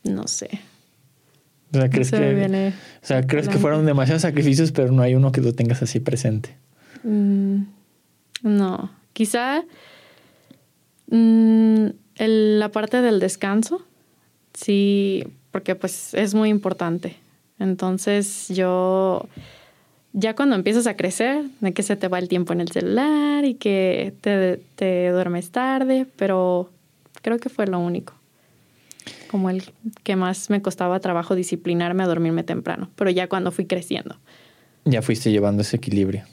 No 0.04 0.28
sé. 0.28 0.50
O 1.72 1.76
sea, 1.76 1.88
¿crees, 1.88 2.10
que, 2.10 2.72
o 3.02 3.06
sea, 3.06 3.26
¿crees 3.26 3.48
que 3.48 3.56
fueron 3.56 3.86
demasiados 3.86 4.22
sacrificios, 4.22 4.72
pero 4.72 4.92
no 4.92 5.02
hay 5.02 5.14
uno 5.14 5.32
que 5.32 5.40
lo 5.40 5.54
tengas 5.54 5.82
así 5.82 6.00
presente? 6.00 6.54
Mm, 7.02 7.62
no. 8.42 8.90
Quizá 9.14 9.64
mm, 11.08 11.86
la 12.18 12.68
parte 12.70 13.00
del 13.00 13.20
descanso, 13.20 13.82
sí, 14.52 15.24
porque 15.50 15.74
pues 15.74 16.12
es 16.12 16.34
muy 16.34 16.50
importante. 16.50 17.16
Entonces 17.58 18.48
yo, 18.48 19.26
ya 20.12 20.36
cuando 20.36 20.56
empiezas 20.56 20.86
a 20.86 20.96
crecer, 20.96 21.44
de 21.60 21.72
que 21.72 21.82
se 21.82 21.96
te 21.96 22.08
va 22.08 22.18
el 22.18 22.28
tiempo 22.28 22.52
en 22.52 22.60
el 22.60 22.70
celular 22.70 23.46
y 23.46 23.54
que 23.54 24.12
te, 24.20 24.60
te 24.76 25.08
duermes 25.08 25.50
tarde, 25.50 26.06
pero 26.16 26.70
creo 27.22 27.38
que 27.38 27.48
fue 27.48 27.66
lo 27.66 27.78
único 27.78 28.12
como 29.32 29.48
el 29.48 29.64
que 30.04 30.14
más 30.14 30.50
me 30.50 30.60
costaba 30.60 31.00
trabajo 31.00 31.34
disciplinarme 31.34 32.02
a 32.02 32.06
dormirme 32.06 32.44
temprano, 32.44 32.90
pero 32.96 33.10
ya 33.10 33.30
cuando 33.30 33.50
fui 33.50 33.64
creciendo. 33.64 34.16
Ya 34.84 35.00
fuiste 35.00 35.30
llevando 35.30 35.62
ese 35.62 35.78
equilibrio. 35.78 36.24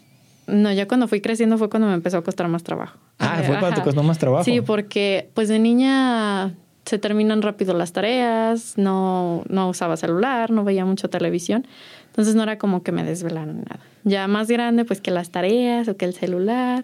No, 0.48 0.74
ya 0.74 0.86
cuando 0.86 1.08
fui 1.08 1.22
creciendo 1.22 1.58
fue 1.58 1.70
cuando 1.70 1.88
me 1.88 1.94
empezó 1.94 2.18
a 2.18 2.24
costar 2.24 2.50
más 2.50 2.64
trabajo. 2.64 3.00
Ah, 3.18 3.42
fue 3.46 3.58
cuando 3.58 3.78
te 3.78 3.84
costó 3.84 4.04
más 4.04 4.18
trabajo. 4.18 4.44
Sí, 4.44 4.60
porque 4.60 5.30
pues 5.34 5.48
de 5.48 5.60
niña 5.60 6.56
se 6.86 6.98
terminan 6.98 7.42
rápido 7.42 7.74
las 7.74 7.94
tareas, 7.94 8.78
no, 8.78 9.44
no 9.48 9.70
usaba 9.70 9.96
celular, 9.96 10.52
no 10.52 10.66
veía 10.66 10.84
mucho 10.84 11.10
televisión, 11.10 11.66
entonces 12.08 12.36
no 12.36 12.44
era 12.44 12.58
como 12.58 12.84
que 12.84 12.92
me 12.92 13.06
desvelaran 13.06 13.60
nada. 13.60 13.80
Ya 14.04 14.28
más 14.28 14.50
grande, 14.50 14.84
pues 14.84 15.00
que 15.00 15.12
las 15.12 15.30
tareas 15.30 15.88
o 15.88 15.96
que 15.96 16.04
el 16.04 16.14
celular. 16.14 16.84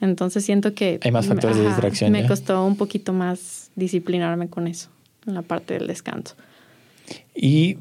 Entonces 0.00 0.44
siento 0.44 0.74
que... 0.74 1.00
Hay 1.02 1.10
más 1.10 1.26
factores 1.26 1.56
de 1.56 1.66
distracción. 1.66 2.12
Me 2.12 2.26
costó 2.28 2.64
un 2.64 2.76
poquito 2.76 3.12
más 3.12 3.70
disciplinarme 3.74 4.48
con 4.48 4.68
eso 4.68 4.88
en 5.26 5.34
la 5.34 5.42
parte 5.42 5.74
del 5.74 5.86
descanso. 5.86 6.34
Y 7.34 7.78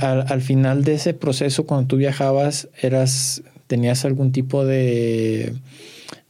al, 0.00 0.40
final 0.40 0.84
de 0.84 0.94
ese 0.94 1.14
proceso, 1.14 1.66
cuando 1.66 1.86
tú 1.88 1.96
viajabas, 1.96 2.68
eras, 2.80 3.42
¿tenías 3.66 4.04
algún 4.04 4.32
tipo 4.32 4.64
de, 4.64 5.54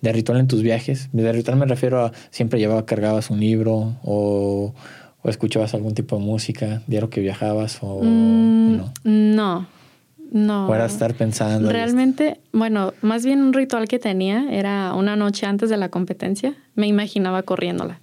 de 0.00 0.12
ritual 0.12 0.38
en 0.38 0.48
tus 0.48 0.62
viajes? 0.62 1.08
De 1.12 1.32
ritual 1.32 1.56
me 1.56 1.66
refiero 1.66 2.04
a 2.04 2.12
siempre 2.30 2.58
llevaba, 2.58 2.84
cargabas 2.84 3.30
un 3.30 3.40
libro 3.40 3.96
o, 4.02 4.74
o 5.22 5.28
escuchabas 5.28 5.74
algún 5.74 5.94
tipo 5.94 6.18
de 6.18 6.24
música 6.24 6.82
diario 6.86 7.10
que 7.10 7.20
viajabas 7.20 7.78
o 7.80 8.02
mm, 8.02 8.76
no. 8.76 8.92
No. 9.04 9.66
No. 10.32 10.66
O 10.66 10.74
era 10.74 10.86
estar 10.86 11.12
pensando. 11.12 11.70
Realmente, 11.70 12.40
bueno, 12.52 12.94
más 13.02 13.22
bien 13.22 13.40
un 13.40 13.52
ritual 13.52 13.86
que 13.86 13.98
tenía 13.98 14.50
era 14.50 14.94
una 14.94 15.14
noche 15.14 15.44
antes 15.44 15.68
de 15.68 15.76
la 15.76 15.90
competencia, 15.90 16.54
me 16.74 16.86
imaginaba 16.86 17.42
corriéndola. 17.42 18.00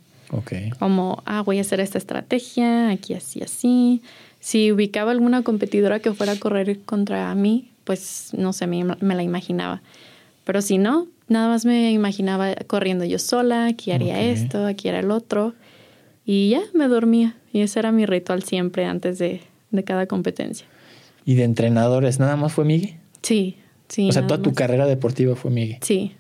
Como, 0.78 1.22
ah, 1.26 1.42
voy 1.42 1.58
a 1.58 1.62
hacer 1.62 1.80
esta 1.80 1.98
estrategia, 1.98 2.90
aquí 2.90 3.14
así, 3.14 3.42
así. 3.42 4.02
Si 4.40 4.72
ubicaba 4.72 5.12
alguna 5.12 5.42
competidora 5.44 6.00
que 6.00 6.14
fuera 6.14 6.34
a 6.34 6.40
correr 6.40 6.80
contra 6.82 7.34
mí, 7.36 7.72
pues 7.84 8.32
no 8.38 8.54
sé, 8.54 8.68
me, 8.68 8.86
la 8.86 9.24
imaginaba. 9.24 9.82
Pero 10.44 10.62
si 10.62 10.78
no, 10.78 11.08
nada 11.28 11.48
más 11.48 11.66
me 11.66 11.92
imaginaba 11.92 12.54
corriendo 12.68 13.06
yo 13.06 13.20
sola, 13.20 13.66
aquí 13.66 13.92
haría 13.92 14.22
esto, 14.22 14.66
aquí 14.66 14.88
era 14.88 15.00
el 15.00 15.12
otro. 15.12 15.54
Y 16.26 16.50
ya 16.50 16.62
me 16.74 16.88
dormía. 16.88 17.36
Y 17.52 17.62
ese 17.62 17.80
era 17.80 17.92
mi 17.92 18.06
ritual 18.06 18.44
siempre 18.44 18.86
antes 18.86 19.18
de, 19.18 19.42
de 19.72 19.84
cada 19.84 20.06
competencia. 20.06 20.68
¿Y 21.26 21.36
de 21.36 21.44
entrenadores 21.44 22.20
nada 22.20 22.36
más 22.36 22.54
fue 22.54 22.66
Miguel? 22.66 22.98
Sí, 23.24 23.58
sí. 23.88 24.10
O 24.10 24.12
sea, 24.12 24.28
toda 24.28 24.42
tu 24.42 24.54
carrera 24.54 24.86
deportiva 24.86 25.36
fue 25.36 25.52
Miguel. 25.52 25.80
Sí, 25.82 26.14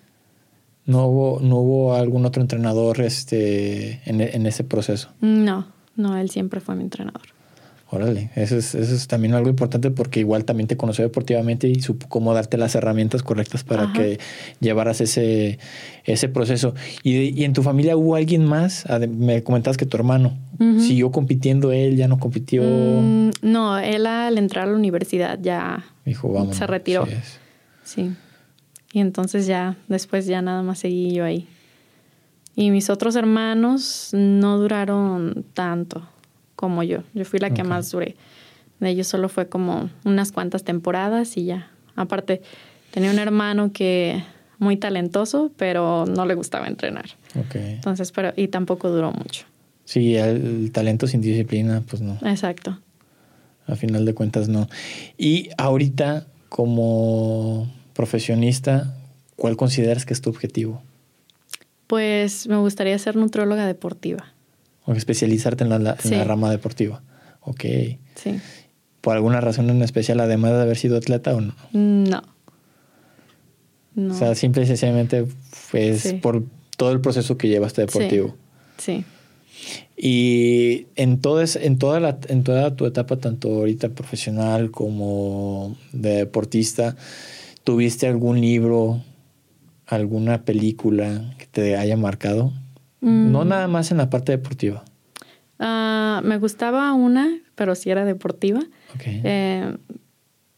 ¿No 0.89 1.05
hubo, 1.05 1.39
no 1.39 1.57
hubo 1.57 1.93
algún 1.93 2.25
otro 2.25 2.41
entrenador 2.41 2.99
este, 3.01 4.01
en, 4.05 4.47
ese 4.47 4.63
proceso? 4.63 5.09
No, 5.21 5.67
no, 5.95 6.17
él 6.17 6.31
siempre 6.31 6.61
fue 6.61 6.75
mi 6.75 6.81
entrenador. 6.81 7.21
Órale, 7.91 8.31
eso 8.33 8.57
es, 8.57 8.73
eso 8.73 8.95
es 8.95 9.07
también 9.07 9.35
algo 9.35 9.49
importante 9.49 9.91
porque 9.91 10.19
igual 10.19 10.45
también 10.45 10.65
te 10.65 10.77
conoció 10.77 11.03
deportivamente 11.03 11.67
y 11.67 11.79
supo 11.81 12.07
cómo 12.09 12.33
darte 12.33 12.57
las 12.57 12.73
herramientas 12.73 13.21
correctas 13.21 13.63
para 13.63 13.93
que 13.93 14.17
llevaras 14.61 14.99
ese, 14.99 15.59
ese 16.05 16.27
proceso. 16.27 16.73
¿Y, 17.03 17.43
en 17.43 17.53
tu 17.53 17.61
familia 17.61 17.95
hubo 17.95 18.15
alguien 18.15 18.45
más? 18.45 18.85
Me 19.09 19.43
comentabas 19.43 19.77
que 19.77 19.85
tu 19.85 19.95
hermano 19.95 20.39
siguió 20.79 21.11
compitiendo, 21.11 21.71
él 21.71 21.97
ya 21.97 22.07
no 22.07 22.17
compitió. 22.17 22.63
Mm, 22.63 23.29
no, 23.43 23.77
él 23.77 24.07
al 24.07 24.39
entrar 24.39 24.67
a 24.67 24.71
la 24.71 24.75
universidad 24.75 25.37
ya 25.39 25.85
Dijo, 26.03 26.51
se 26.51 26.65
retiró. 26.65 27.07
sí. 27.83 28.11
Y 28.91 28.99
entonces 28.99 29.45
ya, 29.45 29.77
después 29.87 30.25
ya 30.25 30.41
nada 30.41 30.63
más 30.63 30.79
seguí 30.79 31.13
yo 31.13 31.23
ahí. 31.23 31.47
Y 32.55 32.71
mis 32.71 32.89
otros 32.89 33.15
hermanos 33.15 34.09
no 34.13 34.57
duraron 34.57 35.45
tanto 35.53 36.07
como 36.55 36.83
yo. 36.83 37.03
Yo 37.13 37.23
fui 37.23 37.39
la 37.39 37.51
que 37.51 37.63
más 37.63 37.91
duré. 37.91 38.15
De 38.79 38.89
ellos 38.89 39.07
solo 39.07 39.29
fue 39.29 39.47
como 39.47 39.89
unas 40.03 40.31
cuantas 40.31 40.63
temporadas 40.63 41.37
y 41.37 41.45
ya. 41.45 41.71
Aparte, 41.95 42.41
tenía 42.91 43.11
un 43.11 43.19
hermano 43.19 43.71
que 43.71 44.23
muy 44.57 44.75
talentoso, 44.75 45.51
pero 45.55 46.05
no 46.05 46.25
le 46.25 46.33
gustaba 46.33 46.67
entrenar. 46.67 47.05
Okay. 47.47 47.75
Entonces, 47.75 48.11
pero, 48.11 48.33
y 48.35 48.49
tampoco 48.49 48.89
duró 48.89 49.11
mucho. 49.11 49.45
Sí, 49.85 50.15
el 50.15 50.71
talento 50.71 51.07
sin 51.07 51.21
disciplina, 51.21 51.81
pues 51.87 52.01
no. 52.01 52.17
Exacto. 52.23 52.77
A 53.67 53.75
final 53.75 54.05
de 54.05 54.13
cuentas, 54.13 54.49
no. 54.49 54.67
Y 55.17 55.49
ahorita, 55.57 56.27
como 56.49 57.71
profesionista, 58.00 58.95
¿cuál 59.36 59.58
consideras 59.58 60.06
que 60.06 60.14
es 60.14 60.22
tu 60.22 60.30
objetivo? 60.30 60.82
Pues 61.86 62.47
me 62.47 62.56
gustaría 62.56 62.97
ser 62.97 63.18
nutróloga 63.18 63.68
deportiva. 63.68 64.32
O 64.86 64.93
especializarte 64.93 65.66
en 65.66 65.84
la, 65.84 65.97
rama 66.24 66.50
deportiva. 66.50 67.04
Ok. 67.41 67.66
Sí. 68.16 68.39
¿Por 69.02 69.18
alguna 69.18 69.41
razón 69.41 69.70
en 69.70 69.82
especial, 69.82 70.22
además 70.22 70.52
de 70.52 70.62
haber 70.62 70.78
sido 70.78 70.95
atleta 70.95 71.36
o 71.36 71.41
no? 71.41 71.56
No. 71.74 72.22
O 74.10 74.14
sea, 74.14 74.34
simple 74.34 74.64
y 74.64 74.68
sencillamente 74.68 75.26
pues 75.70 76.14
por 76.22 76.45
todo 76.78 76.93
el 76.93 77.02
proceso 77.02 77.38
que 77.38 77.50
llevaste 77.50 77.82
deportivo. 77.82 78.38
Sí. 78.78 79.04
Y 79.97 80.88
en, 80.95 81.20
toda 81.20 81.43
la, 82.00 82.18
en 82.30 82.43
toda 82.45 82.76
tu 82.78 82.86
etapa, 82.86 83.18
tanto 83.18 83.50
ahorita 83.50 83.89
profesional 83.89 84.72
como 84.72 85.76
de 85.91 86.12
deportista, 86.12 86.95
¿Tuviste 87.70 88.07
algún 88.07 88.41
libro, 88.41 88.99
alguna 89.86 90.41
película 90.41 91.36
que 91.38 91.45
te 91.45 91.78
haya 91.78 91.95
marcado? 91.95 92.51
No 92.99 93.45
mm. 93.45 93.47
nada 93.47 93.67
más 93.67 93.91
en 93.91 93.97
la 93.97 94.09
parte 94.09 94.32
deportiva. 94.32 94.84
Ah, 95.59 96.20
me 96.24 96.39
gustaba 96.39 96.91
una, 96.93 97.30
pero 97.53 97.76
sí 97.76 97.91
era 97.91 98.05
deportiva. 98.05 98.61
Eh, 99.05 99.78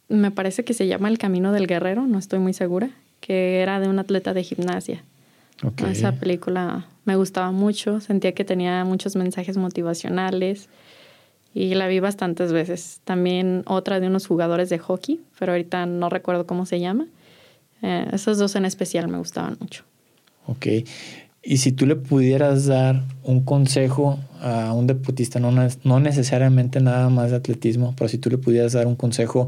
me 0.08 0.32
parece 0.32 0.64
que 0.64 0.74
se 0.74 0.88
llama 0.88 1.10
El 1.10 1.18
Camino 1.18 1.52
del 1.52 1.68
Guerrero, 1.68 2.08
no 2.08 2.18
estoy 2.18 2.40
muy 2.40 2.54
segura, 2.54 2.92
que 3.20 3.60
era 3.60 3.82
de 3.82 3.90
un 3.90 4.00
atleta 4.00 4.34
de 4.34 4.44
gimnasia. 4.44 5.04
Esa 5.90 6.14
película 6.14 6.88
me 7.04 7.18
gustaba 7.18 7.52
mucho, 7.52 8.00
sentía 8.00 8.32
que 8.32 8.46
tenía 8.46 8.86
muchos 8.86 9.18
mensajes 9.18 9.58
motivacionales 9.58 10.70
y 11.54 11.74
la 11.76 11.88
vi 11.88 12.00
bastantes 12.00 12.52
veces. 12.54 13.02
También 13.04 13.64
otra 13.66 14.00
de 14.00 14.08
unos 14.08 14.28
jugadores 14.28 14.70
de 14.70 14.80
hockey, 14.80 15.20
pero 15.38 15.52
ahorita 15.52 15.86
no 15.86 16.10
recuerdo 16.10 16.46
cómo 16.46 16.66
se 16.66 16.80
llama. 16.80 17.08
Eh, 17.82 18.08
esos 18.14 18.38
dos 18.38 18.56
en 18.56 18.66
especial 18.66 19.08
me 19.08 19.18
gustaban 19.18 19.58
mucho. 19.60 19.84
Ok. 20.48 20.68
Y 21.44 21.58
si 21.58 21.72
tú 21.72 21.88
le 21.88 21.96
pudieras 21.96 22.68
dar 22.68 23.04
un 23.24 23.44
consejo 23.44 24.20
a 24.42 24.74
un 24.74 24.86
deportista, 24.86 25.40
no, 25.40 25.52
no 25.84 26.00
necesariamente 26.00 26.80
nada 26.80 27.10
más 27.10 27.32
de 27.32 27.38
atletismo, 27.38 27.96
pero 27.98 28.08
si 28.10 28.20
tú 28.20 28.30
le 28.30 28.38
pudieras 28.38 28.74
dar 28.74 28.86
un 28.86 28.96
consejo 28.96 29.48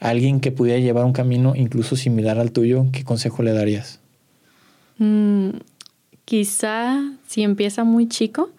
a 0.00 0.08
alguien 0.08 0.40
que 0.40 0.50
pudiera 0.50 0.80
llevar 0.80 1.04
un 1.04 1.12
camino 1.12 1.54
incluso 1.54 1.94
similar 1.94 2.40
al 2.40 2.50
tuyo, 2.50 2.86
¿qué 2.92 3.04
consejo 3.04 3.44
le 3.44 3.52
darías? 3.52 4.00
Mm, 4.98 5.50
quizá 6.24 7.00
si 7.28 7.42
empieza 7.42 7.84
muy 7.84 8.08
chico, 8.08 8.50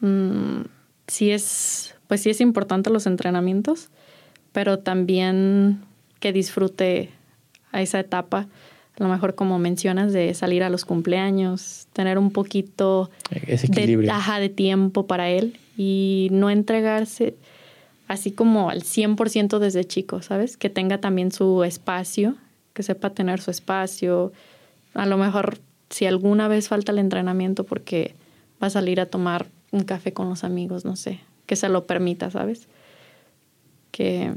mm, 0.00 0.62
si 1.06 1.30
es 1.32 1.95
pues 2.08 2.22
sí 2.22 2.30
es 2.30 2.40
importante 2.40 2.90
los 2.90 3.06
entrenamientos, 3.06 3.88
pero 4.52 4.78
también 4.78 5.80
que 6.20 6.32
disfrute 6.32 7.10
a 7.72 7.82
esa 7.82 8.00
etapa, 8.00 8.48
a 8.98 9.02
lo 9.02 9.08
mejor 9.08 9.34
como 9.34 9.58
mencionas, 9.58 10.12
de 10.12 10.32
salir 10.34 10.62
a 10.62 10.70
los 10.70 10.84
cumpleaños, 10.84 11.88
tener 11.92 12.18
un 12.18 12.30
poquito 12.30 13.10
De, 13.30 14.40
de 14.40 14.48
tiempo 14.48 15.06
para 15.06 15.28
él 15.28 15.58
y 15.76 16.28
no 16.32 16.48
entregarse 16.48 17.34
así 18.08 18.30
como 18.30 18.70
al 18.70 18.82
100% 18.82 19.58
desde 19.58 19.84
chico, 19.84 20.22
¿sabes? 20.22 20.56
Que 20.56 20.70
tenga 20.70 20.98
también 20.98 21.32
su 21.32 21.64
espacio, 21.64 22.36
que 22.72 22.82
sepa 22.82 23.10
tener 23.10 23.40
su 23.40 23.50
espacio. 23.50 24.32
A 24.94 25.06
lo 25.06 25.16
mejor 25.16 25.58
si 25.90 26.06
alguna 26.06 26.48
vez 26.48 26.68
falta 26.68 26.92
el 26.92 26.98
entrenamiento 26.98 27.64
porque 27.64 28.14
va 28.62 28.68
a 28.68 28.70
salir 28.70 29.00
a 29.00 29.06
tomar 29.06 29.46
un 29.72 29.84
café 29.84 30.12
con 30.12 30.28
los 30.28 30.44
amigos, 30.44 30.84
no 30.84 30.96
sé, 30.96 31.20
que 31.46 31.56
se 31.56 31.68
lo 31.68 31.86
permita, 31.86 32.30
¿sabes? 32.30 32.68
Que, 33.90 34.32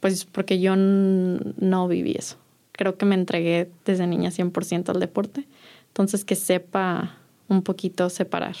pues 0.00 0.24
porque 0.24 0.60
yo 0.60 0.76
no 0.76 1.88
viví 1.88 2.14
eso. 2.16 2.36
creo 2.72 2.96
que 2.96 3.04
me 3.04 3.14
entregué 3.14 3.68
desde 3.84 4.06
niña 4.06 4.30
100% 4.30 4.88
al 4.88 5.00
deporte. 5.00 5.46
Entonces, 5.88 6.24
que 6.24 6.36
sepa 6.36 7.16
un 7.48 7.62
poquito 7.62 8.08
separar. 8.08 8.56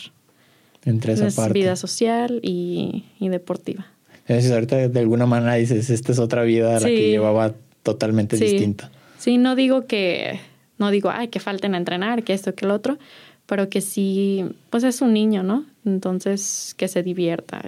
Entre 0.84 1.12
esa 1.12 1.30
parte. 1.30 1.58
Vida 1.58 1.76
social 1.76 2.40
y, 2.42 3.04
deportiva. 3.20 3.86
Es 4.26 4.50
ahorita 4.50 4.88
de 4.88 5.00
alguna 5.00 5.26
manera 5.26 5.54
dices, 5.54 5.90
esta 5.90 6.12
es 6.12 6.18
otra 6.18 6.42
vida 6.42 6.76
a 6.76 6.80
la 6.80 6.86
que 6.86 7.10
llevaba 7.10 7.54
totalmente 7.82 8.36
distinta. 8.36 8.90
Sí, 9.18 9.38
no 9.38 9.54
digo 9.54 9.86
que, 9.86 10.40
no 10.78 10.90
digo, 10.90 11.10
ay, 11.10 11.28
que 11.28 11.40
falten 11.40 11.74
a 11.74 11.78
entrenar, 11.78 12.22
que 12.22 12.32
esto, 12.32 12.54
que 12.54 12.66
lo 12.66 12.74
otro, 12.74 12.98
pero 13.46 13.68
que 13.68 13.80
sí, 13.80 14.44
pues 14.70 14.84
es 14.84 15.00
un 15.00 15.12
niño, 15.12 15.42
¿no? 15.42 15.66
Entonces, 15.84 16.74
que 16.76 16.88
se 16.88 17.02
divierta. 17.02 17.62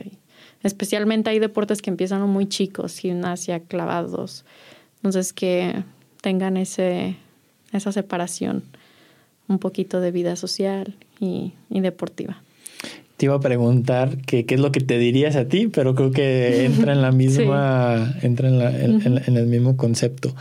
Especialmente 0.63 1.31
hay 1.31 1.39
deportes 1.39 1.83
que 1.83 1.91
empiezan 1.91 2.29
muy 2.29 2.47
chicos, 2.47 2.99
gimnasia, 2.99 3.61
clavados. 3.61 4.45
Entonces, 4.97 5.33
que 5.33 5.83
tengan 6.21 6.57
ese, 6.57 7.17
esa 7.73 7.93
separación, 7.93 8.63
un 9.49 9.59
poquito 9.59 10.01
de 10.01 10.13
vida 10.13 10.37
social 10.37 10.95
y, 11.21 11.53
deportiva. 11.69 12.43
Te 13.17 13.27
iba 13.27 13.35
a 13.35 13.41
preguntar 13.41 14.19
qué 14.27 14.45
es 14.49 14.61
lo 14.61 14.73
que 14.73 14.81
te 14.81 14.99
dirías 14.99 15.37
a 15.37 15.47
ti, 15.47 15.69
pero 15.69 15.95
creo 15.95 16.11
que 16.11 16.65
entra 16.65 16.93
en 16.93 17.03
la 17.03 17.13
misma, 17.13 18.15
entra 18.23 18.49
en, 18.49 18.59
la, 18.59 18.71
en, 18.71 19.37
el 19.37 19.47
mismo 19.47 19.77
concepto. 19.77 20.35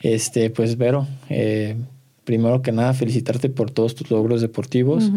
Este, 0.00 0.50
pues 0.50 0.76
Vero, 0.76 1.06
eh, 1.28 1.76
primero 2.24 2.62
que 2.62 2.72
nada 2.72 2.94
felicitarte 2.94 3.48
por 3.48 3.70
todos 3.70 3.94
tus 3.94 4.10
logros 4.10 4.40
deportivos. 4.40 5.10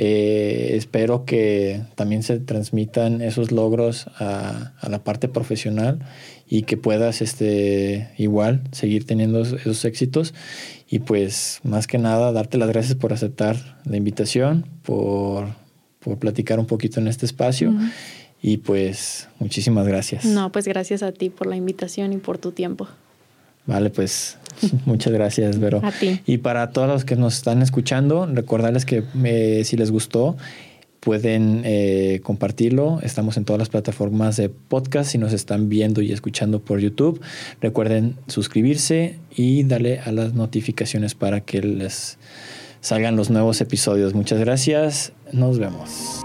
Eh, 0.00 0.76
espero 0.76 1.24
que 1.24 1.82
también 1.96 2.22
se 2.22 2.38
transmitan 2.38 3.20
esos 3.20 3.50
logros 3.50 4.06
a, 4.20 4.72
a, 4.80 4.88
la 4.88 5.02
parte 5.02 5.26
profesional 5.26 5.98
y 6.48 6.62
que 6.62 6.76
puedas 6.76 7.20
este, 7.20 8.08
igual 8.16 8.62
seguir 8.70 9.06
teniendo 9.06 9.42
esos 9.42 9.84
éxitos. 9.84 10.34
Y 10.88 11.00
pues 11.00 11.58
más 11.64 11.88
que 11.88 11.98
nada, 11.98 12.30
darte 12.30 12.58
las 12.58 12.68
gracias 12.68 12.94
por 12.94 13.12
aceptar 13.12 13.80
la 13.84 13.96
invitación, 13.96 14.66
por, 14.84 15.48
por 15.98 16.18
platicar 16.18 16.60
un 16.60 16.66
poquito 16.66 17.00
en 17.00 17.08
este 17.08 17.26
espacio. 17.26 17.74
Y 18.40 18.58
pues 18.58 19.28
muchísimas 19.40 19.88
gracias. 19.88 20.24
No, 20.24 20.52
pues 20.52 20.68
gracias 20.68 21.02
a 21.02 21.10
ti 21.10 21.28
por 21.28 21.48
la 21.48 21.56
invitación 21.56 22.12
y 22.12 22.18
por 22.18 22.38
tu 22.38 22.52
tiempo. 22.52 22.86
Vale, 23.68 23.90
pues 23.90 24.38
muchas 24.86 25.12
gracias, 25.12 25.60
Vero. 25.60 25.80
A 25.84 25.92
ti. 25.92 26.20
Y 26.26 26.38
para 26.38 26.70
todos 26.70 26.88
los 26.88 27.04
que 27.04 27.14
nos 27.14 27.36
están 27.36 27.62
escuchando, 27.62 28.26
recordarles 28.26 28.84
que 28.84 29.04
eh, 29.24 29.62
si 29.64 29.76
les 29.76 29.92
gustó, 29.92 30.36
pueden 31.00 31.62
eh, 31.64 32.20
compartirlo. 32.24 32.98
Estamos 33.02 33.36
en 33.36 33.44
todas 33.44 33.58
las 33.58 33.68
plataformas 33.68 34.36
de 34.36 34.48
podcast. 34.48 35.12
Si 35.12 35.18
nos 35.18 35.32
están 35.34 35.68
viendo 35.68 36.00
y 36.00 36.12
escuchando 36.12 36.60
por 36.60 36.80
YouTube, 36.80 37.20
recuerden 37.60 38.16
suscribirse 38.26 39.18
y 39.36 39.62
darle 39.64 40.00
a 40.00 40.12
las 40.12 40.32
notificaciones 40.32 41.14
para 41.14 41.42
que 41.42 41.62
les 41.62 42.18
salgan 42.80 43.16
los 43.16 43.28
nuevos 43.28 43.60
episodios. 43.60 44.14
Muchas 44.14 44.40
gracias. 44.40 45.12
Nos 45.30 45.58
vemos. 45.58 46.24